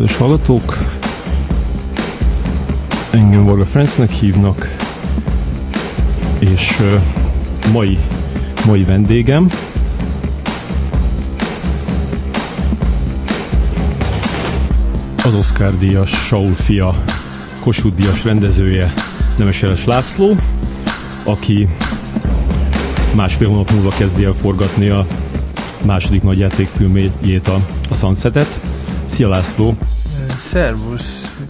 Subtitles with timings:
[0.00, 0.78] Kedves hallgatók!
[3.10, 4.76] Engem Varga Francnek hívnak,
[6.38, 7.02] és uh,
[7.72, 7.98] mai,
[8.66, 9.50] mai vendégem
[15.24, 17.04] az Oscar díjas Saul fia,
[17.58, 18.92] Kossuth díjas rendezője
[19.36, 20.36] Nemes László,
[21.24, 21.68] aki
[23.14, 25.06] másfél hónap múlva kezdi el forgatni a
[25.86, 27.60] második nagy játékfilmjét, a,
[27.90, 28.60] a Sunsetet.
[29.10, 29.76] Szia László!
[30.50, 31.42] Szervusz!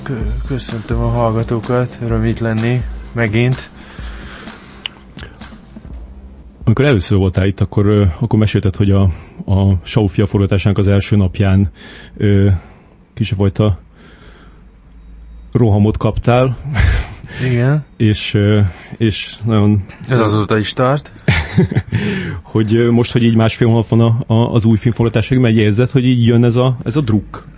[0.46, 3.70] Köszöntöm a hallgatókat, öröm itt lenni megint.
[6.64, 9.02] Amikor először voltál itt, akkor, akkor mesélted, hogy a,
[9.46, 11.70] a Saufia forgatásának az első napján
[12.16, 12.48] ö,
[13.14, 13.78] kis fajta
[15.52, 16.56] rohamot kaptál.
[17.44, 17.84] Igen.
[17.96, 18.38] és,
[18.96, 19.82] és nagyon...
[20.08, 21.12] Ez azóta is tart.
[22.42, 26.04] hogy most, hogy így másfél hónap van a, a, az új filmforgatásig, megy érzed, hogy
[26.04, 27.48] így jön ez a, ez a druk?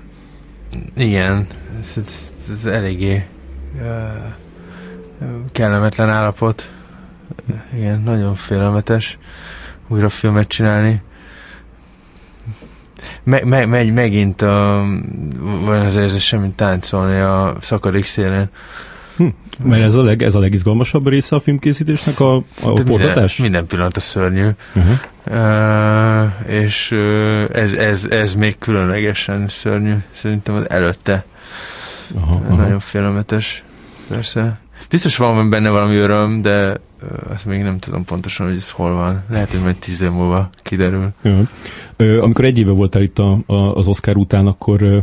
[0.97, 1.47] Igen,
[1.81, 3.27] ez, ez, ez eléggé
[5.53, 6.70] kellemetlen állapot.
[7.75, 9.19] Igen, nagyon félelmetes
[9.89, 11.03] újra filmet csinálni.
[13.23, 14.84] Me, me, megy megint a,
[15.41, 18.48] van az érzésem, mint táncolni a szakadék szélén.
[19.16, 19.27] Hm.
[19.62, 23.36] Mert ez a, leg, ez a legizgalmasabb része a filmkészítésnek, a, a forgatás?
[23.36, 24.48] Minden, minden pillanat a szörnyű.
[24.74, 24.98] Uh-huh.
[25.27, 31.24] Uh, és uh, ez, ez, ez még különlegesen szörnyű, szerintem az előtte.
[32.14, 32.55] Aha, aha.
[32.55, 33.64] Nagyon félelmetes,
[34.08, 34.60] persze.
[34.88, 36.80] Biztos van benne valami öröm, de
[37.33, 39.22] azt még nem tudom pontosan, hogy ez hol van.
[39.30, 41.08] Lehet, hogy majd tíz év múlva kiderül.
[41.22, 41.42] Uh,
[42.22, 45.02] amikor egy éve voltál itt a, a, az Oscar után, akkor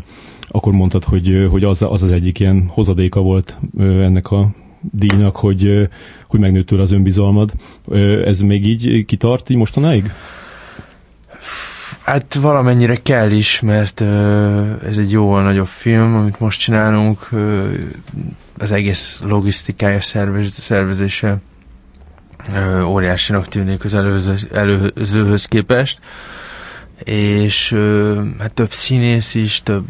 [0.52, 4.50] akkor mondtad, hogy, hogy az, az az egyik ilyen hozadéka volt ennek a
[4.92, 5.90] díjnak, hogy,
[6.28, 7.52] hogy megnőtt tőle az önbizalmad.
[8.26, 10.12] Ez még így kitart így mostanáig?
[12.04, 14.02] Hát valamennyire kell is, mert
[14.82, 17.30] ez egy jóval nagyobb film, amit most csinálunk,
[18.58, 21.38] az egész logisztikája, szervez, szervezése
[22.84, 26.00] óriásinak tűnik az előző, előzőhöz képest
[27.04, 27.76] és
[28.40, 29.86] hát több színész is, több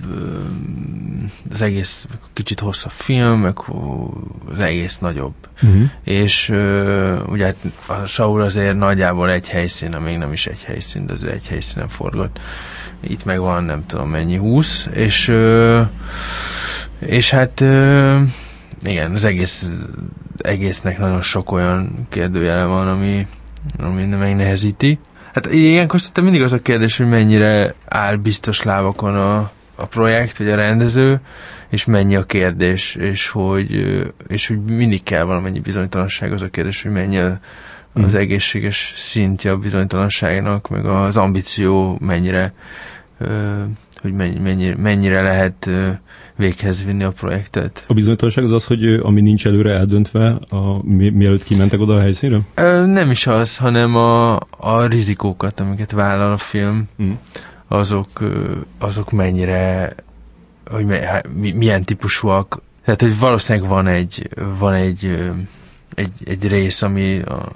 [1.52, 3.58] az egész kicsit hosszabb film, meg
[4.53, 5.34] az egész nagyobb.
[5.62, 5.90] Uh-huh.
[6.03, 6.50] És
[7.28, 7.56] ugye hát
[7.86, 11.88] a Saul azért nagyjából egy helyszín, még nem is egy helyszín, de azért egy helyszínen
[11.88, 12.40] forgott.
[13.02, 15.34] Itt meg van nem tudom mennyi, húsz, és
[17.00, 17.59] és hát
[18.84, 19.70] igen, az egész
[20.38, 23.28] egésznek nagyon sok olyan kérdőjele van, ami,
[23.78, 25.00] ami megnehezíti.
[25.44, 30.38] Hát ilyenkor szerintem mindig az a kérdés, hogy mennyire áll biztos lábakon a, a projekt,
[30.38, 31.20] vagy a rendező,
[31.70, 36.82] és mennyi a kérdés, és hogy, és hogy mindig kell valamennyi bizonytalanság, az a kérdés,
[36.82, 37.40] hogy mennyi a,
[37.94, 38.18] az mm.
[38.18, 42.54] egészséges szintje a bizonytalanságnak, meg az ambíció mennyire,
[44.02, 45.70] hogy mennyire, mennyire lehet
[46.40, 47.84] véghez vinni a projektet.
[47.88, 52.00] A bizonytalanság az az, hogy ami nincs előre eldöntve, a, mi, mielőtt kimentek oda a
[52.00, 52.40] helyszínre?
[52.86, 57.12] Nem is az, hanem a, a rizikókat, amiket vállal a film, mm.
[57.68, 58.10] azok,
[58.78, 59.96] azok mennyire,
[60.72, 60.86] hogy
[61.34, 62.62] mi, milyen típusúak.
[62.84, 64.30] Tehát, hogy valószínűleg van egy,
[64.60, 65.20] van egy
[65.94, 67.52] egy, egy rész, ami a,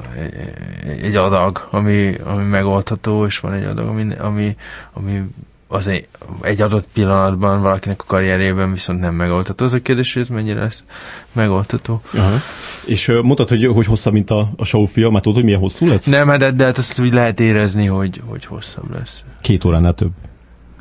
[1.02, 4.56] egy adag, ami, ami megoldható, és van egy adag, ami, ami,
[4.94, 5.22] ami
[5.74, 6.08] az egy,
[6.42, 9.66] egy adott pillanatban valakinek a karrierében viszont nem megoldható.
[9.66, 10.84] Az a kérdés, hogy ez mennyire lesz
[11.32, 12.02] megoldható.
[12.14, 12.38] Aha.
[12.86, 15.60] És uh, mondtad, hogy, hogy hosszabb, mint a, a show film, mert tudod, hogy milyen
[15.60, 16.06] hosszú lesz?
[16.06, 19.24] Nem, hát de, de hát azt úgy lehet érezni, hogy, hogy hosszabb lesz.
[19.42, 20.12] Két óránál több.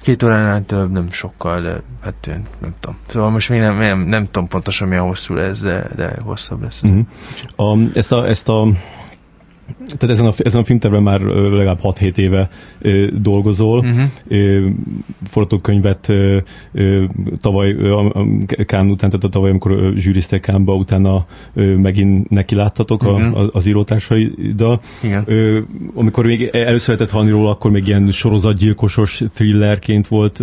[0.03, 2.27] Két óránál több, nem sokkal, de hát
[2.61, 2.99] nem tudom.
[3.07, 6.83] Szóval most még nem, nem, nem tudom pontosan milyen hosszú lesz, de, de hosszabb lesz.
[6.83, 7.07] Uh-huh.
[7.57, 8.67] A, ezt, a, ezt a
[9.87, 12.49] tehát ezen a, ezen a filmterven már legalább 6-7 éve
[12.79, 13.79] ö, dolgozol.
[13.79, 14.01] Uh-huh.
[14.29, 14.67] Ö,
[15.27, 16.37] forgatókönyvet ö,
[16.73, 17.05] ö,
[17.37, 18.09] tavaly ö,
[18.67, 23.39] Kán után, tehát a tavaly, amikor zsűriztek Kánba, utána ö, megint neki láttatok uh-huh.
[23.39, 24.81] a, az írótársaiddal.
[25.25, 25.59] Ö,
[25.95, 30.41] amikor még először lehetett hallani róla, akkor még ilyen sorozatgyilkosos thrillerként volt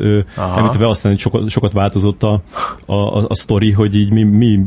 [0.55, 2.41] említve, aztán sokat, sokat változott a,
[2.85, 4.59] a, a, a sztori, hogy így mi, mi,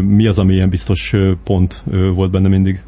[0.00, 1.84] mi az, ami ilyen biztos pont
[2.14, 2.82] volt benne mindig.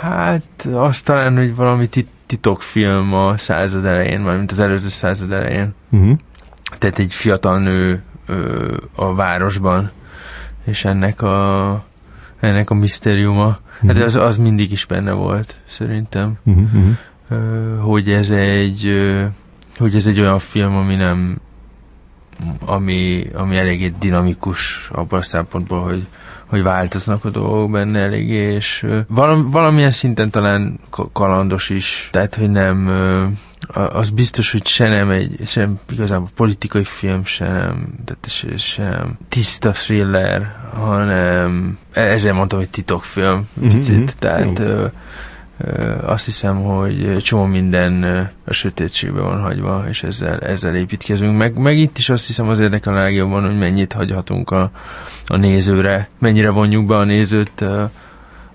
[0.00, 1.88] Hát azt talán, hogy valami
[2.26, 5.74] titokfilm a század elején, mint az előző század elején.
[5.90, 6.18] Uh-huh.
[6.78, 9.90] Tehát egy fiatal nő ö, a városban,
[10.64, 11.84] és ennek a
[12.40, 13.46] ennek a misztériuma.
[13.46, 13.96] Uh-huh.
[13.96, 16.38] Hát az, az mindig is benne volt, szerintem.
[16.44, 16.96] Uh-huh.
[17.28, 19.24] Ö, hogy ez egy ö,
[19.78, 21.40] hogy ez egy olyan film, ami nem
[22.64, 26.06] ami, ami eléggé dinamikus abban a szempontból, hogy
[26.50, 30.80] hogy változnak a dolgok benne eléggé, és valam, valamilyen szinten talán
[31.12, 32.88] kalandos is, tehát hogy nem
[33.92, 38.82] az biztos, hogy se nem egy, sem igazából politikai film, se nem, tehát se, se
[38.82, 44.04] nem tiszta thriller, hanem e, ezért mondtam, hogy titokfilm, picit, mm-hmm.
[44.18, 44.86] tehát ö,
[46.02, 48.02] azt hiszem, hogy csomó minden
[48.44, 51.36] a sötétségbe van hagyva, és ezzel, ezzel építkezünk.
[51.36, 54.70] Meg, meg itt is azt hiszem az érdekel a legjobban, hogy mennyit hagyhatunk a,
[55.26, 57.90] a nézőre, mennyire vonjuk be a nézőt a,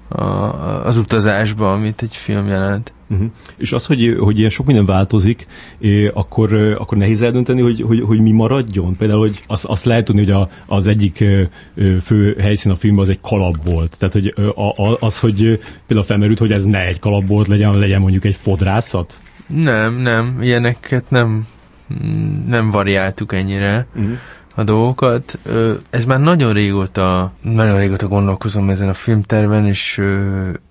[0.07, 0.23] a,
[0.85, 2.93] az utazásba, amit egy film jelent.
[3.09, 3.27] Uh-huh.
[3.57, 5.47] És az, hogy, hogy ilyen sok minden változik,
[6.13, 8.95] akkor, akkor nehéz eldönteni, hogy, hogy, hogy mi maradjon?
[8.95, 11.23] Például, hogy azt, azt lehet tudni, hogy a, az egyik
[12.01, 13.97] fő helyszín a filmben az egy kalap volt.
[13.99, 14.33] Tehát, hogy
[14.99, 19.13] az, hogy például felmerült, hogy ez ne egy kalap volt legyen, legyen mondjuk egy fodrászat?
[19.47, 21.47] Nem, nem, ilyeneket nem,
[22.47, 23.87] nem variáltuk ennyire.
[23.95, 24.17] Uh-huh
[24.55, 25.39] a dolgokat.
[25.89, 30.01] Ez már nagyon régóta, nagyon régóta gondolkozom ezen a filmterven, és,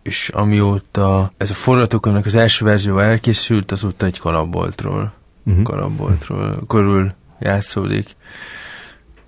[0.02, 5.12] és amióta ez a forgatókönyvnek az első verzió elkészült, azóta egy kalaboltról,
[5.44, 5.62] uh-huh.
[5.62, 8.16] kalaboltról körül játszódik.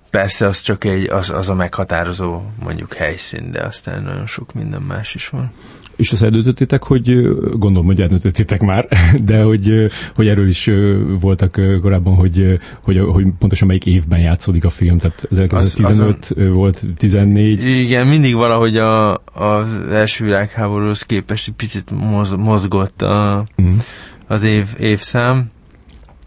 [0.09, 4.81] Persze az csak egy, az, az a meghatározó mondjuk helyszín, de aztán nagyon sok minden
[4.81, 5.51] más is van.
[5.97, 7.21] És azt eldöntöttétek, hogy
[7.57, 8.87] gondolom, hogy eldöntöttétek már,
[9.25, 10.69] de hogy, hogy erről is
[11.19, 16.53] voltak korábban, hogy, hogy, hogy pontosan melyik évben játszódik a film, tehát 1915 az, azon,
[16.53, 17.65] volt, 14.
[17.65, 23.77] Igen, mindig valahogy a, az első világháborúhoz képest egy picit moz, mozgott a, mm.
[24.27, 25.51] az év, évszám.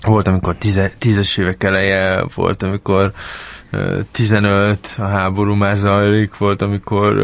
[0.07, 3.13] Volt, amikor tize, tízes évek eleje, volt, amikor
[4.11, 7.17] 15 a háború már zajlik, volt, amikor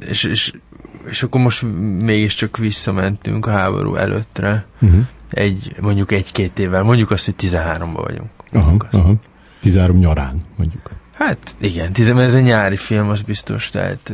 [0.00, 0.52] és, és
[1.08, 1.64] és akkor most
[2.00, 4.66] mégiscsak visszamentünk a háború előttre.
[4.80, 5.00] Uh-huh.
[5.30, 6.82] Egy, mondjuk egy-két évvel.
[6.82, 8.30] Mondjuk azt, hogy 13-ban vagyunk.
[8.52, 9.14] Aha, aha.
[9.60, 10.90] 13 nyarán, mondjuk.
[11.14, 14.12] Hát igen, mert ez egy nyári film, az biztos, tehát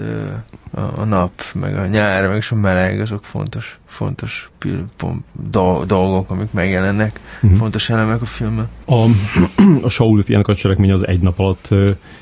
[0.71, 4.51] a, a nap, meg a nyár, meg a meleg, azok fontos, fontos
[5.87, 7.59] dolgok, amik megjelennek, uh-huh.
[7.59, 8.69] fontos elemek a filmben.
[8.87, 9.05] A,
[9.83, 11.69] a Saul fiának a cselekmény az egy nap alatt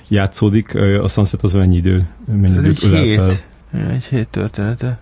[0.09, 3.31] játszódik, a Sunset az mennyi idő, mennyi ez időt ölel fel?
[3.73, 4.99] Egy hét története.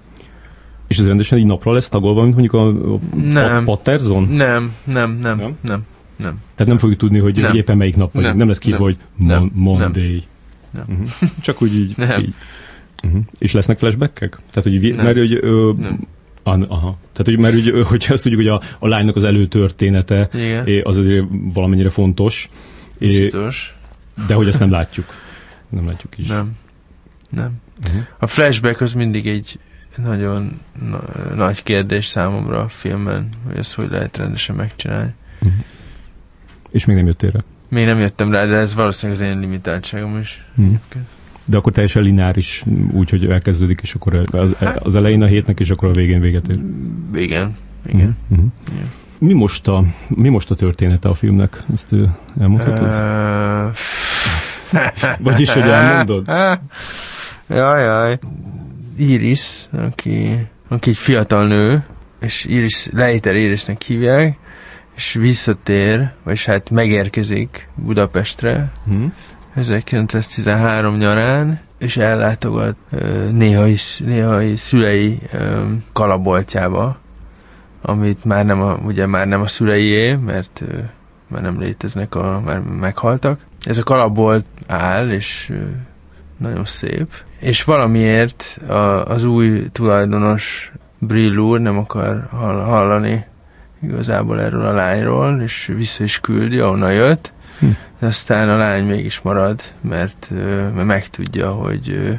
[0.86, 3.64] És ez rendesen így napra lesz tagolva, mint mondjuk a, a nem.
[3.64, 4.22] Patterson?
[4.22, 5.84] Nem, nem, nem, nem, nem,
[6.16, 6.34] nem.
[6.54, 7.54] Tehát nem fogjuk tudni, hogy nem.
[7.54, 8.22] éppen melyik nap vagy.
[8.22, 10.24] Nem, nem lesz ki, hogy mon- Monday.
[10.70, 10.84] Nem.
[10.88, 10.98] Nem.
[11.00, 11.30] Uh-huh.
[11.40, 11.96] Csak úgy így.
[11.96, 12.20] Nem.
[12.20, 12.34] így.
[13.04, 13.20] Uh-huh.
[13.38, 14.38] És lesznek flashbackek?
[14.50, 15.04] Tehát, hogy, nem.
[15.04, 16.06] mert, hogy ö, nem.
[16.68, 16.98] Aha.
[17.12, 20.80] Tehát, hogy, mert hogy, hogy azt tudjuk, hogy a, a lánynak az előtörténete Igen.
[20.84, 22.50] az azért valamennyire fontos.
[22.98, 23.74] Biztos.
[24.26, 25.06] De hogy ezt nem látjuk.
[25.68, 26.26] Nem látjuk is.
[26.28, 26.52] Nem.
[27.30, 27.52] Nem.
[27.87, 28.02] Uh-huh.
[28.19, 29.58] A flashback az mindig egy
[29.96, 35.14] nagyon na- nagy kérdés számomra a filmben, hogy ezt hogy lehet rendesen megcsinálni.
[35.43, 35.61] Uh-huh.
[36.70, 37.40] És még nem jöttél rá?
[37.69, 40.44] Még nem jöttem rá, de ez valószínűleg az én limitáltságom is.
[40.56, 40.78] Uh-huh.
[41.44, 45.61] De akkor teljesen lineáris, úgy, hogy elkezdődik, és akkor az, hát- az elején a hétnek,
[45.61, 46.58] és akkor a végén véget ér.
[47.14, 47.56] Igen,
[47.87, 48.17] igen.
[48.28, 48.46] Uh-huh.
[48.73, 48.87] igen.
[49.19, 51.64] Mi most, a, mi most a története a filmnek?
[51.73, 51.94] Ezt
[52.40, 52.94] elmondhatod?
[55.18, 56.28] Vagyis, hogy elmondod?
[57.49, 58.19] Jaj, jaj.
[58.97, 61.85] Iris, aki, aki egy fiatal nő,
[62.21, 64.38] és Iris, Leiter Irisnek hívják,
[64.97, 69.12] és visszatér, vagy hát megérkezik Budapestre hmm.
[69.55, 72.76] 1913 nyarán, és ellátogat
[73.31, 75.19] néhai, néhai szülei
[75.93, 76.99] kalaboltjába,
[77.83, 80.65] amit már nem a, ugye már nem a szüleié, mert
[81.29, 83.41] már nem léteznek, a, már meghaltak.
[83.61, 85.53] Ez a kalabolt áll, és
[86.38, 93.25] nagyon szép, és valamiért a, az új tulajdonos Brill úr nem akar hallani
[93.83, 97.66] igazából erről a lányról, és vissza is küldi, ahonnan jött, hm.
[97.99, 100.31] de aztán a lány mégis marad, mert,
[100.75, 102.19] mert megtudja, hogy,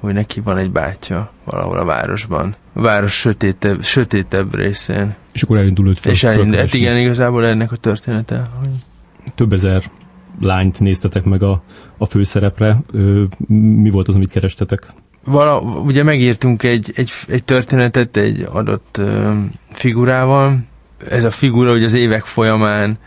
[0.00, 2.56] hogy neki van egy bátyja valahol a városban.
[2.72, 5.14] A város sötétebb, sötétebb részén.
[5.32, 6.12] És akkor elindul őt fel.
[6.12, 8.42] És elindul, hát igen, igazából ennek a története.
[8.60, 8.70] Hogy...
[9.34, 9.82] Több ezer
[10.40, 11.62] lányt néztetek meg a,
[11.98, 12.78] a főszerepre.
[13.82, 14.86] Mi volt az, amit kerestetek?
[15.24, 19.32] Vala, ugye megírtunk egy, egy, egy történetet egy adott ö,
[19.70, 20.58] figurával.
[21.08, 22.98] Ez a figura ugye az évek folyamán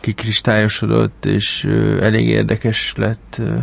[0.00, 3.54] kikristályosodott, és ö, elég érdekes lett ö,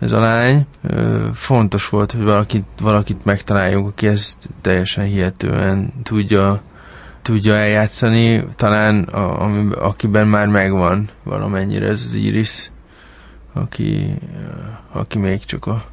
[0.00, 0.66] ez a lány.
[0.82, 6.62] Ö, fontos volt, hogy valakit, valakit megtaláljuk, aki ezt teljesen hihetően tudja
[7.22, 12.70] tudja eljátszani, talán a, ami, akiben már megvan valamennyire ez az Iris,
[13.52, 14.14] aki,
[14.92, 15.84] aki még csak a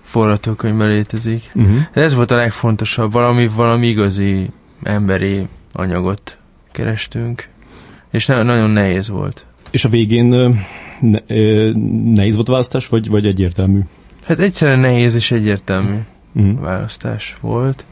[0.00, 1.50] forgatókönyvben létezik.
[1.54, 1.78] Uh-huh.
[1.92, 4.50] Ez volt a legfontosabb, valami, valami igazi
[4.82, 6.36] emberi anyagot
[6.72, 7.48] kerestünk,
[8.10, 9.46] és ne, nagyon nehéz volt.
[9.70, 10.56] És a végén
[11.00, 11.18] ne,
[12.14, 13.80] nehéz volt a választás, vagy, vagy egyértelmű?
[14.24, 15.96] Hát egyszerűen nehéz és egyértelmű
[16.32, 16.60] uh-huh.
[16.60, 17.84] választás volt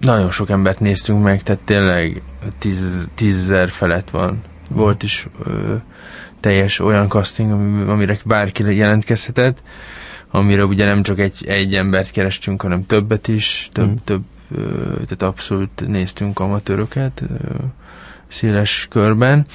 [0.00, 2.22] nagyon sok embert néztünk meg, tehát tényleg
[2.58, 4.42] tíz, tízezer felett van.
[4.70, 5.74] Volt is ö,
[6.40, 7.50] teljes olyan casting,
[7.88, 9.62] amire bárki jelentkezhetett,
[10.30, 13.94] amire ugye nem csak egy, egy embert kerestünk, hanem többet is, több, mm.
[14.04, 14.22] több
[14.56, 14.62] ö,
[14.92, 17.54] tehát abszolút néztünk amatőröket ö,
[18.28, 19.46] széles körben,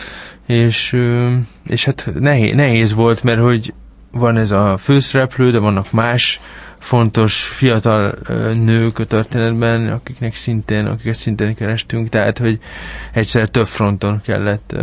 [0.45, 1.33] és, ö,
[1.67, 3.73] és hát nehéz, nehéz volt, mert hogy
[4.11, 6.39] van ez a főszereplő, de vannak más
[6.81, 8.15] fontos fiatal
[8.53, 12.59] nők a történetben, akiknek szintén, akiket szintén kerestünk, tehát, hogy
[13.13, 14.75] egyszer több fronton kellett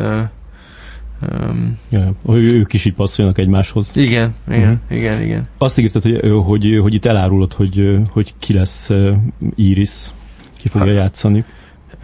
[1.33, 3.91] Um, ja, ők is így passzoljanak egymáshoz.
[3.95, 4.99] Igen, igen, uh-huh.
[4.99, 5.49] igen, igen.
[5.59, 8.91] Azt ígérted, hogy, hogy, hogy itt elárulod, hogy, hogy ki lesz
[9.55, 9.91] Iris,
[10.59, 10.99] ki fogja ha.
[10.99, 11.45] játszani.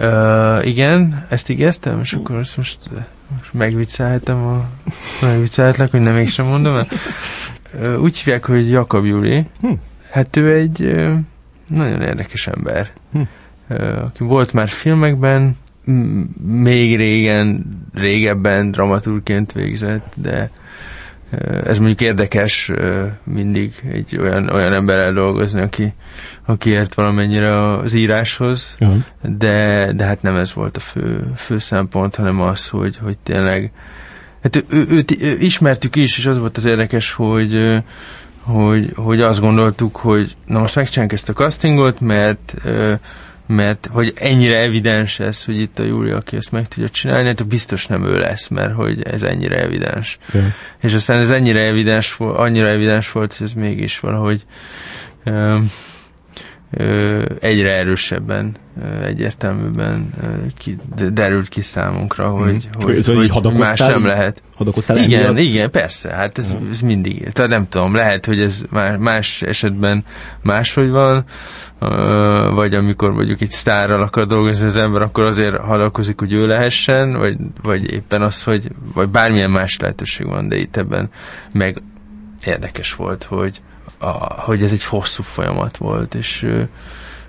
[0.00, 2.78] Uh, igen, ezt ígértem, és akkor ezt most,
[3.38, 4.68] most megviccelhetem a...
[5.22, 6.86] Megviccelhetlek, hogy nem mégsem mondom el.
[8.00, 9.46] Úgy hívják, hogy Jakab Júli.
[9.60, 9.72] Hm.
[10.10, 10.94] Hát ő egy
[11.68, 12.90] nagyon érdekes ember.
[13.12, 13.20] Hm.
[14.04, 15.56] Aki volt már filmekben,
[16.44, 17.64] még régen,
[17.94, 20.50] régebben dramaturgként végzett, de
[21.64, 22.70] ez mondjuk érdekes
[23.24, 25.92] mindig egy olyan, olyan emberrel dolgozni, aki,
[26.44, 29.02] aki ért valamennyire az íráshoz, uh-huh.
[29.22, 33.72] de, de hát nem ez volt a fő, fő szempont, hanem az, hogy, hogy tényleg
[34.44, 35.10] hát ő, őt
[35.40, 37.82] ismertük is, és az volt az érdekes, hogy
[38.42, 42.54] hogy, hogy azt gondoltuk, hogy na most megcsináljuk ezt a castingot, mert
[43.46, 47.46] mert hogy ennyire evidens ez, hogy itt a Júli, aki ezt meg tudja csinálni, hát
[47.46, 50.18] biztos nem ő lesz, mert hogy ez ennyire evidens.
[50.32, 50.46] Yeah.
[50.80, 54.44] És aztán ez ennyire evidens, annyira evidens volt, hogy ez mégis valahogy
[55.24, 55.70] um,
[57.40, 58.56] egyre erősebben,
[59.04, 60.14] egyértelműbben
[60.58, 60.76] ki,
[61.12, 62.38] derült ki számunkra, hmm.
[62.38, 62.84] hogy, mm.
[62.84, 64.42] hogy, hogy, hogy más nem lehet.
[64.56, 65.38] Hadakoztál Igen, emiatt?
[65.38, 66.70] igen, persze, hát ez, mm.
[66.70, 68.62] ez mindig, tehát nem tudom, lehet, hogy ez
[68.98, 70.04] más esetben
[70.42, 71.24] máshogy van,
[72.54, 77.12] vagy amikor mondjuk egy sztárral akar dolgozni az ember, akkor azért hadakozik, hogy ő lehessen,
[77.18, 81.10] vagy, vagy éppen az, hogy vagy bármilyen más lehetőség van, de itt ebben
[81.52, 81.82] meg
[82.44, 83.60] érdekes volt, hogy,
[84.04, 86.46] a, hogy ez egy hosszú folyamat volt, és,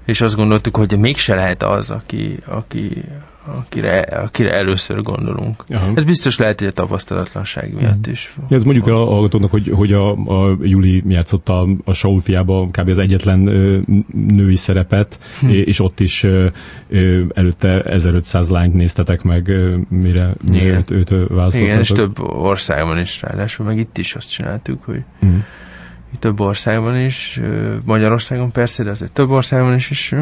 [0.06, 3.04] és azt gondoltuk, hogy mégse lehet az, aki, aki,
[3.46, 5.64] akire, akire először gondolunk.
[5.68, 5.92] Aha.
[5.96, 8.36] Ez biztos lehet, hogy a tapasztalatlanság miatt is.
[8.50, 12.90] Ez mondjuk a hallgatónak, hogy, hogy a, a Juli játszotta a, a Saul fiába kb.
[12.90, 13.80] az egyetlen ö,
[14.28, 15.50] női szerepet, hm.
[15.50, 16.48] és ott is ö,
[16.90, 21.14] ö, előtte 1500 lányt néztetek meg, ö, mire, mire őt, őt.
[21.54, 25.28] Igen, és több országban is ráadásul, meg itt is azt csináltuk, hogy hm
[26.16, 27.42] több országban is,
[27.84, 30.16] Magyarországon persze, de azért több országban is, és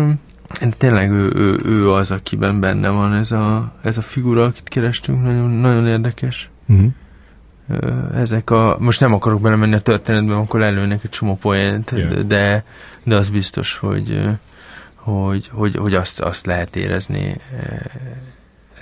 [0.77, 5.23] tényleg ő, ő, ő az, akiben benne van ez a, ez a figura, akit kerestünk,
[5.23, 6.49] nagyon, nagyon érdekes.
[6.67, 6.91] Uh-huh.
[8.15, 12.21] Ezek a, most nem akarok belemenni a történetbe, akkor előnek egy csomó poént, yeah.
[12.21, 12.63] de,
[13.03, 14.29] de az biztos, hogy,
[14.95, 17.35] hogy, hogy, hogy azt, azt lehet érezni,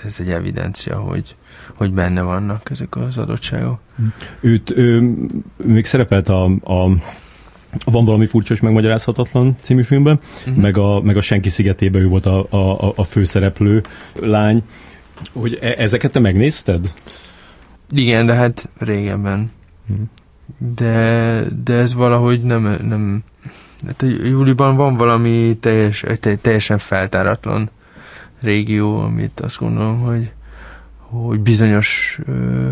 [0.04, 1.36] ez egy evidencia, hogy,
[1.74, 3.80] hogy benne vannak ezek az adottságok.
[4.40, 5.16] Őt ő,
[5.56, 6.88] még szerepelt a, a
[7.84, 10.56] van valami furcsa és megmagyarázhatatlan című filmben, uh-huh.
[10.56, 13.82] meg, a, meg a Senki szigetében ő volt a, a, a főszereplő
[14.20, 14.62] lány.
[15.32, 16.92] Hogy e- ezeket te megnézted?
[17.90, 19.50] Igen, de hát régebben.
[19.90, 20.06] Uh-huh.
[20.74, 23.24] De, de ez valahogy nem, nem
[23.86, 26.04] hát a júliban van valami teljes,
[26.40, 27.70] teljesen feltáratlan
[28.40, 30.30] régió, amit azt gondolom, hogy
[31.12, 32.70] hogy bizonyos ö,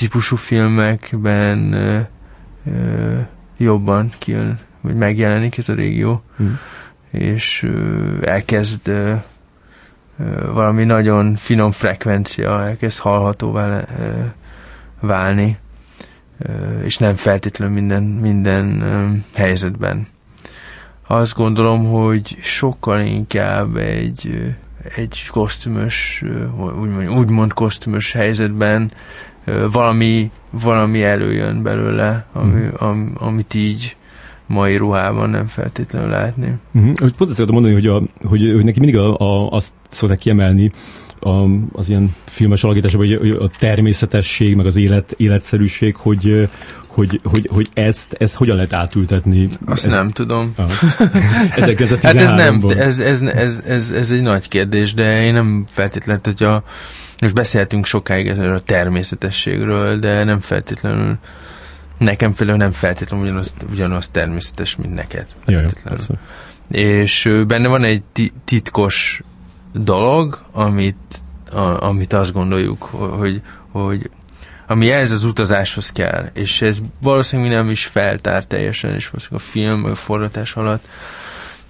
[0.00, 2.00] típusú filmekben ö,
[2.66, 3.18] ö,
[3.56, 6.52] jobban kijön, vagy megjelenik ez a régió, mm.
[7.10, 9.14] és ö, elkezd ö,
[10.18, 13.84] ö, valami nagyon finom frekvencia, elkezd hallhatóvá ö,
[15.00, 15.58] válni,
[16.38, 20.06] ö, és nem feltétlenül minden, minden ö, helyzetben.
[21.06, 24.54] Azt gondolom, hogy sokkal inkább egy
[24.96, 26.24] egy kosztümös,
[26.56, 28.92] úgymond, úgymond kosztümös helyzetben
[29.70, 32.68] valami, valami előjön belőle, ami, mm.
[32.78, 33.96] am, amit így
[34.46, 36.54] mai ruhában nem feltétlenül látni.
[36.78, 36.92] Mm-hmm.
[37.16, 40.70] Pont azt mondani, hogy, a, hogy, hogy neki mindig a, a, azt szokták kiemelni,
[41.20, 46.48] a, az ilyen filmes alakításban, hogy a természetesség, meg az élet, életszerűség, hogy,
[46.86, 49.46] hogy, hogy, hogy ezt, ezt hogyan lehet átültetni?
[49.66, 50.52] Azt ez, nem tudom.
[50.56, 50.70] Ah.
[51.50, 56.22] hát ez nem, ez, ez, ez, ez, ez, egy nagy kérdés, de én nem feltétlenül,
[56.24, 56.62] hogy a,
[57.20, 61.16] most beszéltünk sokáig erről a természetességről, de nem feltétlenül
[61.98, 65.26] nekem például nem feltétlenül ugyanaz, ugyanaz természetes, mint neked.
[65.46, 65.64] Jaj,
[66.70, 68.02] és benne van egy
[68.44, 69.22] titkos
[69.72, 70.96] dolog, amit,
[71.52, 74.10] a, amit azt gondoljuk, hogy, hogy
[74.66, 79.50] ami ez az utazáshoz kell, és ez valószínűleg nem is feltár teljesen, és valószínűleg a
[79.50, 80.88] film a forgatás alatt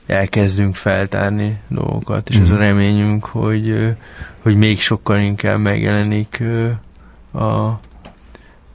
[0.06, 2.44] elkezdünk feltárni dolgokat, és Mhm.
[2.44, 3.94] ez a reményünk, hogy,
[4.42, 6.42] hogy még sokkal inkább megjelenik
[7.32, 7.70] a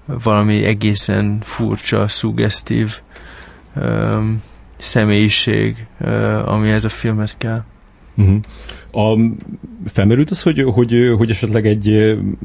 [0.06, 2.94] valami egészen furcsa, szuggesztív
[3.76, 4.42] öm,
[4.78, 7.64] személyiség, ö, ami ez a filmhez kell.
[8.18, 8.40] Uh-huh.
[8.92, 9.20] A,
[9.86, 11.90] felmerült az, hogy, hogy, hogy esetleg egy,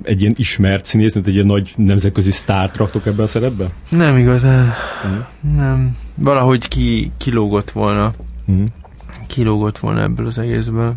[0.03, 3.71] egy ilyen ismert színész, mint egy ilyen nagy nemzetközi sztárt raktok ebbe a szerepbe?
[3.91, 4.73] Nem igazán.
[5.05, 5.57] Mhm.
[5.57, 5.97] Nem.
[6.15, 8.13] Valahogy ki, kilógott volna.
[8.47, 8.67] Uh-huh.
[9.27, 10.95] Kilógott volna ebből az egészből.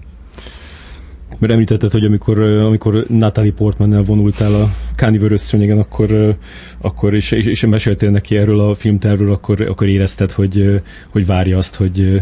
[1.40, 6.38] Mert említetted, hogy amikor, amikor Natalie Portmannel vonultál a Káni Vörös Szőnyegen, akkor,
[6.82, 11.58] akkor és, és, és meséltél neki erről a filmtervről, akkor, akkor érezted, hogy, hogy várja
[11.58, 12.22] azt, hogy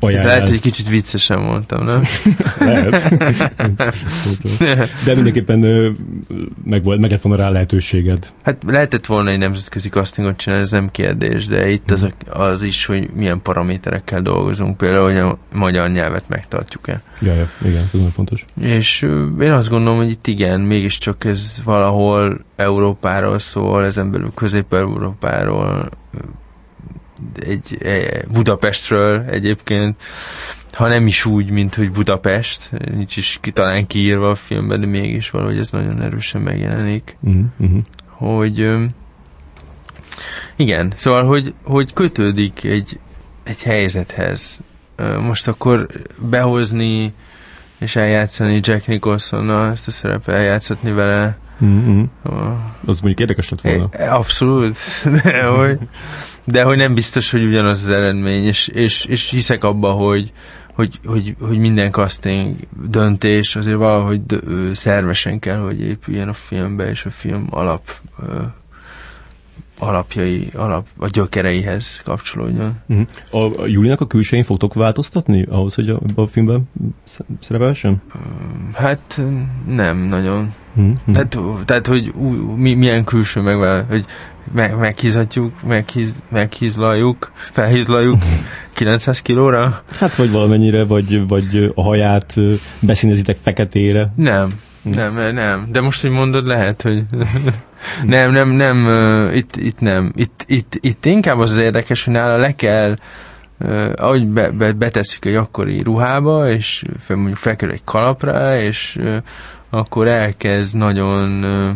[0.00, 0.26] Ez ajánljál.
[0.26, 2.02] lehet, hogy kicsit viccesen mondtam, nem?
[2.58, 3.08] Lehet.
[5.04, 5.58] De mindenképpen
[6.64, 8.32] meg, volt, meg lett volna rá lehetőséged.
[8.42, 12.86] Hát lehetett volna egy nemzetközi castingot csinálni, ez nem kérdés, de itt az, az is,
[12.86, 17.02] hogy milyen paraméterekkel dolgozunk, például, hogy a magyar nyelvet megtartjuk-e.
[17.20, 18.44] Ja, ja, igen, ez nagyon fontos.
[18.60, 19.02] És
[19.40, 25.88] én azt gondolom, hogy itt igen, mégiscsak ez valahol Európáról szól, ezen belül Közép-Európáról,
[27.40, 30.02] egy, egy Budapestről egyébként,
[30.72, 34.86] ha nem is úgy, mint hogy Budapest, nincs is ki, talán kiírva a filmben, de
[34.86, 38.76] mégis valahogy ez nagyon erősen megjelenik Uh-huh, hogy
[40.56, 42.98] igen, szóval, hogy, hogy kötődik egy,
[43.42, 44.58] egy helyzethez.
[45.20, 45.86] Most akkor
[46.18, 47.12] behozni
[47.78, 51.38] és eljátszani Jack Nicholsonnal ezt a szerepet, eljátszatni vele.
[51.60, 52.08] Uh-huh.
[52.24, 52.30] ö,
[52.86, 54.12] Az mondjuk érdekes lett volna.
[54.12, 54.76] Abszolút,
[55.22, 55.78] de hogy,
[56.46, 60.32] de hogy nem biztos, hogy ugyanaz az eredmény, és, és, és hiszek abba, hogy,
[60.72, 62.56] hogy, hogy, hogy minden casting
[62.88, 67.92] döntés azért valahogy dö- szervesen kell, hogy épüljen a filmbe, és a film alap
[68.28, 68.42] ö,
[69.78, 72.78] alapjai, alap, a gyökereihez kapcsolódjon.
[72.86, 73.06] Uh-huh.
[73.30, 76.68] A, a Julinak a külsején fogtok változtatni ahhoz, hogy a, a filmben
[77.04, 78.02] sz- szerepelhessen?
[78.72, 79.20] Hát
[79.68, 80.54] nem nagyon.
[80.74, 80.96] Uh-huh.
[81.12, 84.04] Tehát, tehát hogy ú, mi, milyen külső megvál, hogy
[84.52, 88.18] meg, meghízhatjuk, meghiz, meghízlaljuk, felhízlaljuk
[88.74, 89.82] 900 kilóra?
[89.98, 92.34] Hát vagy valamennyire, vagy, vagy a haját
[92.80, 94.12] beszínezitek feketére.
[94.14, 94.48] Nem,
[94.82, 95.66] nem, nem.
[95.72, 97.02] De most, hogy mondod, lehet, hogy
[98.04, 100.12] nem, nem, nem, ö, itt, itt nem.
[100.14, 102.96] Itt, itt, itt inkább az az érdekes, hogy nála le kell
[103.58, 108.96] Uh, ahogy be, be, beteszik egy akkori ruhába, és fel, mondjuk felkerül egy kalapra, és
[109.00, 109.16] uh,
[109.70, 111.70] akkor elkezd nagyon uh,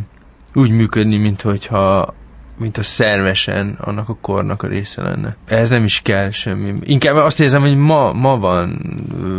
[0.55, 2.15] úgy működni, mint hogyha
[2.61, 5.37] mint a szervesen annak a kornak a része lenne.
[5.45, 6.75] Ez nem is kell semmi.
[6.83, 8.81] Inkább azt érzem, hogy ma, ma van,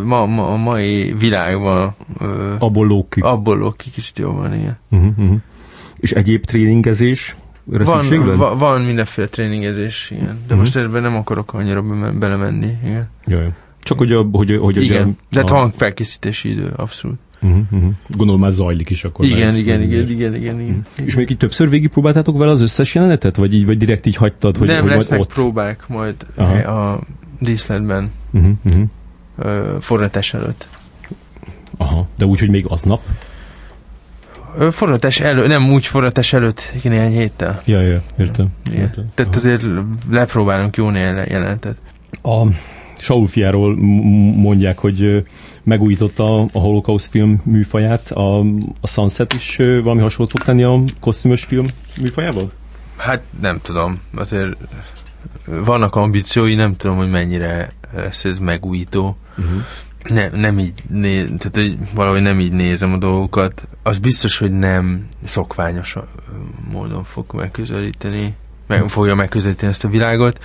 [0.05, 3.19] ma, ma, a mai világban ö, Abból lók ki.
[3.21, 4.77] abból lók ki kicsit jobban, igen.
[4.91, 5.37] Uh-huh, uh-huh.
[5.97, 7.35] És egyéb tréningezés?
[7.63, 10.39] Van, va, van mindenféle tréningezés, igen.
[10.47, 10.57] De Mhm.
[10.57, 13.09] most ebben nem akarok annyira be- belemenni, igen.
[13.25, 13.47] Jaj.
[13.79, 15.17] Csak hogy, a, hogy, hogy igen.
[15.31, 17.19] hát a, van felkészítési idő, abszolút.
[17.41, 17.91] Uh-huh, uh-huh.
[18.09, 19.25] Gondolom már zajlik is akkor.
[19.25, 20.85] Igen, mert- igen, igen, igen, igen, igen.
[21.05, 23.35] És még így többször végigpróbáltátok vele az összes jelenetet?
[23.35, 25.33] Vagy így, vagy direkt így hagytad, hogy, nem hogy majd lesznek ott?
[25.33, 26.55] próbák majd Aha.
[26.55, 26.99] a
[27.39, 29.79] díszletben Uh-huh, uh-huh.
[29.79, 30.67] forgatás előtt.
[31.77, 33.01] Aha, de úgy, hogy még aznap?
[34.57, 37.59] Ö, Forgatás előtt, nem úgy forgatás előtt, néhány héttel.
[37.65, 38.47] Ja, ja, értem.
[38.67, 38.79] Igen.
[38.79, 39.05] értem.
[39.13, 39.65] Tehát azért
[40.11, 41.75] lepróbálunk jó néhány jelenetet.
[42.23, 42.45] A
[42.97, 43.75] Saul fiáról
[44.35, 45.23] mondják, hogy
[45.63, 48.39] megújította a holocaust film műfaját, a,
[48.81, 51.65] a Sunset is valami hasonlót fog tenni a kosztümös film
[52.01, 52.51] műfajával?
[52.97, 54.57] Hát nem tudom, azért
[55.45, 59.17] vannak ambíciói, nem tudom, hogy mennyire lesz ez megújító.
[59.37, 59.61] Uh-huh.
[60.03, 63.67] Nem, nem így néz, tehát hogy valahogy nem így nézem a dolgokat.
[63.83, 65.95] Az biztos, hogy nem szokványos
[66.71, 68.35] módon fog megközelíteni,
[68.67, 70.39] meg, fogja megközelíteni ezt a világot.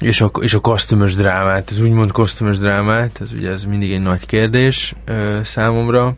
[0.00, 4.02] És a, és a kosztümös drámát, az úgymond kosztümös drámát, ez ugye ez mindig egy
[4.02, 6.14] nagy kérdés ö, számomra.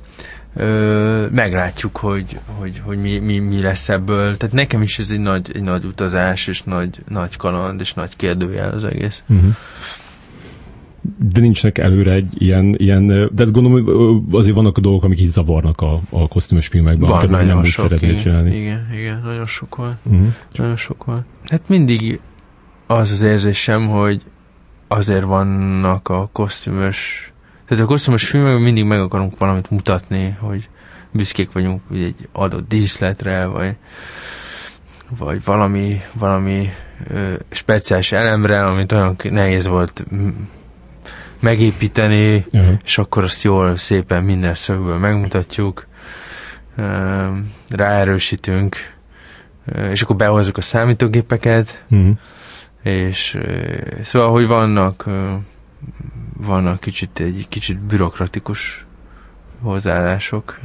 [0.57, 4.37] Ö, meglátjuk, hogy, hogy, hogy mi, mi, mi, lesz ebből.
[4.37, 8.17] Tehát nekem is ez egy nagy, egy nagy utazás, és nagy, nagy kaland, és nagy
[8.17, 9.23] kérdőjel az egész.
[9.29, 9.55] Uh-huh.
[11.33, 15.21] De nincsnek előre egy ilyen, ilyen, de azt gondolom, hogy azért vannak a dolgok, amik
[15.21, 18.57] így zavarnak a, a kosztümös filmekben, Van amiket nagyon nem sok, szeretnél csinálni.
[18.57, 19.99] igen, igen, nagyon sok van.
[20.03, 20.27] Uh-huh.
[20.53, 21.25] Nagyon sok van.
[21.45, 22.21] Hát mindig
[22.87, 24.22] az az érzésem, hogy
[24.88, 27.31] azért vannak a kosztümös...
[27.68, 30.68] Tehát a kosztümös filmekben mindig meg akarunk valamit mutatni, hogy
[31.11, 33.77] büszkék vagyunk ugye, egy adott díszletre, vagy,
[35.18, 36.70] vagy valami, valami
[37.11, 40.05] ö, speciális elemre, amit olyan nehéz volt
[41.40, 42.79] megépíteni, Uh-huh.
[42.85, 45.87] és akkor azt jól, szépen minden szögből megmutatjuk,
[47.68, 48.77] ráerősítünk,
[49.90, 52.18] és akkor behozzuk a számítógépeket, Uh-huh.
[52.87, 53.38] És
[54.03, 55.09] szóval, hogy vannak,
[56.37, 58.85] vannak kicsit egy kicsit bürokratikus
[59.61, 60.59] hozzáállások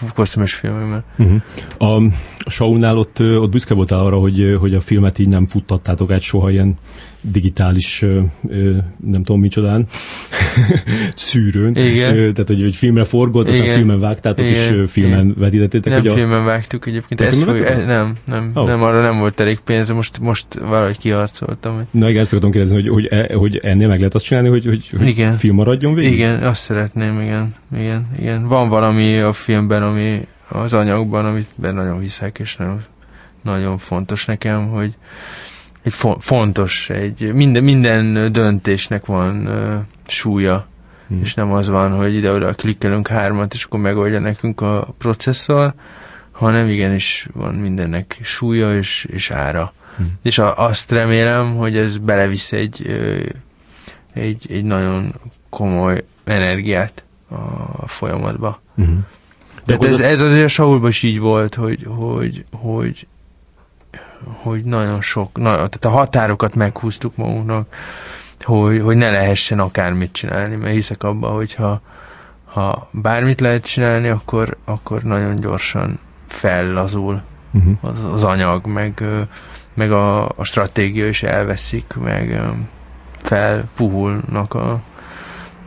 [0.00, 1.04] a kosztümös filmekben.
[1.18, 1.42] Uh-huh.
[1.78, 6.10] A, a Shaunál ott, ott büszke voltál arra, hogy, hogy a filmet így nem futtattátok
[6.10, 6.74] át soha ilyen
[7.30, 8.04] digitális,
[9.04, 9.86] nem tudom micsodán,
[11.16, 11.76] szűrőn.
[11.76, 12.14] Igen.
[12.14, 13.76] Tehát, hogy, hogy filmre forgott, aztán Igen.
[13.76, 14.60] filmen vágtátok, Igen.
[14.74, 15.34] és filmen Igen.
[15.38, 15.92] vetítettétek.
[15.92, 16.14] Nem hogy a...
[16.14, 17.20] filmen vágtuk egyébként.
[17.20, 18.66] Ez fog, e, nem, nem, oh.
[18.66, 21.88] nem, arra nem volt elég pénz, most, most valahogy kiharcoltam.
[21.90, 24.64] Na igen, ezt akartam kérdezni, hogy, hogy, e, hogy ennél meg lehet azt csinálni, hogy,
[24.64, 25.32] hogy, hogy igen.
[25.32, 26.12] film maradjon végig?
[26.12, 27.54] Igen, azt szeretném, igen.
[27.76, 28.48] igen, igen.
[28.48, 32.84] Van valami a filmben, ami az anyagban, amit nagyon hiszek, és nagyon,
[33.42, 34.94] nagyon fontos nekem, hogy
[35.84, 39.74] egy fo- fontos, egy minden, minden döntésnek van uh,
[40.06, 40.66] súlya,
[41.08, 41.20] hmm.
[41.22, 45.74] és nem az van, hogy ide-oda klikkelünk hármat, és akkor megoldja nekünk a processzor,
[46.30, 49.72] hanem igenis van mindennek súlya és, és ára.
[49.96, 50.12] Hmm.
[50.22, 52.86] És a, azt remélem, hogy ez belevisz egy,
[54.12, 55.14] egy, egy nagyon
[55.48, 57.02] komoly energiát
[57.80, 58.62] a folyamatba.
[58.74, 59.06] Hmm.
[59.64, 63.06] De ez, ez azért a Saulban is így volt, hogy, hogy, hogy
[64.24, 67.66] hogy nagyon sok, na, tehát a határokat meghúztuk magunknak,
[68.40, 71.80] hogy, hogy ne lehessen akármit csinálni, mert hiszek abban, hogyha
[72.44, 77.74] ha bármit lehet csinálni, akkor, akkor nagyon gyorsan fellazul uh-huh.
[77.80, 79.04] az, az anyag, meg,
[79.74, 82.40] meg a, a stratégia is elveszik, meg
[83.18, 84.80] felpuhulnak a,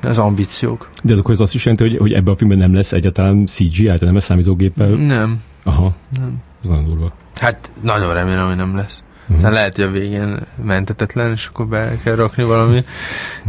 [0.02, 0.90] az ambíciók.
[1.04, 3.46] De ez akkor az azt is jelenti, hogy, hogy ebben a filmben nem lesz egyáltalán
[3.46, 4.90] CGI, tehát nem lesz számítógéppel?
[4.90, 5.42] Nem.
[5.64, 5.96] Aha.
[6.18, 6.38] Nem.
[6.64, 7.14] Ez nagyon durva.
[7.40, 9.02] Hát nagyon remélem, hogy nem lesz.
[9.36, 12.84] Aztán lehet, hogy a végén mentetetlen, és akkor be kell rakni valami.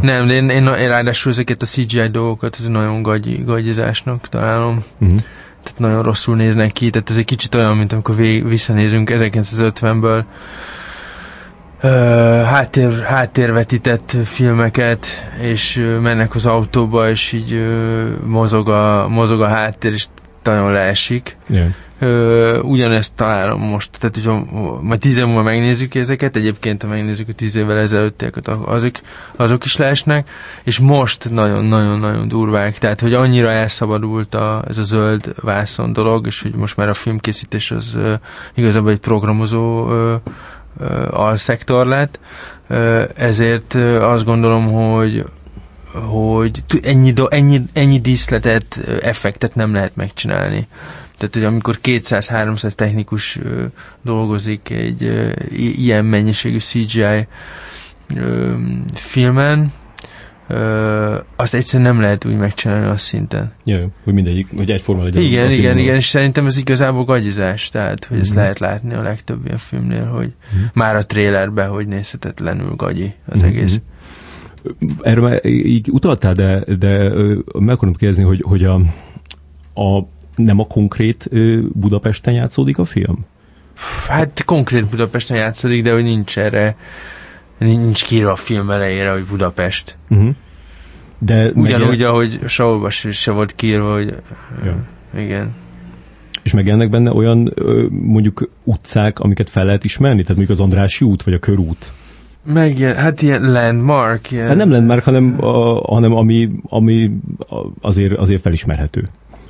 [0.01, 4.83] Nem, de én, én, én ráadásul ezeket a CGI dolgokat ez nagyon gagyi, gagyizásnak találom.
[4.99, 5.19] Uh-huh.
[5.63, 10.23] Tehát nagyon rosszul néznek ki, tehát ez egy kicsit olyan, mint amikor vég, visszanézünk 1950-ből
[11.83, 11.89] uh,
[12.43, 15.05] háttér, háttérvetített filmeket,
[15.41, 20.05] és uh, mennek az autóba, és így uh, mozog, a, mozog a háttér, és
[20.43, 21.37] nagyon leesik.
[21.47, 21.67] Yeah.
[21.99, 24.45] Ö, ugyanezt találom most, tehát hogyha
[24.81, 28.95] majd tíz év múlva megnézzük ezeket, egyébként ha megnézzük a tíz évvel ezelőttieket, azok,
[29.35, 30.29] azok is leesnek,
[30.63, 36.41] és most nagyon-nagyon-nagyon durvák, tehát hogy annyira elszabadult a, ez a zöld vászon dolog, és
[36.41, 38.13] hogy most már a filmkészítés az ö,
[38.53, 40.15] igazából egy programozó ö,
[40.79, 42.19] ö, alszektor lett,
[42.67, 45.25] ö, ezért ö, azt gondolom, hogy
[45.93, 50.67] hogy ennyi, do, ennyi, ennyi díszletet, effektet nem lehet megcsinálni.
[51.19, 53.63] Tehát, hogy amikor 200-300 technikus ö,
[54.01, 57.27] dolgozik egy ö, ilyen mennyiségű CGI
[58.15, 58.53] ö,
[58.93, 59.73] filmen,
[60.47, 63.51] ö, azt egyszerűen nem lehet úgy megcsinálni a szinten.
[63.65, 65.21] Ja, hogy mindegyik, hogy egyforma legyen.
[65.21, 68.21] Igen, igen, igen, és szerintem ez igazából gagyizás, tehát, hogy mm-hmm.
[68.21, 68.39] ezt mhm.
[68.39, 70.65] lehet látni a legtöbb ilyen filmnél, hogy mm-hmm.
[70.73, 73.47] már a trélerben, hogy nézhetetlenül gagyi az mm-hmm.
[73.47, 73.79] egész.
[75.01, 77.13] Erről már így utaltál, de, de
[77.59, 78.81] meg akarom kérdezni, hogy, hogy a,
[79.73, 80.07] a
[80.45, 81.29] nem a konkrét
[81.73, 83.25] Budapesten játszódik a film?
[84.07, 86.75] Hát konkrét Budapesten játszódik, de hogy nincs erre,
[87.57, 89.95] nincs kírva a film elejére, hogy Budapest.
[90.09, 90.29] Uh-huh.
[91.19, 92.09] De Ugyanúgy, megjel...
[92.09, 94.15] ahogy Saulban se volt kírva, hogy
[94.65, 94.75] ja.
[95.21, 95.55] igen.
[96.43, 97.53] És megjelennek benne olyan
[97.89, 100.21] mondjuk utcák, amiket fel lehet ismerni?
[100.21, 101.93] Tehát mondjuk az Andrási út, vagy a körút?
[102.53, 104.31] Megjel, hát ilyen landmark.
[104.31, 104.47] Ilyen...
[104.47, 107.11] Hát nem landmark, hanem, a, hanem ami, ami
[107.81, 109.07] azért, azért felismerhető.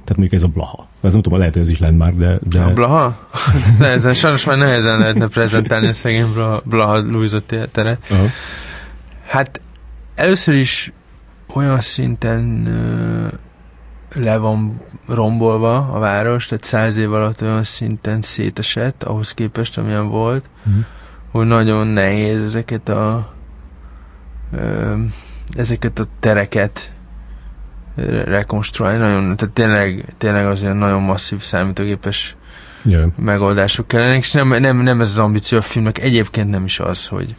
[0.09, 0.87] Tehát mondjuk ez a Blaha.
[1.01, 2.39] Ez nem tudom, lehet, hogy ez is landmark, de...
[2.43, 2.61] de...
[2.61, 3.29] A Blaha?
[3.79, 7.41] nehezen, sajnos már nehezen lehetne prezentálni a szegény Blaha, Blaha Luisa
[7.71, 7.99] teret.
[8.09, 8.29] Uh-huh.
[9.27, 9.61] Hát
[10.15, 10.91] először is
[11.53, 19.03] olyan szinten uh, le van rombolva a város, tehát száz év alatt olyan szinten szétesett
[19.03, 20.85] ahhoz képest, amilyen volt, uh-huh.
[21.31, 23.33] hogy nagyon nehéz ezeket a
[24.51, 24.99] uh,
[25.57, 26.91] ezeket a tereket
[28.25, 32.35] rekonstruálni, nagyon, tehát tényleg, tényleg azért nagyon masszív számítógépes
[32.83, 33.11] yeah.
[33.15, 37.07] megoldások kellene, és nem, nem, nem ez az ambíció a filmnek, egyébként nem is az,
[37.07, 37.35] hogy,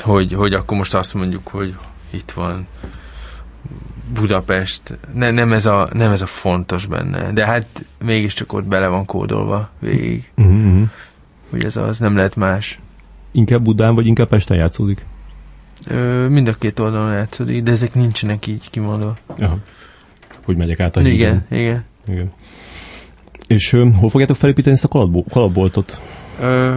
[0.00, 1.74] hogy, hogy akkor most azt mondjuk, hogy
[2.10, 2.66] itt van
[4.12, 8.86] Budapest, ne, nem, ez a, nem ez a fontos benne, de hát mégiscsak ott bele
[8.86, 10.88] van kódolva végig, uh-huh.
[11.50, 12.78] hogy ez az, nem lehet más.
[13.32, 15.06] Inkább Budán, vagy inkább Pesten játszódik?
[15.86, 19.14] Ö, mind a két oldalon játszódik, de ezek nincsenek így kimondva.
[19.36, 19.58] Aha.
[20.44, 21.14] Hogy megyek át a hídon.
[21.14, 21.84] Igen, igen.
[22.08, 22.32] igen.
[23.46, 26.00] És ö, hol fogjátok felépíteni ezt a kalapbo- kalapboltot?
[26.40, 26.76] Ö,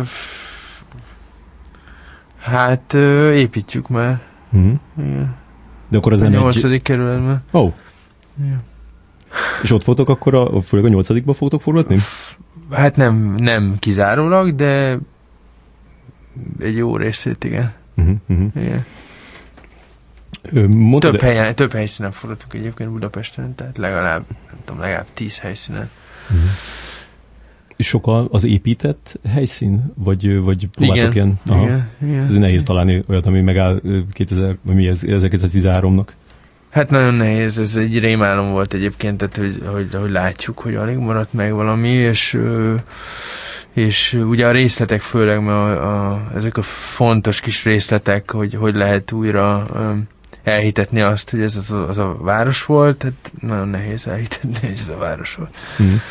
[2.40, 4.22] hát ö, építjük már.
[4.54, 4.74] Uh-huh.
[4.98, 5.36] Igen.
[5.90, 6.82] De akkor az a nem nyolcadik egy...
[6.82, 7.44] kerületben.
[7.54, 7.60] Ó.
[7.60, 7.74] Oh.
[9.62, 12.00] És ott fogtok akkor, a, főleg a nyolcadikba fogtok forgatni?
[12.72, 14.98] Hát nem, nem kizárólag, de
[16.60, 17.74] egy jó részét, igen.
[17.98, 18.64] Uh-huh, uh-huh.
[18.64, 18.86] Igen.
[20.70, 25.90] Mondtad több, helyen, több helyszínen forgatunk egyébként Budapesten, tehát legalább, nem tudom, legalább tíz helyszínen.
[26.30, 26.50] Uh-huh.
[27.78, 29.94] Sok az épített helyszín?
[29.96, 31.58] Vagy, vagy próbáltak igen, ilyen?
[31.58, 31.64] Aha.
[31.64, 32.24] Igen, igen.
[32.24, 33.82] Ez nehéz találni olyat, ami megáll
[34.12, 36.08] 2000, vagy mi ez, 1913-nak.
[36.70, 40.98] Hát nagyon nehéz, ez egy rémálom volt egyébként, tehát hogy, hogy, hogy látjuk, hogy alig
[40.98, 42.38] maradt meg valami, és
[43.78, 48.76] és ugye a részletek főleg, mert a, a, ezek a fontos kis részletek, hogy hogy
[48.76, 49.68] lehet újra
[50.44, 54.78] elhitetni azt, hogy ez az a, az a város volt, tehát nagyon nehéz elhitetni, hogy
[54.80, 55.56] ez a város volt.
[55.78, 56.02] Hmm.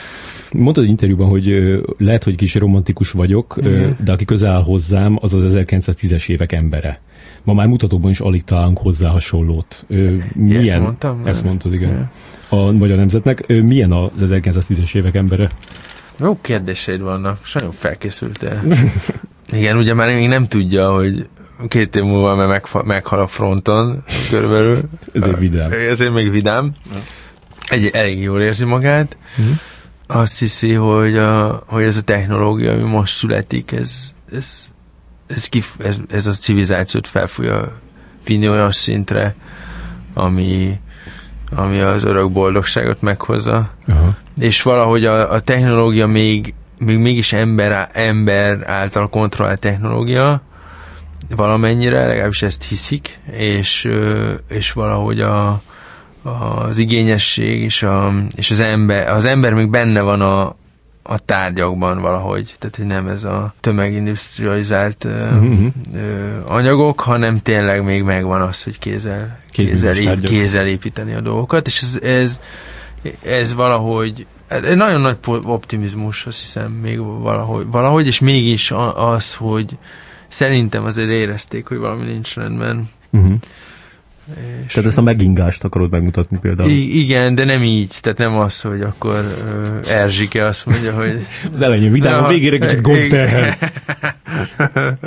[0.52, 3.96] Mondtad egy interjúban, hogy lehet, hogy kis romantikus vagyok, Igen.
[4.04, 7.00] de aki közel áll hozzám, az az 1910-es évek embere.
[7.42, 9.84] Ma már mutatóban is alig találunk hozzá hasonlót.
[10.34, 10.74] Milyen?
[10.74, 11.22] Ezt mondtam?
[11.24, 11.88] Ezt mondtad, igen.
[11.88, 12.10] igen.
[12.48, 13.46] A Magyar Nemzetnek.
[13.46, 15.50] Milyen az 1910-es évek embere?
[16.16, 18.62] Jó kérdéseid vannak, és nagyon felkészültél.
[19.52, 21.28] Igen, ugye már még nem tudja, hogy
[21.68, 24.78] két év múlva már megfa- meghal a fronton körülbelül.
[25.12, 25.70] Ezért vidám.
[25.72, 26.72] Ezért még vidám.
[27.68, 29.16] Egy, elég jól érzi magát.
[29.40, 29.50] Mm.
[30.06, 34.64] Azt hiszi, hogy, a, hogy ez a technológia, ami most születik, ez, ez,
[35.26, 37.80] ez, kif, ez, ez a civilizációt fel fogja
[38.24, 39.34] vinni olyan szintre,
[40.14, 40.80] ami,
[41.54, 43.70] ami az örök boldogságot meghozza.
[43.88, 44.14] Aha.
[44.40, 50.42] És valahogy a, a technológia még, még mégis ember, ember által kontrollált technológia,
[51.36, 53.88] valamennyire, legalábbis ezt hiszik, és,
[54.48, 55.62] és valahogy a,
[56.22, 60.56] az igényesség és, a, és az ember, az ember még benne van a,
[61.08, 65.66] a tárgyakban valahogy, tehát hogy nem ez a tömegindustrializált uh-huh.
[65.94, 71.80] ö, anyagok, hanem tényleg még megvan az, hogy kézzel, kézzel, kézzel építeni a dolgokat, és
[71.82, 72.40] ez, ez,
[73.22, 79.76] ez valahogy egy nagyon nagy optimizmus, azt hiszem még valahogy, valahogy és mégis az, hogy
[80.28, 82.90] szerintem azért érezték, hogy valami nincs rendben.
[83.10, 83.36] Uh-huh.
[84.66, 86.70] És Tehát ezt a megingást akarod megmutatni például?
[86.70, 87.98] I- igen, de nem így.
[88.00, 89.24] Tehát nem az, hogy akkor
[89.82, 91.26] uh, Erzsike azt mondja, hogy...
[91.52, 93.56] az elején vidám, a végére kicsit gondterhel.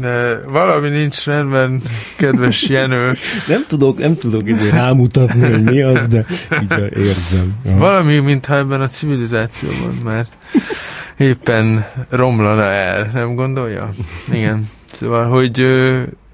[0.00, 1.82] De valami nincs rendben,
[2.16, 3.14] kedves Jenő.
[3.46, 6.24] nem tudok, nem tudok ezért rámutatni, hogy mi az, de
[6.62, 7.54] így érzem.
[7.64, 7.76] Ja.
[7.76, 10.32] Valami, mintha ebben a civilizációban, mert
[11.16, 13.90] éppen romlana el, nem gondolja?
[14.32, 14.70] Igen.
[14.92, 15.66] Szóval, hogy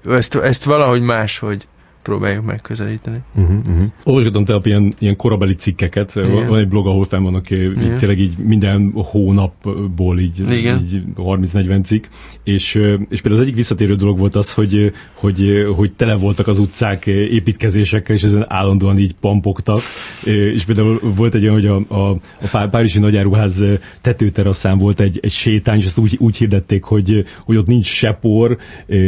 [0.09, 1.67] ezt, ezt valahogy máshogy
[2.07, 3.17] próbáljuk megközelíteni.
[3.35, 3.91] Uh-huh, uh-huh.
[4.03, 6.47] Olvasgatom te ilyen, ilyen korabeli cikkeket, Igen.
[6.47, 12.03] van egy blog, ahol fenn vannak így, tényleg így minden hónapból így, így 30-40 cikk,
[12.43, 12.75] és,
[13.09, 17.05] és például az egyik visszatérő dolog volt az, hogy, hogy, hogy tele voltak az utcák
[17.07, 19.81] építkezésekkel, és ezen állandóan így pampogtak,
[20.23, 22.17] és például volt egy olyan, hogy a, a,
[22.51, 23.63] a Párizsi Nagyáruház
[24.01, 28.11] tetőteraszán volt egy, egy sétány, és azt úgy, úgy hirdették, hogy, hogy ott nincs se
[28.11, 28.57] por,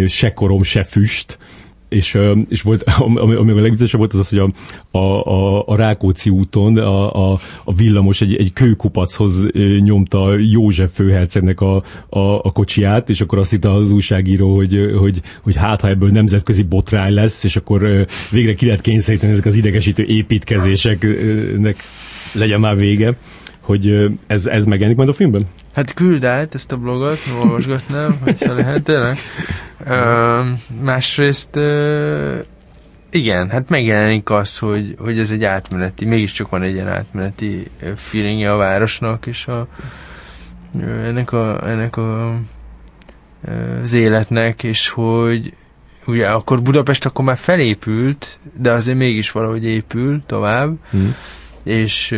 [0.08, 1.38] se korom, se füst,
[1.90, 2.18] és,
[2.50, 4.40] és volt, ami, ami a legviccesebb volt, az az, hogy
[4.92, 9.46] a, a, a, a Rákóczi úton a, a, a villamos egy, egy kőkupachoz
[9.80, 15.22] nyomta József főhercegnek a, a, a kocsiját, és akkor azt írta az újságíró, hogy, hogy,
[15.42, 19.56] hogy hát, ha ebből nemzetközi botrány lesz, és akkor végre ki lehet kényszeríteni ezek az
[19.56, 21.78] idegesítő építkezéseknek
[22.34, 23.18] legyen már vége
[23.70, 25.48] hogy ez, ez megjelenik majd a filmben?
[25.74, 29.18] Hát küld át ezt a blogot, olvasgatnám, hogyha lehet tényleg.
[29.86, 30.42] Ö,
[30.82, 32.38] másrészt ö,
[33.12, 38.54] igen, hát megjelenik az, hogy, hogy ez egy átmeneti, mégiscsak van egy ilyen átmeneti feelingje
[38.54, 39.68] a városnak, és a,
[40.82, 42.36] ennek a, ennek a
[43.84, 45.54] az életnek, és hogy
[46.06, 51.16] ugye akkor Budapest akkor már felépült, de azért mégis valahogy épül tovább, hmm
[51.70, 52.16] és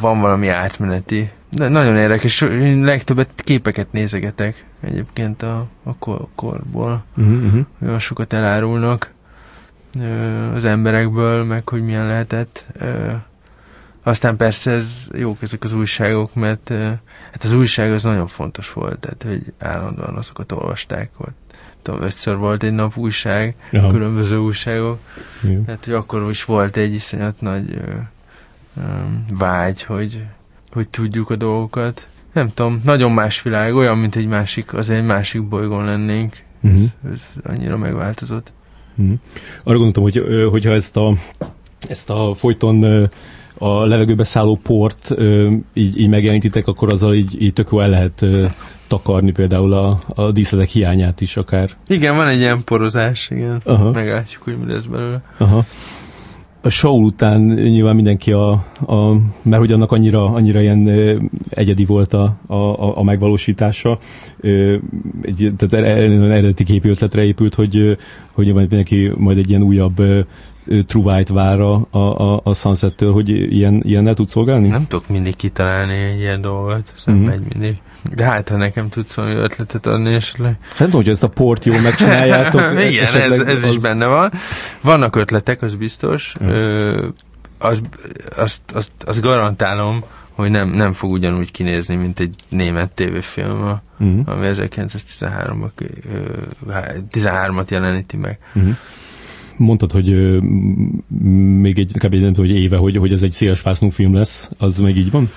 [0.00, 1.30] van valami átmeneti.
[1.50, 7.04] De nagyon érdekes, én legtöbbet képeket nézegetek egyébként a, a kor, korból.
[7.16, 7.64] Uh-huh.
[7.82, 9.12] Olyan sokat elárulnak
[10.54, 12.64] az emberekből, meg hogy milyen lehetett.
[14.02, 16.72] Aztán persze ez jók ezek az újságok, mert
[17.32, 21.34] hát az újság az nagyon fontos volt, tehát hogy állandóan azokat olvasták, volt
[21.82, 23.90] tudom, ötször volt egy nap újság, Aha.
[23.90, 24.98] különböző újságok.
[25.40, 25.62] Jó.
[25.66, 27.80] Tehát, hogy akkor is volt egy iszonyat nagy
[29.38, 30.22] vágy, hogy,
[30.72, 32.08] hogy tudjuk a dolgokat.
[32.32, 36.36] Nem tudom, nagyon más világ, olyan, mint egy másik, az egy másik bolygón lennénk.
[36.60, 36.82] Uh-huh.
[37.04, 38.52] Ez, ez annyira megváltozott.
[38.96, 39.18] Uh-huh.
[39.64, 41.14] Arra gondoltam, hogy hogyha ezt a,
[41.88, 43.08] ezt a folyton
[43.58, 45.14] a levegőbe szálló port
[45.72, 48.24] így, így megjelentítek, akkor azzal így, így tök jó el lehet
[48.86, 51.70] takarni például a, a díszletek hiányát is akár.
[51.86, 53.60] Igen, van egy ilyen porozás, igen.
[53.64, 53.90] Aha.
[53.90, 55.22] Meglátjuk, hogy mi lesz belőle.
[55.38, 55.64] Aha.
[56.62, 58.50] A show után nyilván mindenki a,
[58.86, 60.88] a mert hogy annak annyira, annyira ilyen
[61.48, 63.98] egyedi volt a, a, a megvalósítása,
[65.22, 67.96] egy, tehát eredeti képi ötletre épült, hogy,
[68.32, 70.02] hogy nyilván mindenki majd egy ilyen újabb
[70.86, 74.68] True vár a, a, a Sunset-től, hogy ilyen, ilyennel tud szolgálni?
[74.68, 77.30] Nem tudok mindig kitalálni egy ilyen dolgot, nem uh-huh.
[77.30, 77.76] megy mindig.
[78.14, 80.56] De hát, ha nekem tudsz valami ötletet adni esetleg.
[80.60, 82.60] Hát tudom, hogy ezt a port jól megcsináljátok.
[82.90, 83.74] Igen, ez, ez az...
[83.74, 84.32] is benne van.
[84.80, 86.32] Vannak ötletek, az biztos.
[86.40, 86.56] Uh-huh.
[86.56, 87.06] Ö,
[87.58, 87.80] az,
[88.36, 94.20] azt, azt, azt garantálom, hogy nem, nem fog ugyanúgy kinézni, mint egy német tévéfilm, uh-huh.
[94.24, 95.70] ami 1913-ban
[97.12, 98.38] 13-at jeleníti meg.
[98.54, 98.76] Uh-huh
[99.60, 100.38] mondtad, hogy
[101.60, 102.14] még egy, kb.
[102.14, 105.30] nem tudom, hogy éve, hogy, hogy ez egy szélesvásznú film lesz, az még így van?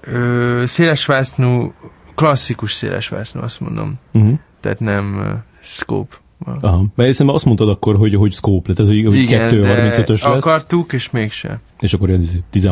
[0.00, 1.72] Ö, szélesvásznú,
[2.14, 3.94] klasszikus szélesvásznú, azt mondom.
[4.14, 4.38] Uh-huh.
[4.60, 5.28] Tehát nem uh,
[5.62, 6.16] scope.
[6.60, 10.22] Aha, mert hiszem azt mondtad akkor, hogy, hogy scope, tehát hogy, hogy 2.35-ös lesz.
[10.22, 11.60] akartuk, és mégse.
[11.78, 12.28] És akkor ilyen 16-9.
[12.52, 12.70] Izé,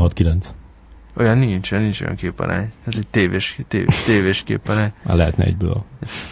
[1.17, 2.73] olyan nincs, nincs olyan képarány.
[2.87, 4.93] Ez egy tévés, tévés, tévés képarány.
[5.05, 5.85] Már lehetne egyből a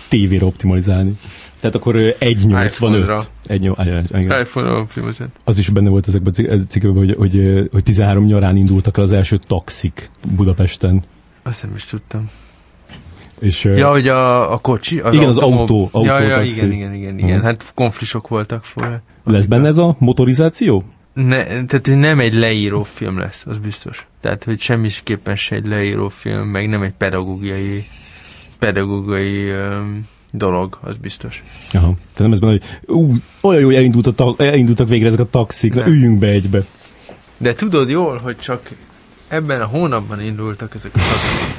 [0.08, 1.16] tévére optimalizálni.
[1.60, 3.26] Tehát akkor 1.85.
[4.40, 5.32] iPhone optimalizálni.
[5.44, 9.12] Az is benne volt ezekben a cikkekben, hogy, hogy, hogy 13 nyarán indultak el az
[9.12, 11.02] első taxik Budapesten.
[11.42, 12.30] Azt nem is tudtam.
[13.40, 15.00] És, ja, hogy a, a kocsi?
[15.00, 17.30] Az igen, az autó, autó ja, ja, igen, igen, igen, igen.
[17.30, 17.44] Uh-huh.
[17.44, 19.02] Hát konflisok voltak fel.
[19.24, 20.84] Lesz benne ez a motorizáció?
[21.12, 24.06] Ne, tehát nem egy leíró film lesz, az biztos.
[24.20, 27.84] Tehát, hogy semmiképpen se egy leíró film, meg nem egy pedagógiai
[28.58, 31.42] pedagógiai um, dolog, az biztos.
[31.72, 31.86] Aha.
[31.86, 32.62] Tehát nem ez benne, hogy
[32.96, 36.64] ú, olyan jó, elindult a ta- elindultak végre ezek a taxik, na, üljünk be egybe.
[37.36, 38.70] De tudod jól, hogy csak
[39.28, 41.58] ebben a hónapban indultak ezek a taxik.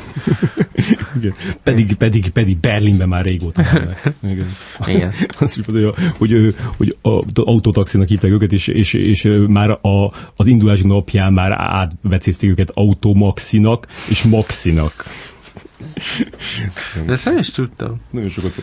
[1.19, 1.33] Igen.
[1.63, 4.01] Pedig, pedig, pedig Berlinben már régóta vannak.
[4.33, 4.55] Igen.
[4.85, 5.13] Igen.
[5.39, 10.11] Azt is mondja, hogy, hogy, hogy a, autotaxinak hívták őket, és, és, és már a,
[10.35, 14.93] az indulási napján már átbecézték őket automaxinak és maxinak.
[17.05, 18.01] De ezt nem is tudtam.
[18.09, 18.53] Nagyon sokat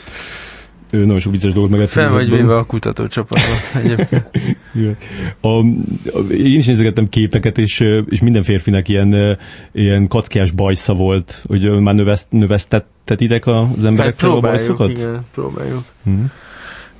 [0.90, 4.30] nagyon sok vicces dolgot meg Fel vagy véve a kutatócsapatban egyébként.
[5.40, 9.38] a, a, én is nézegettem képeket, és, és minden férfinek ilyen,
[9.72, 14.90] ilyen kackiás bajsza volt, hogy már növeszt, növesztettetitek az emberekkel a bajszokat?
[14.90, 15.84] Igen, próbáljuk.
[16.04, 16.30] Hmm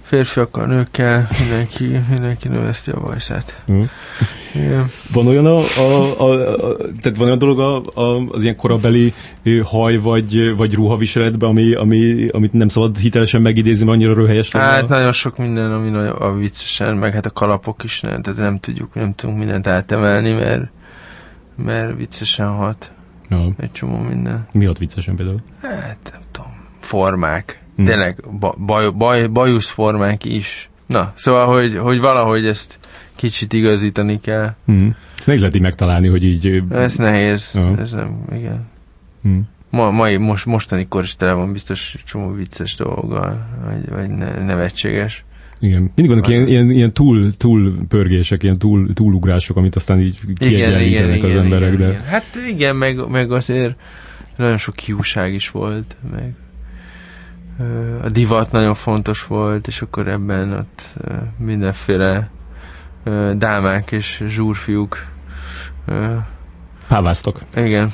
[0.08, 3.62] férfiakkal, nőkkel, mindenki, mindenki növeszti a bajszát.
[3.72, 3.82] Mm.
[4.54, 4.86] Igen.
[5.12, 9.14] Van olyan a, a, a, a, tehát van olyan dolog a, a, az ilyen korabeli
[9.62, 14.66] haj vagy, vagy ruhaviseletben, ami, ami, amit nem szabad hitelesen megidézni, mert annyira röhelyes lenne?
[14.66, 18.38] Hát nagyon sok minden, ami nagyon a viccesen, meg hát a kalapok is, nem, tehát
[18.38, 20.70] nem tudjuk, nem tudunk mindent átemelni, mert,
[21.56, 22.92] mert viccesen hat.
[23.30, 23.48] Ja.
[23.58, 24.46] Egy csomó minden.
[24.52, 25.40] Mi hat viccesen például?
[25.62, 27.86] Hát nem tudom, formák Hmm.
[27.86, 28.24] Tényleg
[28.58, 30.70] baj, baj, bajuszformák is.
[30.86, 32.78] Na, szóval, hogy, hogy valahogy ezt
[33.14, 34.54] kicsit igazítani kell.
[34.66, 34.96] Hmm.
[35.16, 36.62] Ezt nehéz lehet így megtalálni, hogy így...
[36.70, 37.80] Ez nehéz, uh.
[37.80, 38.66] ez nem, igen.
[39.22, 39.48] Hmm.
[39.70, 44.44] Ma, mai, most, mostani kor is tele van biztos csomó vicces dolggal, vagy, vagy ne,
[44.44, 45.24] nevetséges.
[45.60, 50.18] Igen, mindig vannak ilyen, ilyen, ilyen túl, túl pörgések, ilyen túl, túlugrások, amit aztán így
[50.34, 51.72] kiegyenlítenek az emberek.
[51.72, 51.88] Igen, de...
[51.88, 52.02] igen.
[52.02, 53.74] Hát igen, meg, meg azért
[54.36, 56.34] nagyon sok hiúság is volt, meg
[58.02, 60.94] a divat nagyon fontos volt, és akkor ebben ott
[61.38, 62.30] mindenféle
[63.36, 65.06] dámák és zsúrfiúk
[66.88, 67.40] Páváztok.
[67.56, 67.92] Igen.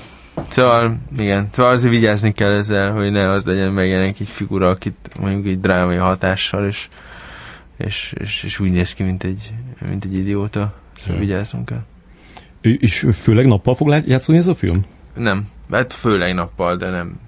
[0.48, 5.10] Szóval, igen, szóval azért vigyázni kell ezzel, hogy ne az legyen megjelenik egy figura, akit
[5.20, 6.88] mondjuk egy drámai hatással, és,
[7.76, 9.52] és, és, és úgy néz ki, mint egy,
[9.88, 10.74] mint egy idióta.
[10.98, 11.82] Szóval vigyázzunk kell.
[12.60, 14.84] És főleg nappal fog játszani ez a film?
[15.14, 15.48] Nem.
[15.70, 17.18] Hát főleg nappal, de nem,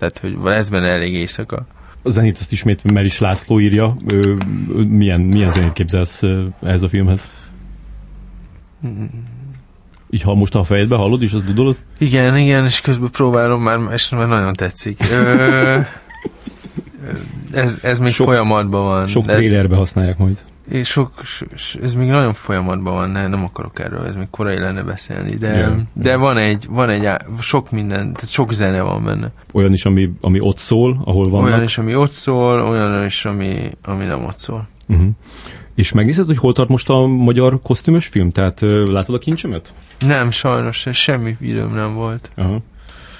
[0.00, 1.66] tehát, hogy ez benne elég éjszaka.
[2.02, 3.96] A zenét ezt ismét Meris László írja.
[4.12, 4.34] Ö,
[4.88, 6.22] milyen, milyen zenét képzelsz
[6.62, 7.28] ehhez a filmhez?
[10.10, 11.76] Így ha most a fejedbe hallod, és azt dudolod?
[11.98, 15.00] Igen, igen, és közben próbálom már, és már nagyon tetszik.
[15.10, 15.78] Ö,
[17.62, 19.06] ez, ez még sok, folyamatban van.
[19.06, 20.38] Sok trailerbe használják majd
[20.70, 21.12] és sok,
[21.82, 25.56] ez még nagyon folyamatban van, ne, nem akarok erről, ez még korai lenne beszélni, de,
[25.56, 26.20] yeah, de yeah.
[26.20, 27.08] van egy, van egy,
[27.40, 29.30] sok minden, tehát sok zene van benne.
[29.52, 31.44] Olyan is, ami, ami ott szól, ahol van.
[31.44, 34.68] Olyan is, ami ott szól, olyan is, ami, ami nem ott szól.
[34.88, 35.08] Uh-huh.
[35.74, 38.30] És megnézed, hogy hol tart most a magyar kosztümös film?
[38.30, 39.74] Tehát látod a kincsemet?
[39.98, 42.30] Nem, sajnos, semmi időm nem volt.
[42.36, 42.62] Aha.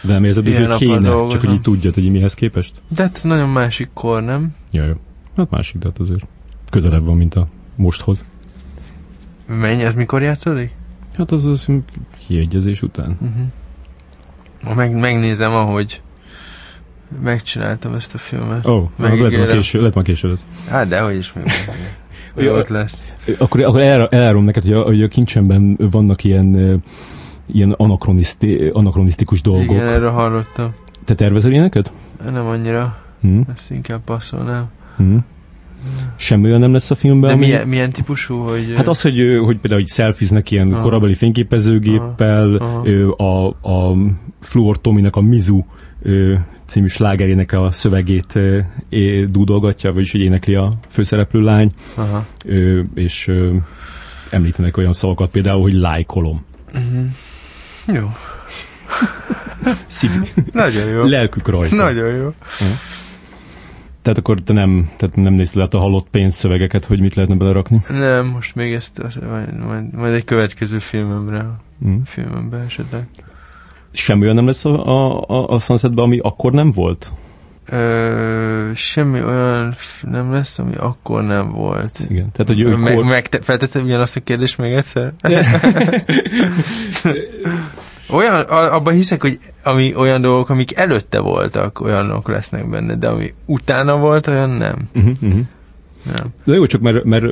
[0.02, 1.28] De nem érzed, hogy kéne, dolgozom.
[1.28, 2.72] csak hogy így tudjad, hogy mihez képest?
[2.88, 4.54] De hát ez nagyon másik kor, nem?
[4.70, 4.94] Ja, jó.
[5.36, 6.24] Hát másik, de hát azért
[6.70, 7.46] közelebb van, mint a
[7.76, 8.24] mosthoz.
[9.46, 10.70] Mennyi, ez mikor játszódik?
[11.16, 11.68] Hát az az
[12.26, 13.18] kiegyezés után.
[13.20, 14.76] Uh-huh.
[14.76, 16.00] Meg, megnézem, ahogy
[17.22, 18.66] megcsináltam ezt a filmet.
[18.66, 20.44] Ó, oh, az lett már késő, lett már késő lesz.
[20.68, 21.44] Hát, de hogy is még.
[22.36, 22.98] Ja, ott lesz.
[23.38, 26.82] Akkor, akkor el, elárulom neked, hogy a, hogy a kincsemben vannak ilyen,
[27.46, 29.70] ilyen anakroniszti, anakronisztikus dolgok.
[29.70, 30.74] Igen, erről hallottam.
[31.04, 31.92] Te tervezel ilyeneket?
[32.30, 33.40] Nem annyira, Hm?
[33.54, 34.70] ezt inkább passzolnám.
[34.96, 35.16] Hm?
[36.20, 37.28] Semmi olyan nem lesz a filmben?
[37.30, 38.72] De ami- milyen, milyen típusú, hogy...
[38.76, 40.82] Hát az, hogy, hogy például hogy selfiznek ilyen Aha.
[40.82, 42.82] korabeli fényképezőgéppel, Aha.
[42.84, 43.96] ö, a, a
[44.40, 45.64] Fluor Tominek a Mizu
[46.66, 48.38] című slágerének a szövegét
[49.24, 52.26] dúdolgatja, vagyis hogy énekli a főszereplő lány, Aha.
[52.94, 53.30] és
[54.30, 56.44] említenek olyan szavakat például, hogy lájkolom.
[56.74, 57.06] Uh-huh.
[57.86, 58.10] Jó.
[59.86, 60.10] Szív,
[60.52, 61.04] Nagyon jó.
[61.04, 61.74] lelkük rajta.
[61.74, 62.34] Nagyon jó.
[64.02, 67.80] Tehát akkor te nem, tehát nem nézted át a halott pénzszövegeket, hogy mit lehetne belerakni?
[67.88, 71.46] Nem, most még ezt majd, majd, majd egy következő filmemre,
[71.86, 72.00] Mm.
[72.04, 73.06] filmembe esetleg.
[73.92, 77.12] Semmi olyan nem lesz a, a, a, a Sunsetben, ami akkor nem volt?
[77.66, 79.74] Ö, semmi olyan
[80.10, 82.00] nem lesz, ami akkor nem volt.
[82.08, 82.30] Igen.
[82.32, 83.04] Tehát, hogy ő Meg, kor...
[83.04, 85.12] meg te, feltettem ugyanazt a kérdést még egyszer?
[88.12, 93.34] olyan, abban hiszek, hogy ami, olyan dolgok, amik előtte voltak, olyanok lesznek benne, de ami
[93.44, 94.76] utána volt, olyan nem.
[94.94, 95.40] Uh-huh, uh-huh.
[96.14, 96.26] nem.
[96.44, 97.24] De jó, csak mert, mert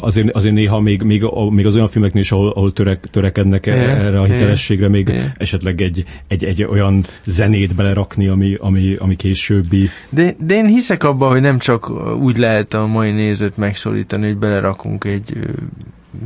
[0.00, 3.78] azért, azért néha még, még, még az olyan filmeknél is, ahol, ahol törek, törekednek Igen,
[3.78, 5.32] erre a hitelességre, még Igen.
[5.38, 9.88] esetleg egy, egy, egy olyan zenét belerakni, ami, ami, ami későbbi.
[10.10, 11.90] De, de én hiszek abban, hogy nem csak
[12.20, 15.38] úgy lehet a mai nézőt megszólítani, hogy belerakunk egy,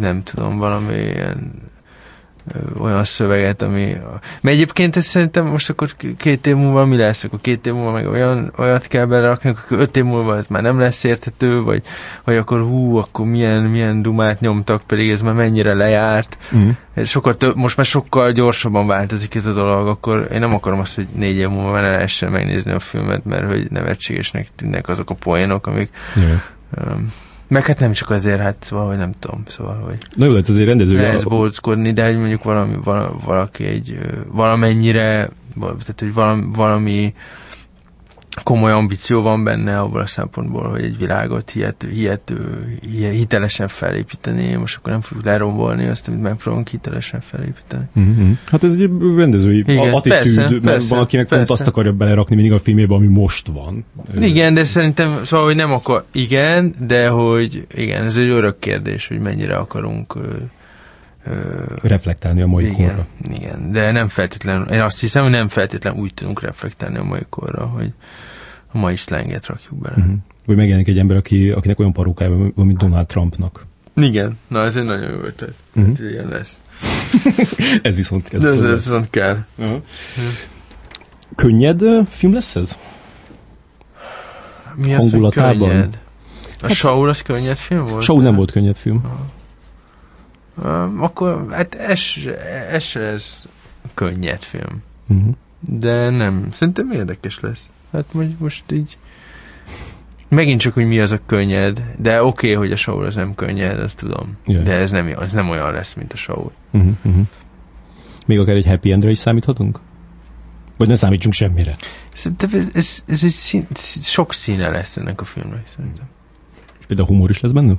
[0.01, 1.68] nem tudom, valami ilyen
[2.80, 3.97] olyan szöveget, ami...
[4.41, 7.24] Mert egyébként ez szerintem most akkor két év múlva mi lesz?
[7.24, 10.62] Akkor két év múlva meg olyan, olyat kell belerakni, akkor öt év múlva ez már
[10.62, 11.82] nem lesz érthető, vagy,
[12.24, 16.38] vagy akkor hú, akkor milyen, milyen dumát nyomtak, pedig ez már mennyire lejárt.
[16.57, 16.70] Mm.
[17.05, 20.95] Sokkal több, most már sokkal gyorsabban változik ez a dolog, akkor én nem akarom azt,
[20.95, 25.11] hogy négy év múlva már ne lehessen megnézni a filmet, mert hogy nevetségesnek tűnnek azok
[25.11, 25.91] a poénok, amik...
[26.16, 26.41] Yeah.
[26.95, 27.12] Um,
[27.51, 30.66] meg hát nem csak azért, hát valahogy nem tudom, szóval, hogy Na jó, lehet azért
[30.66, 30.96] rendező.
[30.96, 33.98] lehet bóckodni, de mondjuk valami, vala, valaki egy
[34.32, 37.14] valamennyire, val- tehát hogy valami, valami
[38.43, 44.55] komoly ambíció van benne abból a szempontból, hogy egy világot hihető, hihető, hi- hitelesen felépíteni,
[44.55, 47.85] most akkor nem fogjuk lerombolni azt, amit megpróbálunk hitelesen felépíteni.
[48.01, 48.33] Mm-hmm.
[48.47, 51.53] Hát ez egy rendezői Igen, attitűd, persze, mert persze, van, akinek pont persze.
[51.53, 53.85] azt akarja belerakni mindig a filmébe, ami most van.
[54.18, 59.09] Igen, de szerintem, szóval, hogy nem akar, igen, de hogy igen, ez egy örök kérdés,
[59.09, 60.14] hogy mennyire akarunk
[61.82, 63.06] Reflektálni a mai igen, korra.
[63.34, 67.20] igen, de nem feltétlenül, én azt hiszem, hogy nem feltétlenül úgy tudunk reflektálni a mai
[67.28, 67.92] korra, hogy
[68.72, 69.94] a mai szlenget rakjuk bele.
[69.98, 70.14] Uh-huh.
[70.46, 73.66] Vagy megjelenik egy ember, aki, akinek olyan parókája van, mint Donald Trumpnak.
[73.94, 75.54] Igen, na ez egy nagyon jó ötlet.
[75.72, 75.86] Mhm.
[75.86, 76.60] Hát, ilyen lesz.
[77.82, 78.84] Ez viszont ez, Ez, ez, viszont ez lesz.
[78.84, 79.44] viszont kell.
[79.58, 79.82] Uh-huh.
[81.34, 82.78] Könnyed film lesz ez?
[84.76, 85.68] Mi az, Hangulatában?
[85.68, 85.98] könnyed?
[86.60, 88.02] A Hát- Saul az könnyed film volt?
[88.02, 88.96] Show nem volt könnyed film.
[89.04, 89.30] Um,
[90.96, 92.01] akkor, hát ez,
[92.70, 93.44] ez, ez
[93.94, 94.82] könnyed film.
[95.09, 95.34] Uh-huh.
[95.61, 97.68] De nem, szerintem érdekes lesz.
[97.92, 98.96] Hát most, most így
[100.30, 103.34] megint csak, hogy mi az a könnyed, de oké, okay, hogy a show az nem
[103.34, 104.36] könnyed, azt tudom.
[104.46, 104.62] Jaj.
[104.62, 106.51] De ez nem, ez nem olyan lesz, mint a show.
[106.70, 106.92] Uh-huh.
[107.05, 107.26] Uh-huh.
[108.26, 109.80] Még akár egy happy endre is számíthatunk?
[110.76, 111.72] Vagy ne számítsunk semmire?
[112.14, 113.66] Szerintem ez, ez, ez egy szín,
[114.03, 116.05] sok színe lesz ennek a filmnek, szerintem.
[116.78, 117.74] És például humor is lesz benne?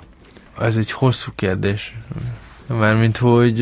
[0.59, 1.95] Ez egy hosszú kérdés.
[2.79, 3.61] Mármint, hogy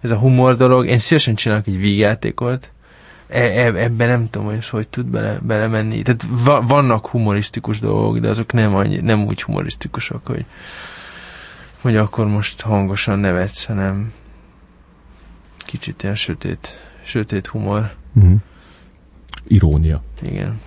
[0.00, 2.70] ez a humor dolog, én szívesen csinálok egy vígjátékot,
[3.28, 6.02] e, e, ebben nem tudom, hogy hogy tud bele, belemenni.
[6.02, 10.44] Tehát va, vannak humorisztikus dolgok, de azok nem, annyi, nem úgy humorisztikusak, hogy,
[11.80, 14.12] hogy akkor most hangosan nevetsz, hanem
[15.56, 17.94] kicsit ilyen sötét, sötét humor.
[18.14, 18.36] Uh-huh.
[19.46, 20.02] Irónia.
[20.22, 20.60] Igen.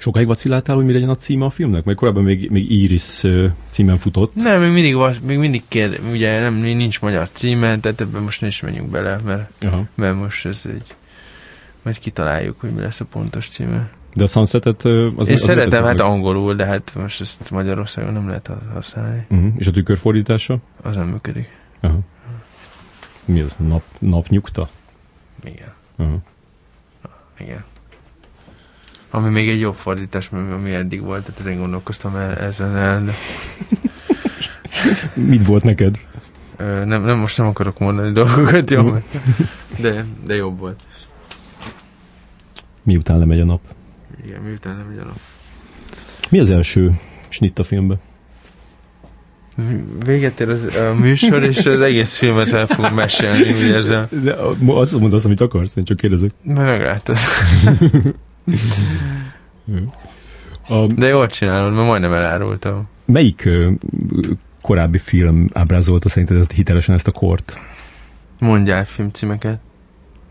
[0.00, 1.84] Sokáig vacilláltál, hogy mi legyen a címe a filmnek?
[1.84, 3.22] Mert korábban még, még Iris
[3.68, 4.34] címen futott.
[4.34, 8.46] Nem, még mindig, még mindig kérd, ugye nem, nincs magyar címe, tehát ebben most ne
[8.46, 9.84] is menjünk bele, mert Aha.
[9.94, 10.96] mert most ez egy
[11.82, 13.90] majd kitaláljuk, hogy mi lesz a pontos címe.
[14.14, 16.06] De a Sunsetet ö, az Én az szeretem hát meg.
[16.06, 19.26] angolul, de hát most ezt Magyarországon nem lehet használni.
[19.30, 19.52] Uh-huh.
[19.56, 20.58] És a tükörfordítása?
[20.82, 21.48] Az nem működik.
[21.80, 21.98] Aha.
[23.24, 23.56] Mi az?
[23.66, 24.68] Nap, napnyugta?
[25.44, 25.72] Igen.
[25.96, 26.18] Aha.
[27.38, 27.64] Igen.
[29.10, 33.12] Ami még egy jobb fordítás, ami eddig volt, tehát ezen gondolkoztam el, ezen el, de
[35.14, 35.98] Mit volt neked?
[36.56, 38.94] ö, nem, nem, most nem akarok mondani dolgokat, jó?
[39.80, 40.80] De, de jobb volt.
[42.82, 43.60] Miután lemegy a nap?
[44.24, 45.16] Igen, miután nem ugyanaz.
[46.30, 46.98] Mi az első
[47.28, 48.00] snitt a filmben?
[50.04, 54.06] Véget ér az, a műsor, és az egész filmet el fogom mesélni, úgy érzem.
[54.22, 54.34] De
[54.66, 56.30] azt mondasz, amit akarsz, én csak kérdezek.
[56.42, 57.16] Majd meglátod.
[60.68, 62.88] A, De jól csinálod, mert majdnem elárultam.
[63.06, 63.70] Melyik ö,
[64.62, 67.60] korábbi film ábrázolta szerinted hitelesen ezt a kort?
[68.38, 69.58] Mondjál filmcímeket.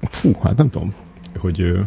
[0.02, 0.94] Fú, hát nem tudom,
[1.38, 1.80] hogy ö,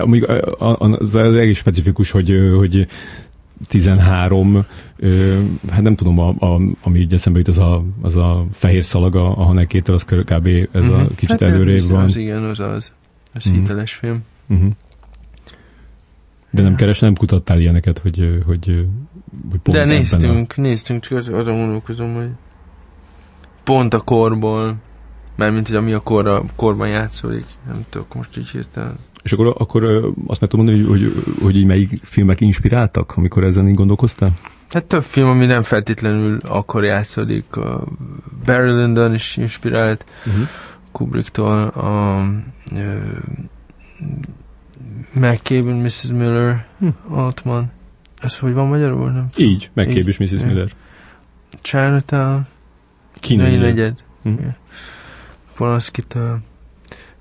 [0.00, 2.86] amíg, ö, az egész specifikus, hogy, hogy
[3.68, 4.64] 13,
[4.96, 5.40] ö,
[5.70, 9.36] hát nem tudom, a, a, ami így eszembe jut, az a, az a fehér szalaga
[9.36, 10.46] a Hanekétől, az kb.
[10.72, 11.06] ez a Mhm.
[11.14, 12.04] kicsit hát ez előrébb van.
[12.04, 12.90] Az igen, az az.
[13.34, 13.54] Az Mhm.
[13.54, 14.22] hiteles film.
[14.48, 14.70] Uh-huh.
[16.52, 18.86] De nem keres, nem kutattál ilyeneket, hogy, hogy,
[19.50, 22.28] hogy pont De néztünk, néztünk, csak az, azon gondolkozom, hogy
[23.64, 24.76] pont a korból,
[25.36, 28.90] mármint, hogy ami a korra, korban játszódik, nem tudok most így hirtelen.
[28.90, 29.18] A...
[29.22, 29.84] És akkor, akkor
[30.26, 34.32] azt meg tudom mondani, hogy, hogy, hogy így melyik filmek inspiráltak, amikor ezen így gondolkoztál?
[34.68, 37.84] Hát több film, ami nem feltétlenül akkor játszódik, a
[38.44, 40.48] Barry Lyndon is inspirált, Uh-huh.
[40.92, 42.24] Kubricktól, a
[42.74, 42.98] ö,
[45.12, 46.06] McCabe and Mrs.
[46.06, 46.88] Miller, Hm.
[47.08, 47.70] Altman.
[48.20, 49.10] Ez hogy van magyarul?
[49.10, 49.28] Nem?
[49.36, 50.08] Így, Így.
[50.08, 50.30] is Mrs.
[50.32, 50.46] Igen.
[50.46, 50.72] Miller.
[51.60, 52.46] Chinatown,
[53.20, 53.94] Kínai negyed.
[54.22, 54.32] Hm.
[55.56, 56.38] Polanszkitől.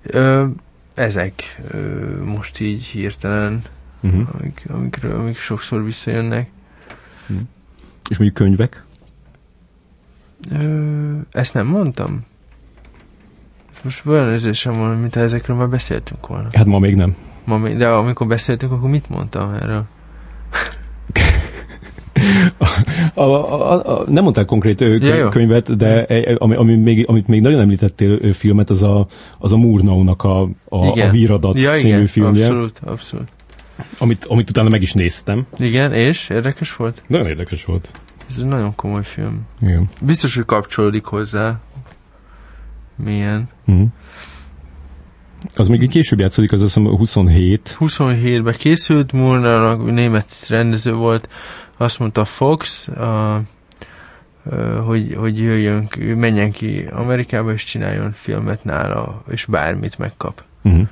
[0.02, 0.46] Ö,
[0.94, 3.62] ezek ö, most így hirtelen,
[4.04, 4.28] Uh-huh.
[4.40, 6.50] amik, amikről, amik sokszor visszajönnek.
[8.10, 8.86] És mondjuk könyvek?
[10.52, 12.26] Ö, ezt nem mondtam?
[13.84, 16.48] Most olyan érzésem van, mint ezekről már beszéltünk volna.
[16.54, 17.16] Hát ma még nem.
[17.44, 19.84] Ma de amikor beszéltünk, akkor mit mondtam erről?
[23.14, 25.30] A, a, a, a, nem mondtál konkrét ö, Ja, kö, jó.
[25.30, 29.08] könyvet, de ami, ami még, amit még nagyon említettél filmet, az a,
[29.40, 31.08] az a Murnau-nak a, a, Igen.
[31.08, 33.28] a Víradat ja, című igen, filmje, abszolút, abszolút.
[33.98, 35.46] amit, amit utána meg is néztem.
[35.58, 37.02] Igen, és érdekes volt?
[37.08, 37.92] Nagyon érdekes volt.
[38.30, 39.42] Ez egy nagyon komoly film.
[39.62, 39.90] Igen.
[40.02, 41.60] Biztos, hogy kapcsolódik hozzá.
[43.04, 43.50] Milyen?
[43.68, 43.88] Uh-huh.
[45.56, 47.78] Az még egy később játszódik, az azt hiszem 27.
[47.80, 51.30] 27-ben készült, Murnaunak német rendező volt,
[51.78, 53.42] azt mondta Fox, a,
[54.86, 60.44] hogy, hogy jöjjön, menjen ki Amerikába és csináljon filmet nála, és bármit megkap.
[60.64, 60.88] Uh-huh.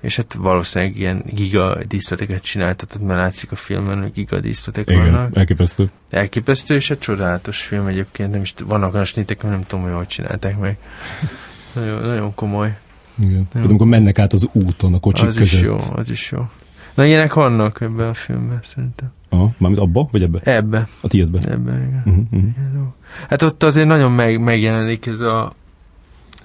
[0.00, 5.12] És hát valószínűleg ilyen giga díszleteket csináltatott, mert látszik a filmen, hogy giga díszletek Igen,
[5.12, 5.36] vannak.
[5.36, 5.90] elképesztő.
[6.10, 10.06] Elképesztő, és egy csodálatos film egyébként, nem is, vannak olyan snitek, nem tudom, hogy hogy
[10.06, 10.78] csinálták meg.
[11.74, 12.76] Nagyon, nagyon komoly.
[13.22, 13.46] Igen.
[13.54, 15.60] Hát amikor mennek át az úton a kocsik az között.
[15.60, 16.46] is jó, az is jó.
[16.94, 19.12] Na ilyenek vannak ebben a filmben, szerintem.
[19.28, 20.40] Aha, mármint abba, vagy ebbe?
[20.42, 21.38] Ebbe, A tiédbe.
[21.38, 22.02] ebbe, igen.
[22.04, 22.86] Uh-huh, uh-huh.
[23.28, 25.52] Hát ott azért nagyon meg, megjelenik ez a,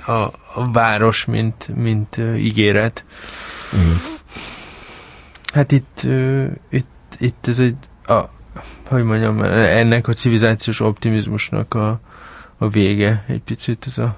[0.06, 0.12] a,
[0.54, 3.06] a város, mint, mint uh, ígéret.
[3.74, 3.98] Igen.
[5.54, 8.20] Hát itt, uh, itt, itt ez egy, a,
[8.86, 12.00] hogy mondjam, ennek a civilizációs optimizmusnak a,
[12.58, 14.18] a vége egy picit ez a,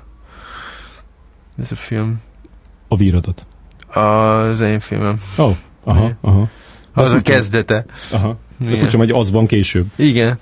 [1.62, 2.22] ez a film.
[2.92, 3.46] A víradat.
[3.94, 5.20] Az én filmem.
[5.38, 6.18] Oh, aha, Igen.
[6.22, 6.50] aha.
[6.96, 7.86] De Az a furcsa- kezdete.
[8.12, 8.38] Aha.
[8.58, 9.86] De furcsa, hogy az van később.
[9.96, 10.38] Igen.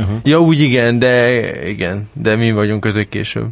[0.00, 0.20] Aha.
[0.24, 3.48] Ja, úgy igen, de igen, de mi vagyunk azok később.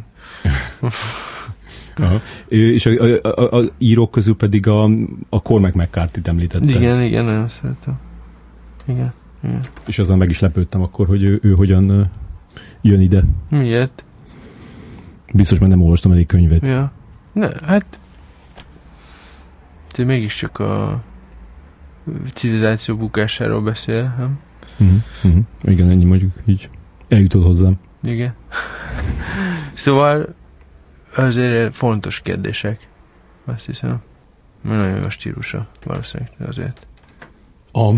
[1.95, 2.21] Aha.
[2.47, 4.83] És a, a, a, a írók közül pedig a,
[5.29, 6.69] a Cormac McCarthy-t említetted.
[6.69, 7.99] Igen, igen, nagyon szeretem.
[8.85, 9.59] Igen, igen.
[9.87, 12.09] És azon meg is lepődtem akkor, hogy ő, ő hogyan
[12.81, 13.23] jön ide.
[13.49, 14.03] Miért?
[15.33, 16.67] Biztos, mert nem olvastam elég könyvet.
[16.67, 16.91] Ja.
[17.33, 17.99] Ne, hát...
[19.93, 21.03] Te mégiscsak a
[22.33, 24.39] civilizáció bukásáról beszél, nem?
[24.77, 25.43] Uh-huh.
[25.61, 26.69] Igen, ennyi mondjuk így.
[27.07, 27.79] Eljutott hozzám.
[28.03, 28.33] Igen.
[29.73, 30.35] szóval
[31.15, 32.87] azért fontos kérdések.
[33.45, 34.01] Azt hiszem.
[34.61, 36.87] Nagyon jó a stílusa, valószínűleg azért.
[37.71, 37.93] A,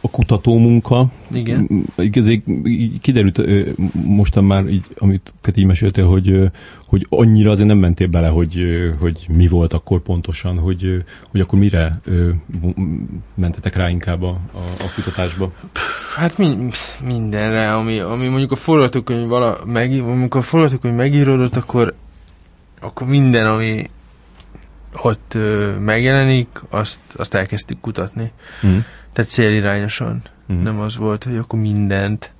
[0.00, 1.84] a kutató munka, Igen.
[3.00, 3.40] Kiderült
[3.92, 6.50] mostan már, így, amit így meséltél, hogy,
[6.86, 8.62] hogy annyira azért nem mentél bele, hogy,
[8.98, 12.00] hogy mi volt akkor pontosan, hogy, hogy akkor mire
[13.34, 15.52] mentetek rá inkább a, a, a kutatásba.
[16.16, 16.70] Hát mi,
[17.04, 21.94] mindenre, ami, ami mondjuk a forgatókönyv vala, meg, amikor a forgatókönyv megíródott, akkor,
[22.80, 23.84] akkor minden, ami
[25.02, 28.32] ott ö, megjelenik, azt, azt elkezdtük kutatni.
[28.66, 28.78] Mm.
[29.12, 30.22] Tehát célirányosan.
[30.52, 30.62] Mm.
[30.62, 32.32] Nem az volt, hogy akkor mindent,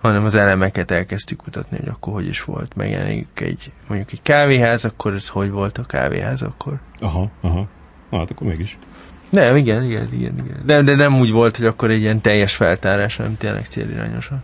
[0.00, 2.74] hanem az elemeket elkezdtük kutatni, hogy akkor hogy is volt.
[2.76, 6.80] Megjelenik egy, mondjuk egy kávéház, akkor ez hogy volt a kávéház akkor.
[7.00, 7.68] Aha, aha.
[8.10, 8.78] Na, hát akkor mégis.
[9.28, 10.62] Nem, igen, igen, igen, igen.
[10.64, 14.42] De, de nem úgy volt, hogy akkor egy ilyen teljes feltárás, hanem tényleg célirányosan.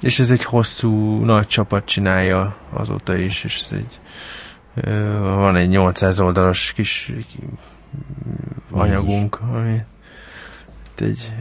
[0.00, 3.98] És ez egy hosszú, nagy csapat csinálja azóta is, és ez egy
[5.22, 7.42] van egy 800 oldalas kis ki-
[8.70, 9.82] anyagunk, ami
[11.00, 11.32] egy,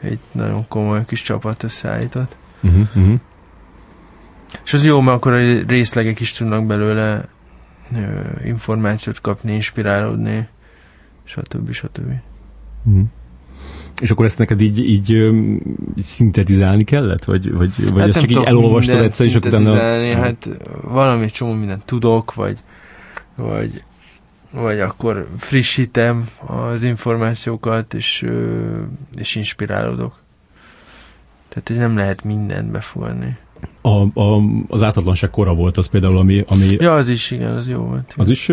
[0.00, 2.36] egy nagyon komoly kis csapat összeállított.
[2.62, 3.20] Uh-huh, uh-huh.
[4.64, 7.28] És az jó, mert akkor a részlegek is tudnak belőle
[7.96, 10.48] ö, információt kapni, inspirálódni,
[11.24, 11.72] stb.
[11.72, 12.12] stb.
[12.84, 13.04] Uh-huh.
[14.00, 15.10] És akkor ezt neked így, így,
[15.96, 17.24] így szintetizálni kellett?
[17.24, 20.14] Vagy, vagy, vagy hát ezt csak így elolvastad egyszer, és akkor utána...
[20.14, 20.48] Hát
[20.82, 22.58] valami csomó mindent tudok, vagy,
[23.36, 23.82] vagy,
[24.50, 28.26] vagy akkor frissítem az információkat, és,
[29.16, 30.18] és inspirálódok.
[31.48, 33.36] Tehát nem lehet mindent befogadni.
[33.80, 36.44] A, a, az ártatlanság kora volt az például, ami...
[36.46, 38.14] ami ja, az is, igen, az jó volt.
[38.16, 38.52] Az is...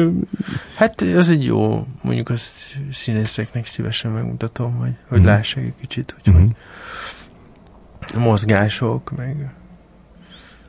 [0.75, 2.51] Hát az egy jó, mondjuk azt
[2.91, 5.25] színészeknek szívesen megmutatom, hogy, hogy uh-huh.
[5.25, 6.49] lássák egy kicsit, hogy, uh-huh.
[7.99, 9.53] hogy mozgások, meg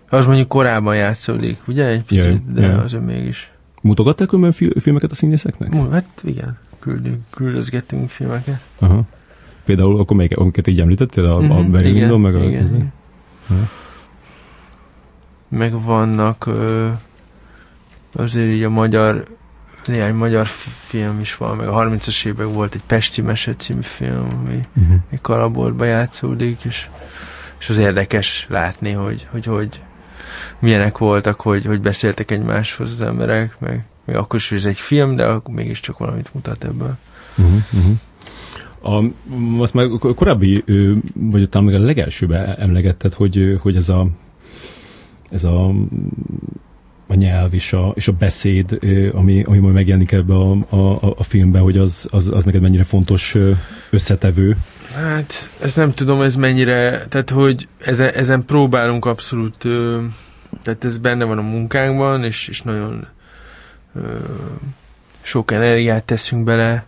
[0.08, 1.86] az mondjuk korábban játszódik, ugye?
[1.86, 2.84] Egy picit, yeah, de yeah.
[2.84, 3.50] azért mégis.
[3.86, 5.74] Mutogatták önben filmeket a színészeknek?
[5.90, 8.60] Hát igen, küldünk, küldözgettünk filmeket.
[8.78, 9.02] Aha.
[9.64, 12.38] Például akkor melyik, amiket így említettél, a, uh-huh, a Berlin meg a...
[12.38, 12.92] Igen, igen.
[15.48, 16.88] Meg vannak ö,
[18.12, 19.24] azért így a magyar
[19.86, 20.46] néhány magyar
[20.86, 24.96] film is van, meg a 30-as években volt egy Pesti Mese című film, ami uh-huh.
[25.10, 26.88] egy kalaboltba játszódik, és,
[27.58, 29.80] és az érdekes látni, hogy, hogy, hogy
[30.58, 34.78] milyenek voltak, hogy, hogy beszéltek egymáshoz az emberek, meg, meg akkor is, hogy ez egy
[34.78, 36.96] film, de akkor mégiscsak valamit mutat ebből.
[37.36, 37.96] Uh-huh.
[38.80, 39.04] A,
[39.60, 40.64] azt már korábbi,
[41.14, 44.06] vagy talán meg a legelsőben emlegetted, hogy, hogy ez a
[45.30, 45.72] ez a
[47.06, 48.78] a nyelv és a, és a beszéd,
[49.12, 52.84] ami, ami majd megjelenik ebbe a, a, a filmben, hogy az, az, az neked mennyire
[52.84, 53.36] fontos
[53.90, 54.56] összetevő.
[54.96, 59.56] Hát, ezt nem tudom, ez mennyire, tehát hogy ezen, ezen próbálunk abszolút,
[60.62, 63.06] tehát ez benne van a munkánkban, és, és nagyon
[65.20, 66.86] sok energiát teszünk bele,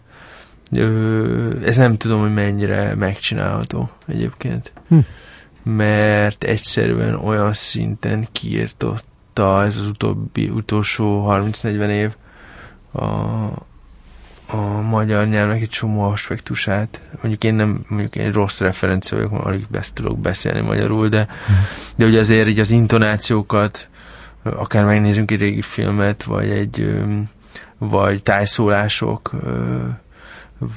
[1.65, 4.73] ez nem tudom, hogy mennyire megcsinálható egyébként.
[4.89, 4.99] Hm.
[5.63, 12.15] Mert egyszerűen olyan szinten kiirtotta ez az utóbbi, utolsó 30-40 év
[12.93, 13.07] a,
[14.51, 17.01] a magyar nyelvnek egy csomó aspektusát.
[17.21, 21.29] Mondjuk én nem, mondjuk én rossz referencia vagyok, alig best tudok beszélni magyarul, de,
[21.97, 23.89] de ugye azért így az intonációkat,
[24.43, 27.03] akár megnézünk egy régi filmet, vagy egy
[27.79, 29.31] vagy tájszólások,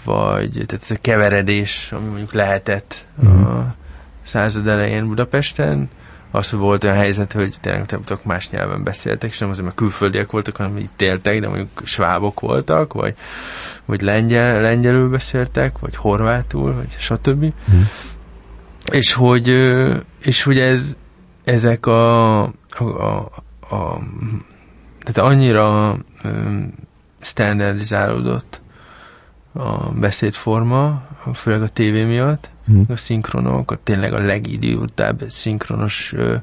[0.03, 3.43] vagy tehát ez a keveredés, ami mondjuk lehetett mm.
[3.43, 3.75] a
[4.23, 5.89] század elején Budapesten,
[6.31, 9.77] az, hogy volt olyan helyzet, hogy tényleg tudok más nyelven beszéltek, és nem azért, mert
[9.77, 13.15] külföldiek voltak, hanem itt éltek, de mondjuk svábok voltak, vagy,
[13.85, 17.43] vagy lengyel, lengyelül beszéltek, vagy horvátul, vagy stb.
[17.43, 17.81] Mm.
[18.91, 19.47] És hogy,
[20.21, 20.97] és hogy ez,
[21.43, 23.15] ezek a, a, a,
[23.75, 23.99] a
[24.99, 25.97] tehát annyira
[27.21, 28.61] standardizálódott
[29.53, 31.01] a beszédforma,
[31.33, 32.81] főleg a tévé miatt, mm.
[32.87, 36.35] a szinkronok, a tényleg a legidiótább szinkronos ö,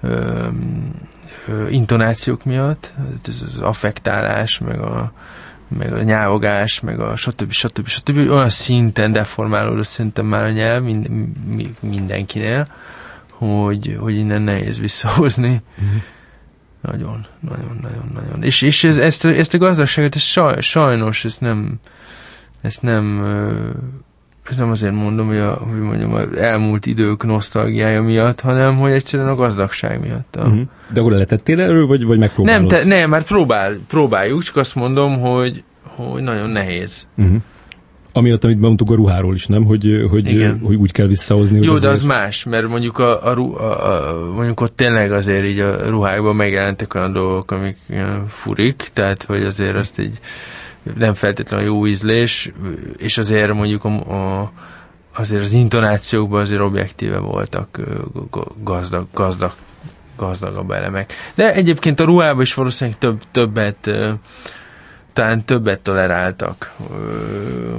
[0.00, 0.46] ö,
[1.48, 2.94] ö, intonációk miatt,
[3.28, 5.12] ez az affektálás, meg a,
[5.68, 7.50] meg a nyávogás, meg a stb.
[7.50, 7.86] stb.
[7.86, 8.30] stb.
[8.30, 11.08] olyan szinten deformálódott szerintem már a nyelv mind,
[11.80, 12.66] mindenkinél,
[13.30, 15.62] hogy, hogy innen nehéz visszahozni.
[15.82, 15.96] Mm.
[16.80, 18.42] Nagyon, nagyon, nagyon, nagyon.
[18.42, 21.78] És, és ez, ezt, ezt a gazdaságot, ez saj, sajnos, ezt nem,
[22.60, 23.24] ezt nem,
[24.48, 28.90] ezt nem azért mondom, hogy, a, hogy mondjam, az elmúlt idők nosztalgiája miatt, hanem hogy
[28.90, 30.36] egyszerűen a gazdagság miatt.
[30.36, 30.44] A...
[30.44, 30.60] Uh-huh.
[30.92, 32.70] De akkor letettél erről, vagy, vagy megpróbálod?
[32.70, 37.06] Nem, te, nem, mert próbál, próbáljuk, csak azt mondom, hogy, hogy nagyon nehéz.
[37.16, 37.36] Uh-huh.
[38.12, 39.64] Amiatt, amit bemondtuk a ruháról is, nem?
[39.64, 41.64] Hogy, hogy, hogy úgy kell visszahozni.
[41.64, 45.58] Jó, de az más, mert mondjuk, a, a, a, a, mondjuk ott tényleg azért így
[45.58, 47.76] a ruhákban megjelentek olyan dolgok, amik
[48.28, 50.20] furik, tehát hogy azért azt így
[50.96, 52.52] nem feltétlenül jó ízlés,
[52.96, 54.52] és azért mondjuk a, a
[55.14, 57.80] azért az intonációkban azért objektíve voltak
[58.62, 59.52] gazdag, gazdag,
[60.16, 61.12] gazdagabb elemek.
[61.34, 63.90] De egyébként a ruhában is valószínűleg több, többet
[65.12, 66.72] talán többet toleráltak.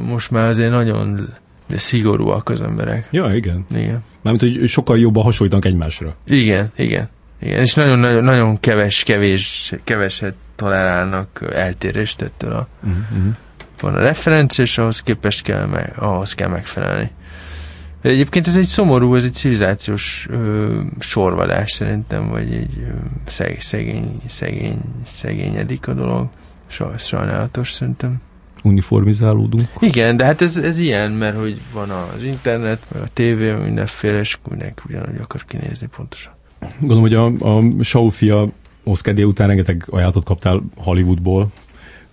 [0.01, 1.33] Most már azért nagyon
[1.75, 3.07] szigorúak az emberek.
[3.11, 3.65] Ja, igen.
[3.75, 4.03] Igen.
[4.21, 6.15] Mármint, hogy sokkal jobban hasonlítanak egymásra.
[6.25, 7.09] Igen, igen.
[7.41, 12.67] Igen, és nagyon, nagyon, nagyon keves, kevés, keveset tolerálnak eltérést ettől a...
[12.83, 13.35] Uh-huh.
[13.79, 17.11] Van a referencia, és ahhoz képest kell, meg, ahhoz kell megfelelni.
[18.01, 22.91] Egyébként ez egy szomorú, ez egy civilizációs ö, sorvadás szerintem, vagy egy ö,
[23.25, 26.27] szeg, szegény, szegény, szegényedik a dolog.
[26.97, 28.21] Sajnálatos szerintem.
[28.63, 29.69] Uniformizálódunk.
[29.79, 34.19] Igen, de hát ez, ez ilyen, mert hogy van az internet, meg a tévé, mindenféle,
[34.19, 36.33] és mindenki ugyanúgy akar kinézni pontosan.
[36.79, 38.49] Gondolom, hogy a, a Saufia
[38.91, 41.47] Oscar díj után rengeteg ajánlatot kaptál Hollywoodból,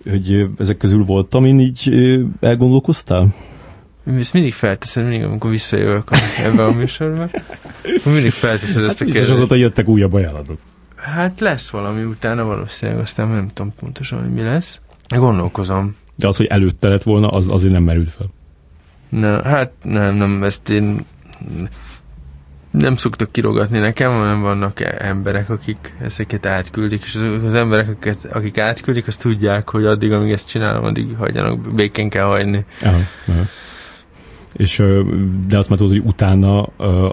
[0.09, 1.93] hogy ezek közül volt, amin így
[2.39, 3.33] elgondolkoztál?
[4.17, 6.09] Ezt mindig felteszed, mindig, amikor visszajövök
[6.43, 7.29] ebbe a műsorba.
[8.03, 9.19] Mindig felteszed ezt hát a kérdést.
[9.19, 10.59] Biztos azóta jöttek újabb ajánlatok.
[10.95, 14.79] Hát lesz valami utána valószínűleg, aztán nem tudom pontosan, hogy mi lesz.
[15.07, 15.95] Gondolkozom.
[16.15, 18.27] De az, hogy előtte lett volna, az azért nem merült fel.
[19.09, 21.05] Na, hát nem, nem, ezt én
[22.71, 27.89] nem szoktak kirogatni nekem, hanem vannak e- emberek, akik ezeket átküldik, és az, az emberek,
[27.89, 32.65] akiket, akik átküldik, azt tudják, hogy addig, amíg ezt csinálom, addig hagyjanak, békén kell hagyni.
[32.81, 33.41] Aha, aha.
[34.53, 34.83] És,
[35.47, 36.61] de azt már tudod, hogy utána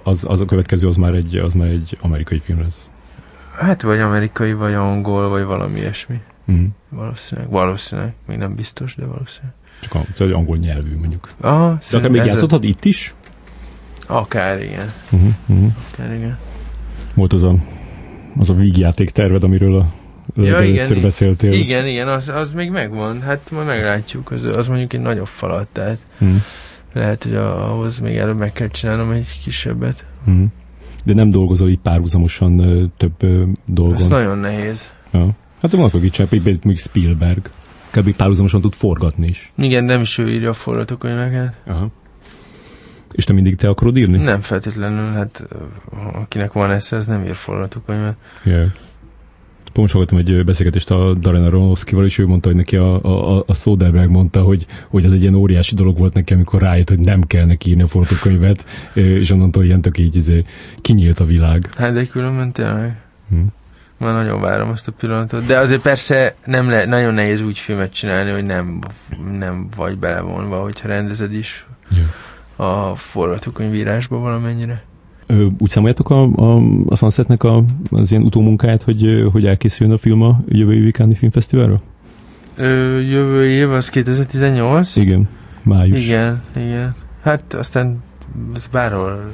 [0.05, 2.91] az, az a következő, az már, egy, az már egy amerikai film lesz.
[3.59, 6.21] Hát vagy amerikai, vagy angol, vagy valami ilyesmi.
[6.53, 6.65] Mm.
[6.89, 9.55] Valószínűleg, valószínűleg, még nem biztos, de valószínűleg.
[9.81, 11.29] Csak a, szóval angol nyelvű mondjuk.
[11.41, 12.67] Aha, de akár még játszhatod a...
[12.67, 13.15] itt is?
[14.07, 14.87] Akár igen.
[15.11, 15.71] Uh-huh, uh-huh.
[15.93, 16.39] Akár igen.
[17.15, 17.55] Volt az a,
[18.39, 19.87] az a vígjáték terved, amiről a
[20.35, 21.53] ja, igen, beszéltél.
[21.53, 23.21] Igen, igen, az, az még megvan.
[23.21, 24.31] Hát majd meglátjuk.
[24.31, 26.37] Az, az mondjuk egy nagyobb falat, tehát uh-huh.
[26.93, 30.05] lehet, hogy ahhoz még előbb meg kell csinálnom egy kisebbet.
[30.27, 30.45] Uh-huh.
[31.05, 33.97] De nem dolgozol így párhuzamosan ö, több ö, dolgon?
[33.97, 34.89] Ez nagyon nehéz.
[35.13, 35.31] Ja.
[35.61, 37.51] Hát vannak, akik csinálják, például Spielberg.
[37.91, 38.17] Kb.
[38.17, 39.53] párhuzamosan tud forgatni is.
[39.57, 41.55] Igen, nem is ő írja a forgatókönyveket.
[41.67, 41.89] Aha.
[43.13, 44.19] És te mindig te akarod írni?
[44.19, 45.49] Nem feltétlenül, hát
[46.13, 48.17] akinek van esze, az nem ír forgatókönyvet.
[48.45, 48.67] Yeah.
[49.73, 53.55] Pont hallgattam egy beszélgetést a Darren Aronofsky-val, és ő mondta, hogy neki a, a, a
[53.55, 57.23] Soderbergh mondta, hogy, hogy az egy ilyen óriási dolog volt neki, amikor rájött, hogy nem
[57.23, 60.45] kell neki írni a forgatókönyvet, és onnantól ilyen tök így izé,
[60.81, 61.69] kinyílt a világ.
[61.77, 63.01] Hát de különben tényleg.
[63.29, 63.47] Hmm.
[63.99, 65.47] Már nagyon várom azt a pillanatot.
[65.47, 68.81] De azért persze nem le, nagyon nehéz úgy filmet csinálni, hogy nem,
[69.39, 71.67] nem vagy belevonva, hogyha rendezed is.
[71.91, 72.07] Yeah
[72.57, 74.83] a forgatókönyvírásba valamennyire.
[75.27, 79.99] Ö, úgy számoljátok a, a, a Sunsetnek a, az ilyen utómunkáját, hogy, hogy elkészüljön a
[79.99, 81.81] film a jövő évi Cannes Filmfesztiválra?
[82.57, 84.97] Ö, jövő év az 2018?
[84.97, 85.29] Igen,
[85.65, 86.07] május.
[86.07, 86.95] Igen, igen.
[87.23, 88.03] Hát aztán
[88.55, 89.31] ez bárhol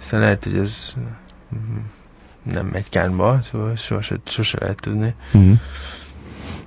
[0.00, 0.94] aztán lehet, hogy ez
[2.52, 5.14] nem megy kánba, szóval sose, sose lehet tudni.
[5.32, 5.58] Uh-huh.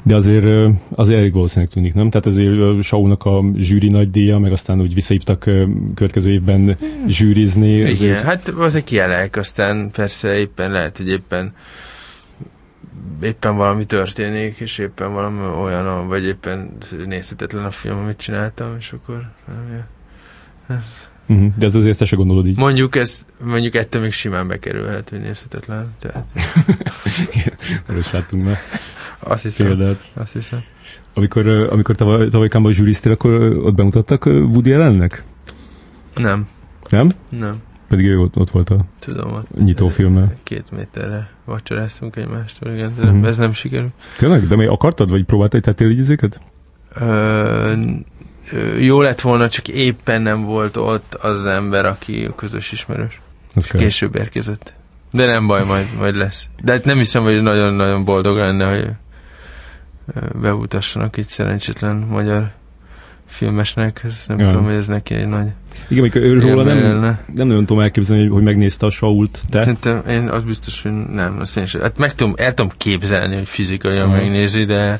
[0.03, 2.09] De azért, azért elég valószínűleg tűnik, nem?
[2.09, 5.39] Tehát azért Saulnak a zsűri nagy díja, meg aztán úgy visszahívtak
[5.95, 6.77] következő évben
[7.07, 7.81] zsűrizni.
[7.81, 8.01] Azért...
[8.01, 11.53] Igen, hát azért kielek, aztán persze éppen lehet, hogy éppen
[13.21, 16.71] éppen valami történik, és éppen valami olyan, vagy éppen
[17.05, 19.29] nézhetetlen a film, amit csináltam, és akkor
[21.27, 21.51] Uh-huh.
[21.57, 22.57] De ez azért te se gondolod így.
[22.57, 25.95] Mondjuk, ez, mondjuk ettől még simán bekerülhet, hogy nézhetetlen.
[25.99, 26.25] Tehát...
[27.87, 28.59] Erről láttunk már.
[29.23, 29.67] Azt hiszem.
[29.67, 30.11] Példát.
[30.13, 30.59] Azt hiszem.
[31.13, 35.23] Amikor, amikor tavaly, tavaly Kámban zsűriztél, akkor ott bemutattak Woody ellennek?
[36.15, 36.47] Nem.
[36.89, 37.11] Nem?
[37.29, 37.55] Nem.
[37.87, 40.35] Pedig ő ott, ott volt a Tudom, ott nyitófilmmel.
[40.43, 43.23] Két méterre vacsoráztunk egymástól, igen, de mm.
[43.23, 43.91] ez nem sikerült.
[44.17, 44.47] Tényleg?
[44.47, 46.41] De még akartad, vagy próbáltál, tettél így ezeket?
[46.95, 47.73] Ö,
[48.79, 53.21] jó lett volna, csak éppen nem volt ott az ember, aki a közös ismerős.
[53.55, 54.73] Ez később érkezett.
[55.11, 56.47] De nem baj, majd, majd lesz.
[56.63, 58.89] De hát nem hiszem, hogy nagyon-nagyon boldog lenne, hogy
[60.41, 62.51] beutassanak egy szerencsétlen magyar
[63.25, 64.47] filmesnek, ez nem ja.
[64.47, 65.47] tudom, hogy ez neki egy nagy
[65.87, 66.99] Igen, amikor ő róla nem,
[67.33, 69.59] nem nagyon tudom elképzelni, hogy, hogy megnézte a Sault, te?
[69.59, 71.81] Szerintem én az biztos, hogy nem, azt én sem.
[71.81, 74.21] Hát meg tudom, el tudom képzelni, hogy fizikaian uh-huh.
[74.21, 74.99] megnézi, de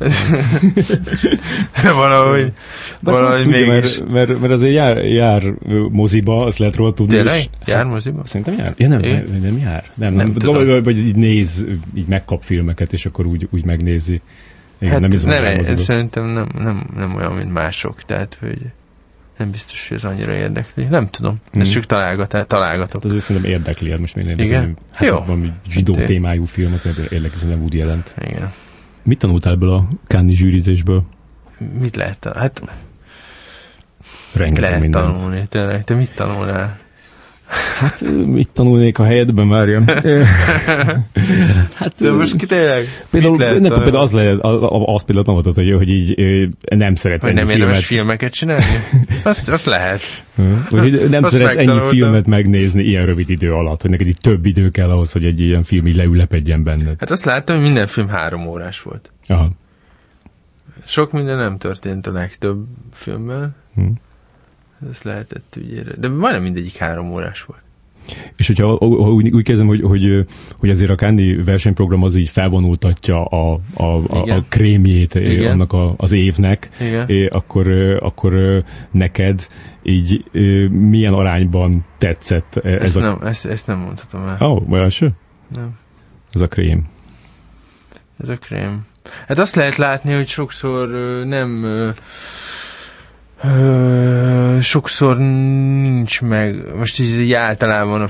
[1.94, 2.52] valahogy,
[3.00, 3.98] De valahogy mégis.
[3.98, 5.42] Mert, mert, mert, azért jár, jár
[5.90, 7.14] moziba, azt lehet róla tudni.
[7.14, 7.44] Tényleg?
[7.66, 8.26] Jár moziba?
[8.26, 8.74] Szerintem jár.
[8.76, 9.84] Ja, nem, nem, nem jár.
[9.94, 10.82] Nem, nem, nem tudom.
[10.82, 14.20] Vagy, így néz, így megkap filmeket, és akkor úgy, úgy megnézi.
[14.78, 18.58] Igen, hát nem, nem, nem szerintem nem, nem, nem olyan, mint mások, tehát, hogy
[19.38, 20.84] nem biztos, hogy ez annyira érdekli.
[20.84, 21.36] Nem tudom.
[21.58, 21.62] Mm.
[21.62, 22.92] csak találgat, találgatok.
[22.92, 24.46] Hát azért szerintem érdekli, hát most még érdekli.
[24.46, 24.76] Igen?
[24.92, 25.18] Hát Jó.
[25.18, 28.14] valami zsidó témájú film, az érdekli, nem Woody jelent.
[28.28, 28.52] Igen.
[29.02, 31.02] Mit tanultál ebből a Káni zsűrizésből?
[31.78, 32.62] Mit lehet Hát
[34.34, 35.16] Rengeteg lehet mindent.
[35.16, 35.84] tanulni, tényleg.
[35.84, 36.78] Te mit tanulnál?
[37.78, 39.82] Hát mit tanulnék a helyedben, Mária?
[41.74, 42.82] hát, De most ki tényleg?
[43.10, 46.14] Például, lehet, nem, például az lehet, azt például tanultad, hogy, hogy így
[46.76, 47.78] nem szeretsz hogy ennyi nem filmet.
[47.78, 48.64] filmeket csinálni?
[49.22, 50.00] Azt, azt lehet.
[50.70, 54.46] Hogy nem azt szeretsz ennyi filmet megnézni ilyen rövid idő alatt, hogy neked így több
[54.46, 56.96] idő kell ahhoz, hogy egy ilyen film így leülepedjen benned.
[56.98, 59.12] Hát azt láttam, hogy minden film három órás volt.
[59.26, 59.50] Aha.
[60.86, 63.56] Sok minden nem történt a legtöbb filmben.
[63.74, 64.00] Hmm
[64.90, 65.92] ezt lehetett ügyére.
[65.98, 67.60] De majdnem mindegyik három órás volt.
[68.36, 70.26] És hogyha ha úgy, úgy kezdem, hogy, hogy,
[70.58, 75.50] hogy azért a Candy versenyprogram az így felvonultatja a, a, a, a krémjét Igen.
[75.50, 77.26] annak a, az évnek, Igen.
[77.28, 77.68] akkor,
[78.00, 79.48] akkor neked
[79.82, 80.24] így
[80.70, 83.00] milyen arányban tetszett ez ezt a...
[83.00, 84.48] Nem, ezt, ezt nem mondhatom el.
[84.48, 85.10] Ó, oh, első?
[85.48, 85.78] Nem.
[86.32, 86.86] Ez a krém.
[88.18, 88.86] Ez a krém.
[89.26, 90.88] Hát azt lehet látni, hogy sokszor
[91.26, 91.64] nem
[93.42, 98.08] Ö, sokszor nincs meg, most így általában a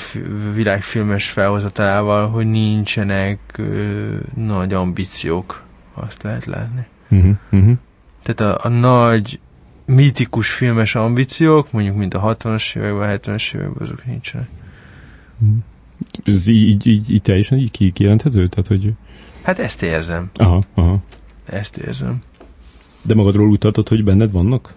[0.55, 5.63] világ filmes felhozatalával, hogy nincsenek ö, nagy ambíciók,
[5.95, 6.87] azt lehet látni.
[7.11, 7.73] Uh-huh, uh-huh.
[8.23, 9.41] Tehát a, a nagy
[9.87, 14.49] mítikus filmes ambíciók, mondjuk mint a 60-as években, a 70-es években, azok nincsenek.
[16.25, 18.49] Ez így, így, így teljesen így ki- kijelenthető?
[18.49, 18.93] Tehát, hogy...
[19.43, 20.31] Hát ezt érzem.
[20.35, 20.99] Aha, aha.
[21.45, 22.19] Ezt érzem.
[23.03, 24.75] De magadról úgy tartod, hogy benned vannak?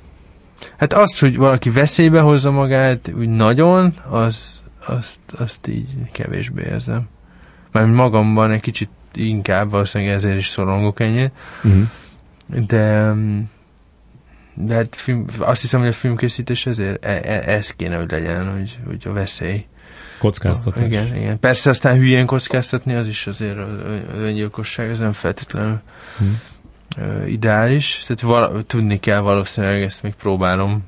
[0.78, 7.10] Hát az, hogy valaki veszélybe hozza magát úgy nagyon, az, azt, azt így kevésbé érzem.
[7.72, 11.32] Mert magamban egy kicsit inkább, valószínűleg ezért is szorongok ennyit,
[11.64, 11.88] Uh-huh.
[12.68, 13.14] de
[14.54, 18.52] de hát film, azt hiszem, hogy a filmkészítés ezért e, e, ez kéne, hogy legyen,
[18.52, 19.66] hogy, hogy a veszély.
[20.20, 20.86] Kockáztatás.
[20.86, 21.40] Igen, igen.
[21.40, 25.82] Persze aztán hülyén kockáztatni, az is azért az ön- öngyilkosság, ez nem feltétlenül
[26.18, 26.26] Hm.
[27.28, 28.04] Ideális.
[28.08, 30.84] Tehát vala, tudni kell valószínűleg, ezt még próbálom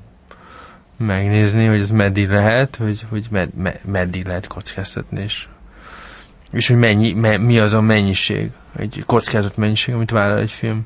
[0.98, 5.48] megnézni, hogy ez meddig lehet, hogy, hogy med, med, meddig lehet kockáztatni, és,
[6.52, 10.86] és hogy mennyi, me, mi az a mennyiség, egy kockázat mennyiség, amit vállal egy film.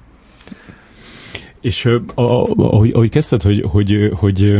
[1.62, 4.58] És ahogy, ahogy kezdted, hogy, hogy, hogy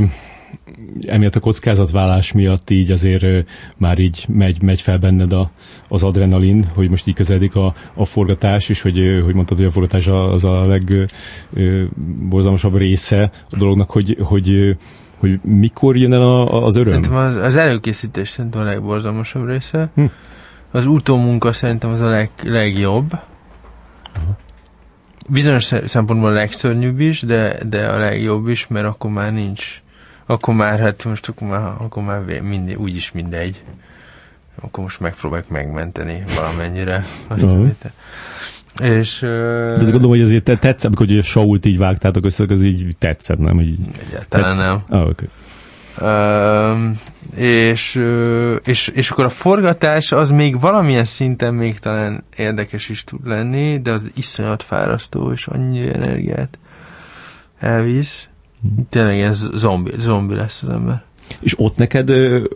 [1.08, 5.52] emiatt a kockázatválás miatt így azért már így megy, megy fel benned a,
[5.88, 9.72] az adrenalin, hogy most így közeledik a, a forgatás, és hogy, hogy mondtad, hogy a
[9.72, 14.78] forgatás az a legborzalmasabb része a dolognak, hogy, hogy,
[15.18, 17.04] hogy mikor jön el a, az öröm?
[17.04, 19.90] Szerintem az, az előkészítés szerintem a legborzalmasabb része.
[19.96, 20.06] Hm.
[20.72, 23.20] Az utómunka szerintem az a leg, legjobb.
[25.28, 29.82] Bizonyos sze- szempontból a legszörnyűbb is, de, de a legjobb is, mert akkor már nincs.
[30.30, 33.62] Akkor már, hát most akkor már, akkor már mindig, úgyis mindegy.
[34.62, 37.56] Akkor most megpróbáljuk megmenteni valamennyire azt, Aha.
[37.56, 37.92] amit...
[38.82, 39.22] És...
[39.22, 42.46] ö, De ezt gondolom, hogy azért te- tetszett, amikor hogy a Sault így vágtátok össze,
[42.50, 43.60] az így tetszett, nem?
[43.60, 43.80] Így...
[44.08, 44.84] Egyáltalán nem.
[44.88, 45.28] Ah, okay.
[46.02, 47.00] Öm,
[47.36, 48.04] és,
[48.64, 53.80] és, és akkor a forgatás az még valamilyen szinten még talán érdekes is tud lenni,
[53.82, 56.58] de az iszonyat fárasztó, és annyi energiát
[57.60, 58.30] elvisz.
[58.90, 61.02] Tényleg ilyen z- zombi, zombi lesz az ember.
[61.40, 62.10] És ott neked,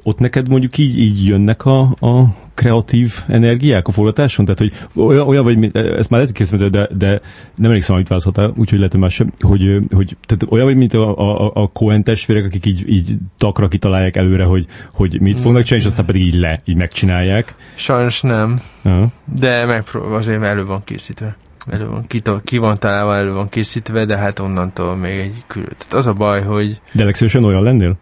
[0.03, 4.45] ott neked mondjuk így, így jönnek a, a kreatív energiák a forgatáson?
[4.45, 4.73] Tehát, hogy
[5.05, 7.07] olyan, olyan vagy, ezt már lehet készíteni, de, de
[7.55, 10.93] nem emlékszem, amit válaszoltál, úgyhogy lehet, hogy más sem, hogy, hogy tehát olyan vagy, mint
[10.93, 15.63] a, a, a Coen testvérek, akik így, így takra kitalálják előre, hogy, hogy mit fognak
[15.63, 17.55] csinálni, és aztán pedig így le, így megcsinálják.
[17.75, 19.07] Sajnos nem, Aha.
[19.35, 21.35] de megpró- azért elő van készítve.
[21.68, 25.74] Elő van, ki, ki van találva, elő van készítve, de hát onnantól még egy külön.
[25.78, 27.97] Tehát az a baj, hogy De legszívesen olyan lennél?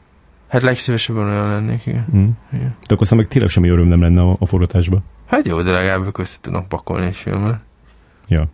[0.51, 2.05] hát legszívesebben olyan lennék, igen.
[2.15, 2.27] Mm.
[2.53, 2.75] igen.
[2.79, 5.01] De akkor aztán meg tényleg semmi öröm nem lenne a, a forgatásba.
[5.27, 7.59] Hát jó, de legalább össze tudnak pakolni egy filmet.
[8.27, 8.47] Ja.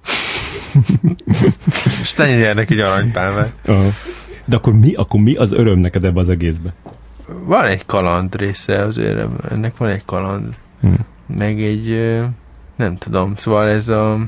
[2.01, 3.53] És te nyernek egy aranypálmát.
[3.65, 3.89] Aha.
[4.45, 6.73] De akkor mi, akkor mi az öröm neked ebbe az egészbe?
[7.43, 10.53] Van egy kaland része azért, ennek van egy kaland.
[10.81, 10.93] Hm.
[11.37, 12.13] Meg egy,
[12.75, 14.19] nem tudom, szóval ez a,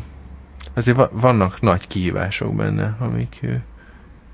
[0.80, 3.40] azért va- vannak nagy kihívások benne, amik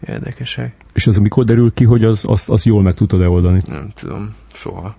[0.07, 0.75] érdekesek.
[0.93, 3.61] És az mikor derül ki, hogy az, azt, azt jól meg tudtad-e oldani?
[3.67, 4.95] Nem tudom, soha.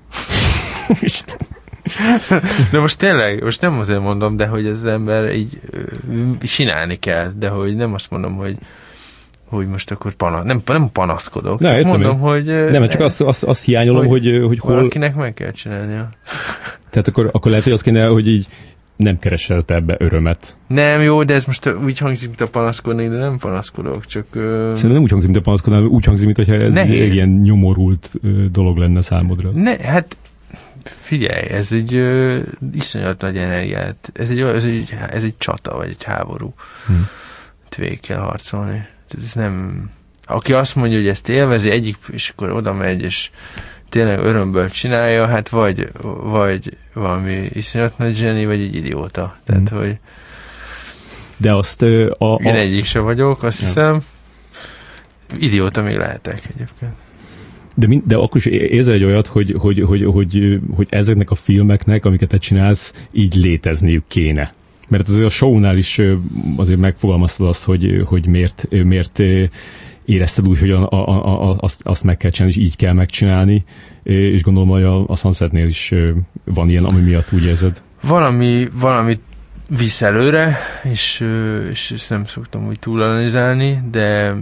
[1.01, 1.37] Isten.
[2.71, 5.61] De most tényleg, most nem azért mondom, de hogy az ember így
[6.43, 8.57] csinálni kell, de hogy nem azt mondom, hogy
[9.49, 12.19] hogy most akkor pana, nem, nem panaszkodok, Ne, csak mondom, én.
[12.19, 14.75] hogy Nem, csak azt, azt, azt hiányolom, hogy, Hogy- hogy, hogy hol...
[14.75, 16.09] valakinek meg kell csinálnia.
[16.91, 18.47] Tehát akkor, akkor lehet, hogy azt kéne, hogy így
[18.97, 20.57] nem keresel te ebbe örömet.
[20.67, 24.27] Nem, jó, de ez most úgy hangzik, mint a panaszkodni, de nem panaszkodok, csak...
[24.31, 27.01] Ö, Szerintem nem úgy hangzik, mint a panaszkodnál, úgy hangzik, mintha ez Nehéz.
[27.03, 29.51] egy ilyen nyomorult ö, dolog lenne számodra.
[29.51, 30.17] ne, hát
[30.85, 32.39] figyelj, ez egy ö,
[32.73, 36.55] iszonyat nagy energiát, ez egy, ez, egy, ez egy csata, vagy egy háború.
[36.87, 36.93] Hm.
[37.77, 38.87] Végig kell harcolni.
[39.17, 39.85] Ez nem...
[40.25, 43.31] Aki azt mondja, hogy ezt élvezi egyik, és akkor oda megy, és
[43.97, 45.89] tényleg örömből csinálja, hát vagy,
[46.23, 49.37] vagy valami iszonyat nagy zseni, vagy egy idióta.
[49.45, 49.79] Tehát, Mhm.
[49.81, 49.97] hogy
[51.37, 53.67] De azt ö, a, én a, egyik se vagyok, azt Ja.
[53.67, 54.01] hiszem.
[55.39, 56.93] Idióta még lehetek egyébként.
[57.75, 61.35] de, mind, de akkor is érzel egy olyat, hogy, hogy, hogy, hogy, hogy ezeknek a
[61.35, 64.53] filmeknek, amiket te csinálsz, így létezniük kéne.
[64.89, 66.01] Mert azért a shownál is
[66.57, 69.23] azért megfogalmaztad azt, hogy, hogy miért, miért
[70.07, 73.65] érezted úgy, hogy a, a, a, azt, azt meg kell csinálni, és így kell megcsinálni,
[74.03, 75.95] és gondolom, hogy a, a Sunsetnél is
[76.45, 77.83] van ilyen, ami miatt úgy érzed.
[78.03, 79.21] valami, valami
[79.79, 81.25] visz előre, és,
[81.71, 84.37] és ezt nem szoktam úgy túlanalizálni, de,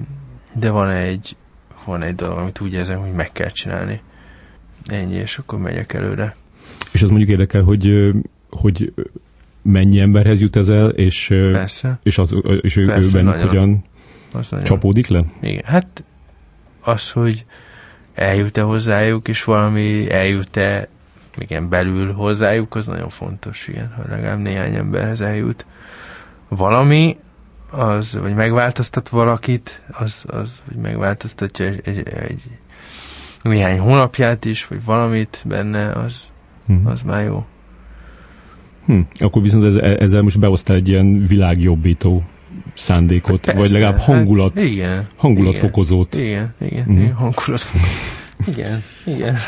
[0.54, 1.36] de van egy,
[1.84, 4.00] van egy dolog, amit úgy érzem, hogy meg kell csinálni.
[4.86, 6.36] Ennyi, és akkor megyek előre.
[6.92, 8.10] És az mondjuk érdekel, hogy,
[8.50, 8.92] hogy
[9.62, 11.98] mennyi emberhez jut ez el, és, Persze.
[12.02, 13.48] és, az, és ő, ő Persze, bennük nagyon.
[13.48, 13.84] hogyan
[14.34, 15.24] Az nagyon, csapódik le?
[15.40, 15.62] igen.
[15.64, 16.04] Hát
[16.80, 17.44] az, hogy
[18.14, 20.88] eljut-e hozzájuk, és valami eljut-e
[21.38, 25.66] igen, belül hozzájuk, az nagyon fontos, igen, hogy legalább néhány emberhez eljut
[26.48, 27.16] valami,
[27.70, 32.42] az, vagy megváltoztat valakit, az, az vagy megváltoztatja egy, egy, egy
[33.42, 36.20] néhány hónapját is, vagy valamit benne, az,
[36.66, 36.86] hmm.
[36.86, 37.46] az már jó.
[38.86, 42.24] Hm, akkor viszont ez, ezzel most beosztál egy ilyen világjobbító
[42.74, 46.14] szándékot, Persze, vagy legalább hát hangulat, hát igen, hangulatfokozót.
[46.14, 48.22] Igen, igen, igen, igen hangulatfokozót.
[48.46, 49.38] Igen, igen,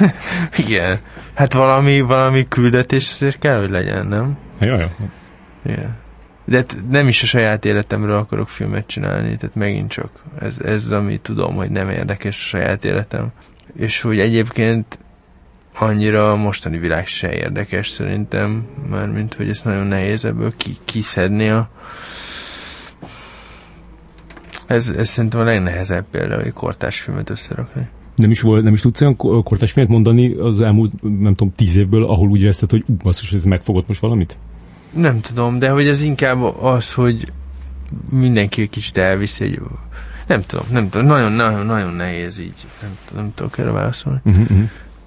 [0.57, 0.99] igen.
[1.35, 4.37] Hát valami, valami küldetés azért kell, hogy legyen, nem?
[4.61, 4.91] Ja, ja.
[5.65, 5.97] Igen.
[6.45, 10.11] De hát nem is a saját életemről akarok filmet csinálni, tehát megint csak
[10.41, 13.29] ez, ez ami tudom, hogy nem érdekes a saját életem.
[13.77, 14.99] És hogy egyébként
[15.79, 18.67] annyira a mostani világ se érdekes szerintem,
[19.13, 21.71] mint hogy ez nagyon nehéz ebből ki, kiszedni a
[24.67, 27.89] ez, ez szerintem a legnehezebb például, hogy kortárs filmet összerakni.
[28.15, 31.77] Nem is, volt, nem is tudsz olyan kortárs filmet mondani az elmúlt, nem tudom, tíz
[31.77, 34.39] évből, ahol úgy érezted, hogy ú, basszus, ez megfogott most valamit?
[34.93, 37.33] Nem tudom, de hogy ez inkább az, hogy
[38.11, 39.61] mindenki egy kicsit elviszi egy...
[40.27, 42.67] Nem tudom, nem tudom, nagyon, nagyon, nagyon nehéz így.
[42.83, 44.21] Nem, nem tudok erre válaszolni.
[44.25, 44.59] Uh-huh.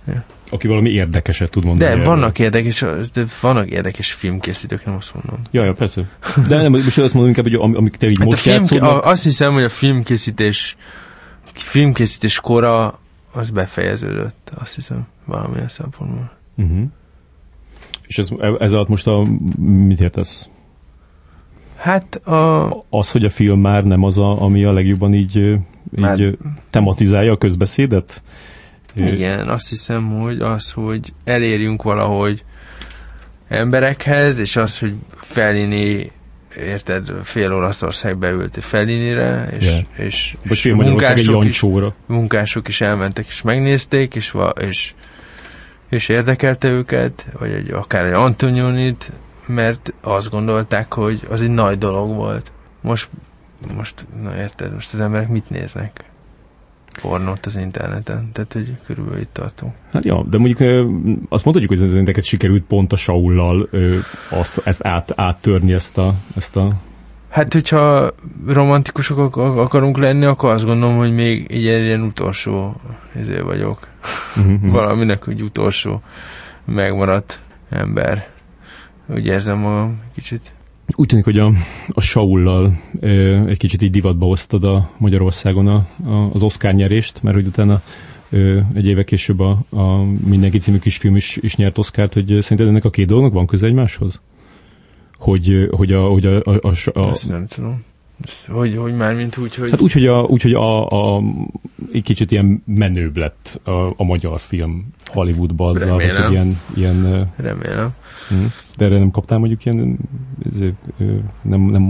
[0.07, 0.24] Ja.
[0.50, 2.00] Aki valami érdekeset tud mondani.
[2.00, 2.84] De vannak érdekes,
[3.14, 5.39] de vannak érdekes filmkészítők, nem azt mondom.
[5.52, 6.10] Ja, ja, persze.
[6.47, 8.84] De nem, most azt mondom inkább, hogy am, amik te így hát most a film,
[8.84, 10.76] a, Azt hiszem, hogy a filmkészítés
[11.54, 13.00] filmkészítés kora
[13.32, 16.32] az befejeződött, azt hiszem, valamilyen szempontból.
[16.58, 16.84] Uh-huh.
[18.08, 18.30] És ez,
[18.60, 19.26] ez alatt most a,
[19.58, 20.50] mit értesz?
[21.76, 22.70] Hát a...
[22.89, 26.20] Az, hogy a film már nem az, a, ami a legjobban így, így már...
[26.70, 28.24] tematizálja a közbeszédet?
[29.08, 32.43] Igen, azt hiszem, hogy az, hogy elérjünk valahogy
[33.47, 36.12] emberekhez, és az, hogy Fellini
[36.58, 39.80] érted, fél Olaszország beült Fellinire, és, yeah.
[39.95, 41.64] és, és fél munkások, is,
[42.06, 44.93] munkások is elmentek, és megnézték, és, va, és,
[45.89, 49.12] és érdekelte őket, vagy egy, akár egy Antonionit,
[49.45, 52.52] mert azt gondolták, hogy az egy nagy dolog volt.
[52.82, 53.10] Most,
[53.76, 56.04] most, na érted, most az emberek mit néznek?
[57.02, 59.74] Pornót az interneten, tehát hogy körülbelül itt tartunk.
[59.93, 60.60] Hát ja, de mondjuk
[61.30, 63.70] azt mondhatjuk, hogy neked sikerült pont a Saullal
[64.30, 66.80] az, ezt át, áttörni ezt a, ezt a
[67.30, 68.12] Hát, hogyha
[68.47, 72.82] romantikusok akarunk lenni, akkor azt gondolom, hogy még egy ilyen utolsó
[73.16, 73.88] ezért vagyok.
[74.38, 74.72] Uh-huh.
[74.72, 76.02] Valaminek, hogy utolsó
[76.66, 77.39] megmaradt
[77.70, 78.28] ember.
[79.06, 80.52] Úgy érzem magam kicsit.
[80.95, 81.51] Úgy tűnik, hogy a,
[81.87, 87.23] a Saullal ö, egy kicsit így divatba osztod a Magyarországon a, a, az Oscar nyerést,
[87.23, 87.81] mert hogy utána
[88.29, 92.67] ö, egy éve később a, a Mindenki című kisfilm is, is nyert Oscárt, hogy szerinted
[92.67, 94.21] ennek a két dolognak van köze egymáshoz?
[95.13, 96.07] Hogy, hogy a...
[96.07, 97.13] Hogy a, a, a, a
[97.47, 97.83] tudom.
[98.47, 99.70] Hogy, hogy már, mint úgy, hogy...
[99.70, 101.24] Hát úgy, hogy, a, úgy, hogy a, a,
[101.93, 106.24] egy kicsit ilyen menőbb lett a, a magyar film Hollywoodba azzal, Remélem.
[106.24, 106.59] hogy ilyen...
[106.76, 107.89] ilyen Remélem.
[108.30, 108.36] Hm.
[108.78, 109.97] De erre nem kaptál mondjuk ilyen,
[110.51, 110.76] ezért,
[111.41, 111.82] nem, nem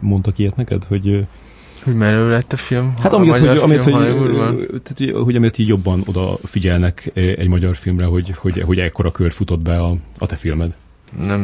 [0.00, 1.26] mondtak ilyet neked, hogy
[1.84, 2.92] hogy menő lett a film?
[3.02, 8.30] Hát amiatt, hogy, amiatt, hogy, tehát, hogy, amiatt így jobban odafigyelnek egy magyar filmre, hogy,
[8.36, 10.74] hogy, hogy ekkora kör futott be a, a te filmed.
[11.26, 11.40] Nem,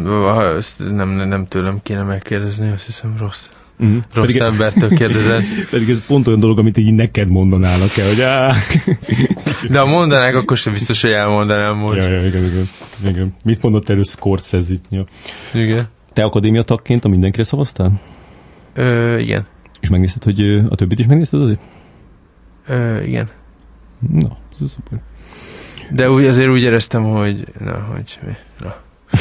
[0.78, 3.48] nem, nem tőlem kéne megkérdezni, azt hiszem rossz.
[3.78, 4.02] Uh-huh.
[4.12, 5.42] Rossz pedig, embertől kérdezett.
[5.70, 8.56] Pedig ez pont olyan dolog, amit így neked mondanának el, hogy áh.
[9.70, 11.96] De ha mondanák, akkor sem biztos, hogy elmondanám most.
[11.96, 12.68] Ja, ja, igen, igen,
[13.06, 13.34] igen.
[13.44, 14.74] Mit mondott erről Scorsese?
[14.90, 15.04] Ja.
[15.54, 15.84] Igen.
[16.12, 18.00] Te akadémia tagként a mindenkire szavaztál?
[18.74, 19.46] Ö, igen.
[19.80, 21.60] És megnézted, hogy a többit is megnézted azért?
[22.66, 23.28] Ö, igen.
[24.10, 25.00] Na, ez szuper.
[25.90, 28.18] De úgy, azért úgy éreztem, hogy na, hogy
[28.58, 28.76] na.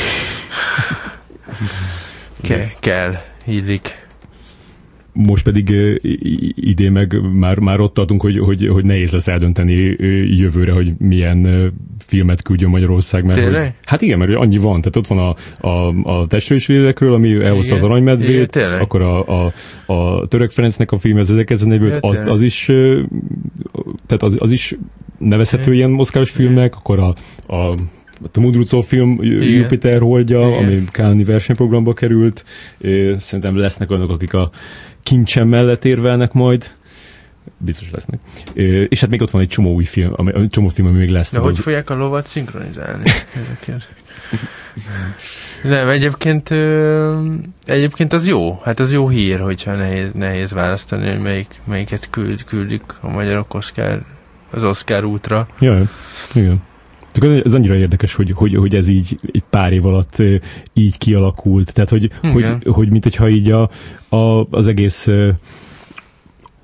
[2.41, 4.04] Ke- kell, illik
[5.15, 5.69] most pedig
[6.55, 9.95] idén meg már, már ott adunk, hogy, hogy, hogy nehéz lesz eldönteni
[10.25, 13.23] jövőre, hogy milyen filmet küldjön Magyarország.
[13.25, 14.81] Mert hogy, hát igen, mert annyi van.
[14.81, 15.35] Tehát ott van a,
[15.67, 19.53] a, a testősvédekről, ami elhozta az aranymedvét, igen, akkor a, a,
[19.85, 22.65] a Török Ferencnek a film, ez 1940 az, az is
[24.05, 24.75] tehát az, az is
[25.17, 27.15] nevezhető ilyen moszkás filmnek, akkor a,
[27.53, 27.75] a
[28.33, 29.41] a Mudrucó film Igen.
[29.41, 30.63] Jupiter holdja, Igen.
[30.63, 32.45] ami Káni versenyprogramba került.
[33.17, 34.49] Szerintem lesznek olyanok, akik a
[35.05, 36.71] kincsen mellett érvelnek majd.
[37.57, 38.19] Biztos lesznek.
[38.89, 41.09] És hát még ott van egy csomó új film, ami, egy csomó film, ami még
[41.09, 41.31] lesz.
[41.31, 41.59] De hogy az...
[41.59, 43.11] fogják a lovat szinkronizálni?
[45.63, 46.53] Nem, egyébként,
[47.65, 48.59] egyébként az jó.
[48.63, 53.53] Hát az jó hír, hogyha nehéz, nehéz választani, hogy melyik, melyiket küld, küldik a magyarok
[53.53, 54.01] Oscar,
[54.51, 55.47] az Oscar útra.
[55.59, 55.83] Jaj,
[56.33, 56.61] igen.
[57.43, 60.17] Ez annyira érdekes, hogy, hogy, hogy ez így egy pár év alatt
[60.73, 61.73] így kialakult.
[61.73, 63.69] Tehát, hogy, hogy, hogy mint hogyha így a,
[64.09, 65.07] a, az egész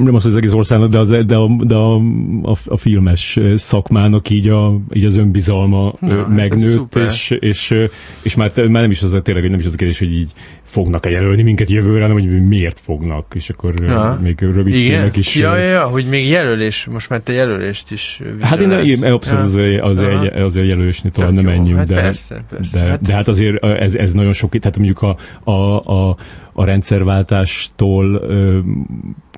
[0.04, 1.96] nem az, hogy az egész országnak, de, az, de, a, de a,
[2.42, 7.76] a, a filmes szakmának így, a, így az önbizalma Na, hát megnőtt, hát és, és,
[8.22, 10.32] és már, már nem is az a, tényleg nem is az a kérdés, hogy így
[10.64, 14.20] fognak-e jelölni minket jövőre, hanem hogy miért fognak, és akkor ja.
[14.22, 15.36] még rövid filmek is.
[15.36, 19.54] Ja, ja, ja, hogy még jelölés, most már te jelölést is Hát én, én abszolút
[19.56, 19.84] ja.
[19.84, 22.80] az, az, az, azért jelölésnél tovább nem menjünk, hát de, persze, persze.
[22.80, 25.18] De, hát, de hát azért ez, ez nagyon sok, tehát mondjuk a,
[25.52, 26.16] a, a,
[26.54, 28.22] a rendszerváltástól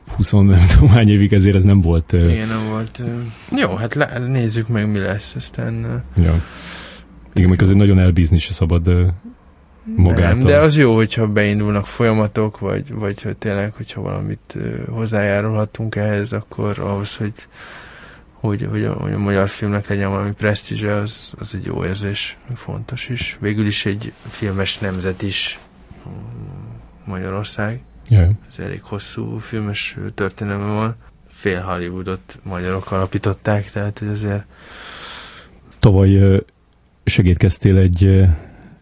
[0.08, 2.14] 20 nem tudom hány évig ezért ez nem volt.
[2.14, 3.01] Igen, nem volt.
[3.56, 6.04] Jó, hát le, nézzük meg, mi lesz, aztán...
[6.16, 6.41] Ja.
[7.34, 9.14] Igen, még azért nagyon elbízni se szabad
[9.95, 10.38] magát.
[10.38, 14.58] Nem, de az jó, hogyha beindulnak folyamatok, vagy, vagy hogy tényleg, hogyha valamit
[14.89, 17.34] hozzájárulhatunk ehhez, akkor ahhoz, hogy
[18.34, 22.38] hogy, hogy, a, hogy a magyar filmnek legyen valami presztízse, az, az egy jó érzés,
[22.56, 23.38] fontos is.
[23.39, 25.60] Végül is egy filmes nemzet is
[27.06, 27.82] Magyarország.
[28.10, 28.30] Jaj.
[28.49, 30.95] Ez elég hosszú filmes történelme van.
[31.28, 34.45] Fél Hollywoodot magyarok alapították, tehát ez azért...
[35.80, 36.41] Tavaly
[37.04, 38.06] segítkeztél egy,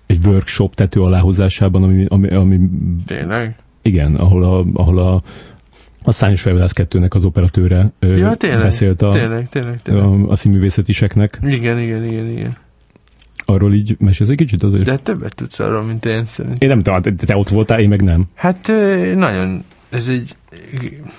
[0.06, 2.60] egy workshop tető aláhozásában, ami, ami, ami
[3.06, 3.56] Tényleg?
[3.82, 5.22] Igen, ahol a, ahol a
[6.04, 10.04] a Szányos Felvelász kettőnek az operatőre ja, tényleg, beszélt a, tényleg, tényleg, tényleg.
[10.04, 11.40] a, a színművészetiseknek.
[11.44, 12.58] Igen, igen, igen, igen.
[13.46, 14.84] Arról így mesélsz egy kicsit azért?
[14.84, 16.60] De többet tudsz arról, mint én szerintem.
[16.60, 18.26] Én nem tudom, te, te ott voltál, én meg nem.
[18.36, 18.68] Hát
[19.16, 20.36] nagyon, ez egy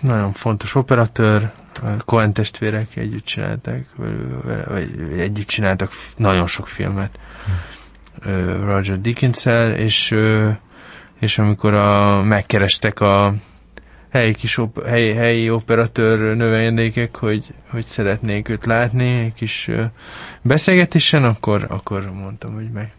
[0.00, 1.50] nagyon fontos operatőr,
[2.04, 3.86] Cohen testvérek együtt csinálták,
[4.66, 8.64] vagy együtt csináltak nagyon sok filmet hm.
[8.64, 9.44] Roger dickens
[9.76, 10.14] és,
[11.20, 13.34] és amikor a, megkerestek a
[14.12, 19.70] helyi kis op, helyi, helyi operatőr növendékek, hogy, hogy szeretnék őt látni egy kis
[20.42, 22.92] beszélgetésen, akkor, akkor mondtam, hogy meg,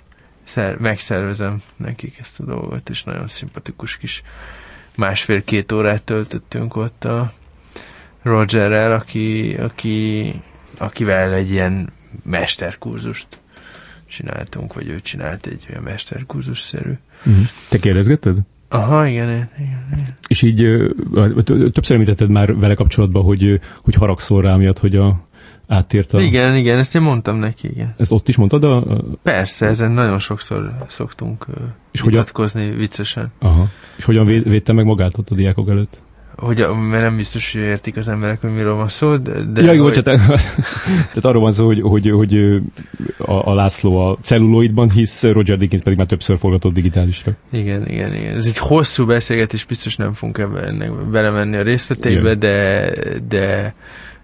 [0.44, 4.24] szer, megszervezem nekik ezt a dolgot, és nagyon szimpatikus kis
[4.96, 7.34] másfél-két órát töltöttünk ott a
[8.22, 10.34] Rogerrel, aki, aki,
[10.78, 11.90] akivel egy ilyen
[12.24, 13.28] mesterkurzust
[14.08, 16.94] csináltunk, vagy ő csinált egy olyan mesterkurzus-szerű.
[17.26, 17.46] Uh-huh.
[17.70, 18.38] Te kérdezgetted?
[18.74, 20.16] Aha, igen, igen, igen.
[20.28, 20.56] És így
[21.72, 25.22] többször említetted már vele kapcsolatban, hogy, hogy haragszol rá miatt, hogy a,
[25.68, 26.22] áttért a...
[26.22, 27.94] Igen, igen, ezt én mondtam neki, igen.
[27.98, 28.64] Ezt ott is mondtad?
[28.64, 29.02] A.
[29.24, 31.46] Persze, ezen nagyon sokszor szoktunk
[31.92, 32.78] és vitatkozni hogyan...
[32.78, 33.32] viccesen.
[33.40, 33.68] Aha.
[33.98, 36.02] És hogyan védte meg magát ott a diákok előtt?
[36.36, 36.58] Hogy,
[36.90, 39.32] mert nem biztos, hogy értik az emberek, hogy miről van szó, de...
[39.44, 40.02] de ja, jó, hogy...
[40.02, 40.28] tehát,
[41.08, 42.62] tehát arról van szó, hogy, hogy, hogy
[43.18, 47.32] a, a László a celluloidban hisz, Roger Dickens pedig már többször forgatott digitálisra.
[47.52, 48.36] Igen, igen, igen.
[48.36, 52.90] Ez egy hosszú beszélgetés, biztos nem fogunk ebben belemenni a részleteibe, de,
[53.28, 53.76] de,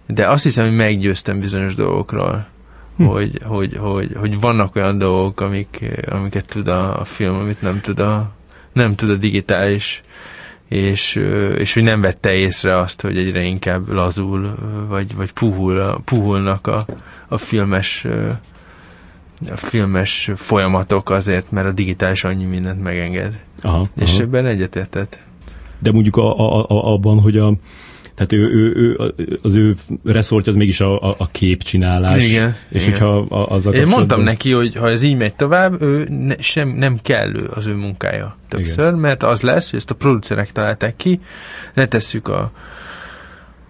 [0.06, 2.46] de azt hiszem, hogy meggyőztem bizonyos dolgokról.
[2.96, 3.04] Hm.
[3.04, 7.80] Hogy, hogy, hogy, hogy, vannak olyan dolgok, amik, amiket tud a, a film, amit nem
[7.80, 8.30] tud a,
[8.72, 10.00] nem tud a digitális
[10.70, 11.14] és,
[11.56, 14.54] és hogy nem vette észre azt, hogy egyre inkább lazul,
[14.88, 16.86] vagy, vagy puhul, puhulnak a,
[17.28, 18.06] a filmes
[19.50, 23.40] a filmes folyamatok azért, mert a digitális annyi mindent megenged.
[23.62, 24.22] Aha, és aha.
[24.22, 25.18] ebben egyetértett.
[25.78, 27.52] De mondjuk a, a, a, abban, hogy a,
[28.26, 29.12] tehát ő, ő, ő,
[29.42, 32.24] az ő reszortja az mégis a, a, a képcsinálás.
[32.24, 32.56] Igen.
[32.68, 33.00] És igen.
[33.00, 36.68] hogyha az a Én mondtam neki, hogy ha ez így megy tovább, ő ne, sem,
[36.68, 38.98] nem kellő az ő munkája többször, igen.
[38.98, 41.20] mert az lesz, hogy ezt a producerek találták ki,
[41.74, 42.52] letesszük a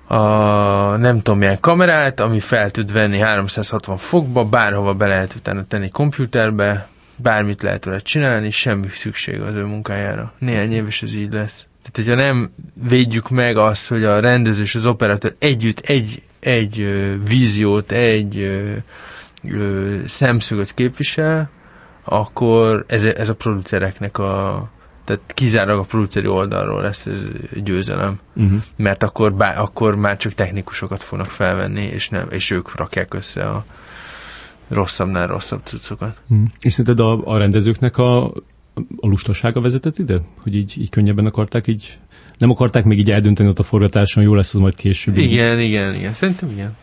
[0.06, 5.66] a nem tudom milyen kamerát, ami fel tud venni 360 fokba, bárhova be lehet utána
[5.66, 10.32] tenni komputerbe, bármit lehet vele csinálni, semmi szükség az ő munkájára.
[10.38, 11.66] Néhány év és ez így lesz.
[11.82, 12.50] Tehát, hogyha nem
[12.88, 18.38] védjük meg azt, hogy a rendező és az operatőr együtt egy, egy ö, víziót, egy
[18.38, 18.72] ö,
[19.44, 21.50] ö, szemszögöt képvisel,
[22.04, 24.68] akkor ez, ez a producereknek a
[25.04, 27.22] tehát kizárólag a produceri oldalról lesz ez
[27.62, 28.20] győzelem.
[28.36, 28.62] Uh-huh.
[28.76, 33.48] Mert akkor, bá, akkor már csak technikusokat fognak felvenni, és, nem, és ők rakják össze
[33.48, 33.64] a
[34.68, 36.16] rosszabbnál rosszabb cuccokat.
[36.28, 36.48] Uh-huh.
[36.60, 38.32] És szerinted a, a rendezőknek a
[39.00, 40.20] a lustasága vezetett ide?
[40.42, 41.98] Hogy így, így könnyebben akarták így
[42.40, 45.16] nem akarták még így eldönteni ott a forgatáson, jó lesz az majd később.
[45.16, 45.68] Igen, így.
[45.68, 46.12] igen, igen.
[46.12, 46.76] Szerintem igen.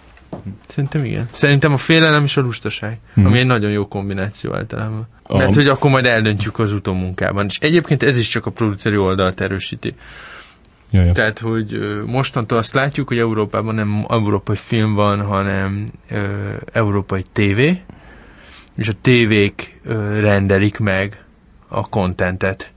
[0.68, 1.30] Szerintem igen.
[1.32, 3.26] Szerintem a félelem és a lustaság, hmm.
[3.26, 5.08] ami egy nagyon jó kombináció általában.
[5.24, 5.38] A...
[5.38, 7.46] Mert hogy akkor majd eldöntjük az utómunkában.
[7.46, 9.94] És egyébként ez is csak a produceri oldalt erősíti.
[10.92, 11.14] Jaja.
[11.14, 16.24] Tehát, hogy mostantól azt látjuk, hogy Európában nem európai film van, hanem ö,
[16.72, 17.82] európai tévé,
[18.76, 21.26] és a tévék ö, rendelik meg
[21.68, 22.72] a kontentet.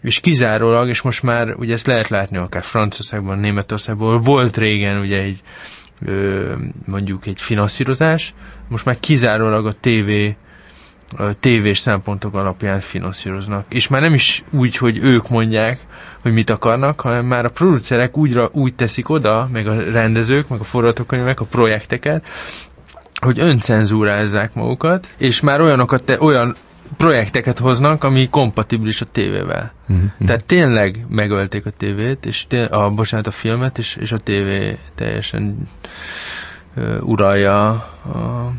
[0.00, 5.22] És kizárólag, és most már ugye ezt lehet látni akár Franciaországban, Németországban, volt régen ugye
[5.22, 5.42] egy
[6.86, 8.34] mondjuk egy finanszírozás,
[8.68, 10.10] most már kizárólag a TV
[11.40, 13.64] tévés szempontok alapján finanszíroznak.
[13.68, 15.86] És már nem is úgy, hogy ők mondják,
[16.22, 20.60] hogy mit akarnak, hanem már a producerek úgyra, úgy teszik oda, meg a rendezők, meg
[20.60, 22.26] a forgatókönyvek, a projekteket,
[23.20, 26.54] hogy öncenzúrázzák magukat, és már olyanokat, te, olyan
[26.96, 29.72] projekteket hoznak, ami kompatibilis a tévével.
[29.86, 34.18] Mhm, Tehát tényleg megölték a tévét, és té- a, bocsánat, a filmet, és, és a
[34.18, 35.56] tévé teljesen
[36.74, 38.52] ö, uralja a,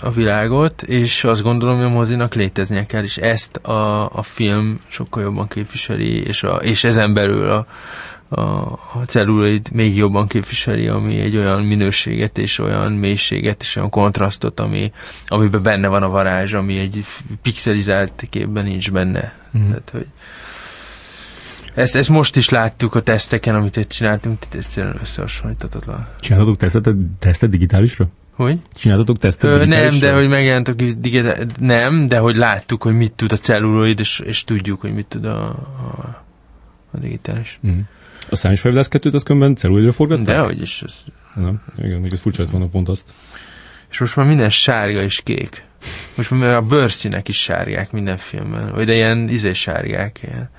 [0.00, 4.80] a világot, és azt gondolom, hogy a mozinak léteznie kell, és ezt a, a film
[4.88, 7.66] sokkal jobban képviseli, és, a, és ezen belül a,
[8.28, 13.90] a, a celluloid még jobban képviseli, ami egy olyan minőséget, és olyan mélységet, és olyan
[13.90, 14.92] kontrasztot, ami,
[15.26, 17.04] amiben benne van a varázs, ami egy
[17.42, 19.32] pixelizált képben nincs benne.
[19.52, 19.66] Mhm.
[19.66, 20.06] Tehát, hogy
[21.74, 26.06] ezt, ezt most is láttuk a teszteken, amit itt csináltunk, itt egyszerűen összehasonlíthatatlan.
[26.18, 28.08] Csináltatok tesztet, tesztet digitálisra?
[28.32, 28.58] Hogy?
[28.74, 33.32] Csináltatok tesztet Ö, nem, de hogy megjelentek digitál, nem, de hogy láttuk, hogy mit tud
[33.32, 36.24] a celluloid, és, és tudjuk, hogy mit tud a, a,
[36.90, 37.58] a digitális.
[37.60, 37.78] Mhm.
[38.30, 40.24] A Science Five 2-t az különben celluloidra forgatták?
[40.26, 41.04] De hogy is, ez,
[41.34, 43.12] Nem, igen, még ez furcsa lett volna pont azt.
[43.90, 45.64] és most már minden sárga és kék.
[46.16, 50.50] Most már a bőrszínek is sárgák minden filmben, vagy de ilyen izé sárgák, ilyen.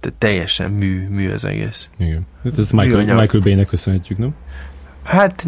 [0.00, 1.88] De teljesen mű, mű az egész.
[1.98, 2.26] Igen.
[2.44, 3.20] Hát ezt Michael, Műanyag.
[3.20, 4.34] Michael Bay-nek köszönhetjük, nem?
[5.04, 5.46] Hát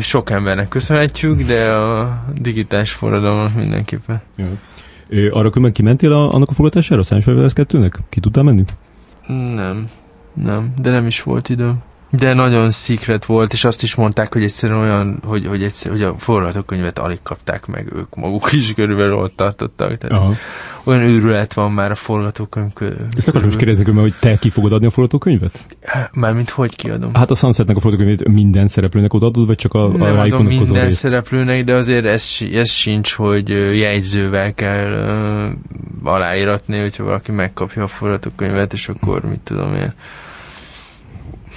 [0.00, 4.22] sok embernek köszönhetjük, de a digitális forradalomnak mindenképpen.
[4.36, 4.46] Ja.
[5.30, 7.92] Arra különben kimentél a, annak a forgatására, a Science Five 2-nek?
[8.08, 8.64] Ki tudtál menni?
[9.26, 9.90] Nem,
[10.34, 11.82] nem, de nem is volt időm.
[12.10, 16.02] De nagyon secret volt, és azt is mondták, hogy egyszerűen olyan, hogy, hogy, egyszer, hogy
[16.02, 19.98] a forgatókönyvet alig kapták meg ők maguk is körülbelül ott tartottak.
[19.98, 20.34] Tehát Aha.
[20.84, 23.06] Olyan őrület van már a forgatókönyv körül.
[23.16, 25.66] Ezt akartam is kérdezni, hogy te ki fogod adni a forgatókönyvet?
[26.12, 27.14] Mármint hogy kiadom?
[27.14, 30.30] Hát a Sunsetnek a forgatókönyvét minden szereplőnek odaadod, vagy csak a, a nem rájuk adom
[30.30, 30.98] vonatkozó minden részt?
[30.98, 33.48] szereplőnek, de azért ez, ez sincs, hogy
[33.78, 35.46] jegyzővel kell ö,
[36.02, 39.92] aláíratni, hogyha valaki megkapja a forgatókönyvet, és akkor mit tudom én.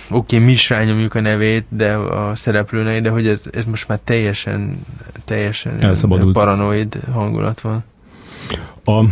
[0.09, 3.87] Oké, okay, mi is rányomjuk a nevét, de a szereplőnek, de hogy ez, ez most
[3.87, 4.85] már teljesen,
[5.25, 5.95] teljesen
[6.33, 7.83] paranoid hangulat van.
[8.85, 9.03] A,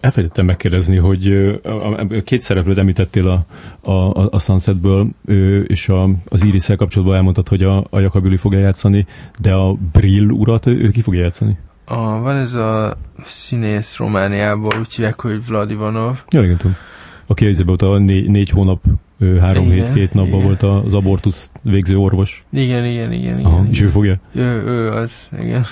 [0.00, 1.32] elfelejtettem megkérdezni, hogy
[1.62, 3.44] a, két szereplőt említettél a,
[3.90, 5.08] a, a- Sunsetből,
[5.66, 9.06] és a, az iris kapcsolatban elmondtad, hogy a, a Jakabüli fogja játszani,
[9.40, 11.56] de a Brill urat ő, ő ki fogja játszani?
[11.84, 16.22] A, van ez a színész Romániából, úgy hívják, hogy Vlad Ivanov.
[16.30, 16.76] Ja, igen, tudom.
[17.26, 18.82] Aki az volt a négy, négy hónap,
[19.40, 20.44] három Igen, hét, két napban igen.
[20.44, 22.44] volt az abortusz végző orvos.
[22.52, 23.38] Igen, igen, igen.
[23.38, 23.70] igen, Aha, igen.
[23.70, 24.20] és ő fogja?
[24.34, 25.64] Ő, ő az, igen.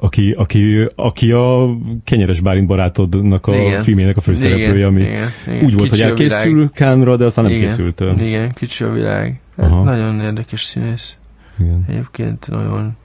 [0.00, 3.82] Aki, aki, aki a Kenyeres Bálint barátodnak a Igen.
[3.82, 5.64] filmjének a főszereplője, ami igen, igen.
[5.64, 7.66] úgy volt, Kicsi hogy elkészül Kánra, de aztán nem Igen.
[7.66, 8.04] készült.
[8.18, 9.40] Igen, kicsi a világ.
[9.56, 9.82] Hát Aha.
[9.82, 11.16] nagyon érdekes színész.
[11.58, 11.84] Igen.
[11.88, 12.96] Egyébként nagyon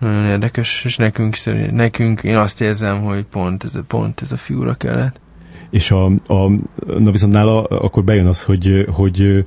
[0.00, 1.36] nagyon érdekes, és nekünk,
[1.72, 5.20] nekünk én azt érzem, hogy pont ez a, pont ez a figura kellett.
[5.70, 6.50] És a, a,
[6.98, 9.44] na viszont nála akkor bejön az, hogy, hogy,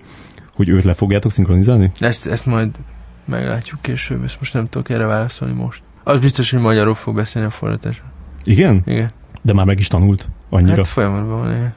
[0.54, 1.92] hogy őt le fogjátok szinkronizálni?
[2.00, 2.70] Ezt, ezt majd
[3.26, 5.82] meglátjuk később, ezt most nem tudok erre válaszolni most.
[6.04, 8.04] Az biztos, hogy magyarul fog beszélni a forgatásra.
[8.44, 8.82] Igen?
[8.86, 9.10] Igen.
[9.42, 10.76] De már meg is tanult annyira.
[10.76, 11.74] Hát folyamatban van, igen.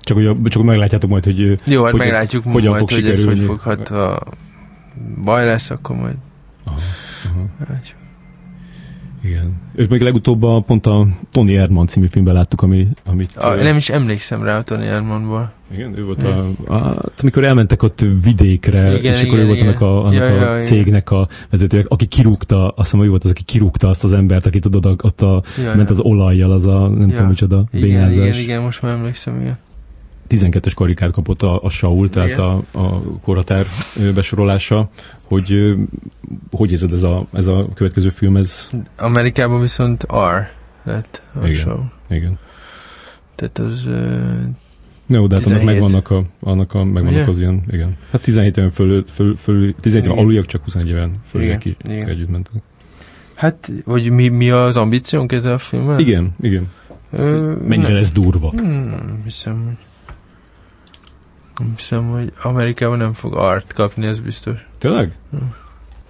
[0.00, 3.08] Csak, hogy, csak meglátjátok majd, hogy Jó, hát Hogy ez meglátjuk hogyan majd, fog hogy
[3.08, 3.44] ez hogy sikerülni.
[3.44, 4.20] fog, hát ha
[5.24, 6.14] baj lesz, akkor majd
[6.64, 6.76] Aha,
[7.24, 7.74] aha.
[9.24, 9.52] Igen.
[9.74, 13.36] Őt még legutóbb a, pont a Tony Erdmann című filmben láttuk, ami, amit...
[13.36, 15.52] A, ö, nem is emlékszem rá a Tony Erdmannból.
[15.74, 19.46] Igen, ő volt a, a, hát amikor elmentek ott vidékre, Igen, és akkor igen, ő
[19.46, 19.68] volt igen.
[19.68, 20.60] annak a, annak Ja, a ja, igen.
[20.62, 24.46] cégnek a vezetője, aki kirúgta, azt hiszem, ő volt az, aki kirúgta azt az embert,
[24.46, 27.14] aki tudod, ott a, Ja, ment az olajjal, az a nem Ja.
[27.14, 28.14] tudom micsoda, igen, bénázás.
[28.16, 29.58] igen, igen, most már emlékszem, igen.
[30.28, 32.40] 12-es karikát kapott a, a Saul, tehát Igen.
[32.40, 33.66] a, a korhatár
[34.14, 34.88] besorolása,
[35.22, 35.74] hogy
[36.50, 40.48] hogy érzed ez a, ez a következő film, ez Amerikában viszont R
[40.84, 41.54] lett a Igen.
[41.54, 41.78] show.
[42.10, 42.38] igen.
[43.34, 43.88] Tehát az...
[45.06, 45.64] Jó, de hát annak 17.
[45.64, 47.24] megvannak, a, annak a, megvannak Ugye?
[47.30, 47.96] az ilyen, igen.
[48.10, 52.30] Hát 17 éven föl, föl, föl 17 éven aluljak, csak 21 éven föliek is együtt
[52.30, 52.52] mentek.
[53.34, 55.98] hát, hogy mi, mi az ambíciónk ezzel a filmmel?
[55.98, 56.68] Igen, igen.
[57.10, 57.96] Ö, Mennyire nem.
[57.96, 58.50] lesz durva?
[58.50, 59.76] Hmm, nem hiszem, hogy...
[61.76, 64.58] Hiszem, hogy Amerikában nem fog art kapni, ez biztos.
[64.78, 65.12] Tényleg?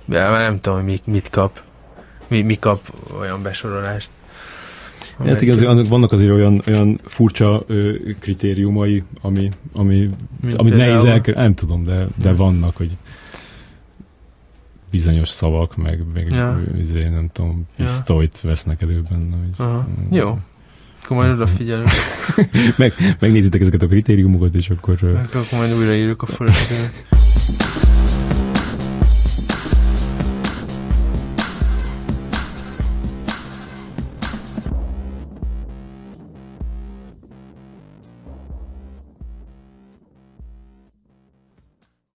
[0.05, 1.63] De már nem tudom, hogy mi, mit kap.
[2.29, 2.81] Mi, mi kap
[3.21, 4.09] olyan besorolást.
[5.25, 10.11] Hát igen, azért annak vannak azért olyan, olyan furcsa ö, kritériumai, ami, ami,
[10.41, 11.35] Mint amit nehéz például- elker...
[11.35, 12.93] Nem tudom, de, de vannak, hogy
[14.91, 16.61] bizonyos szavak, meg, meg Ja.
[16.79, 17.85] izé, nem tudom, Ja.
[17.85, 19.37] pisztolyt vesznek elő benne.
[19.37, 19.87] Hogy, Aha.
[20.11, 20.39] Jó.
[21.05, 21.89] Akkor majd odafigyelünk.
[22.77, 24.97] Meg, megnézitek ezeket a kritériumokat, és akkor...
[25.03, 26.91] ö, Akkor majd újraírjuk a forrásokat.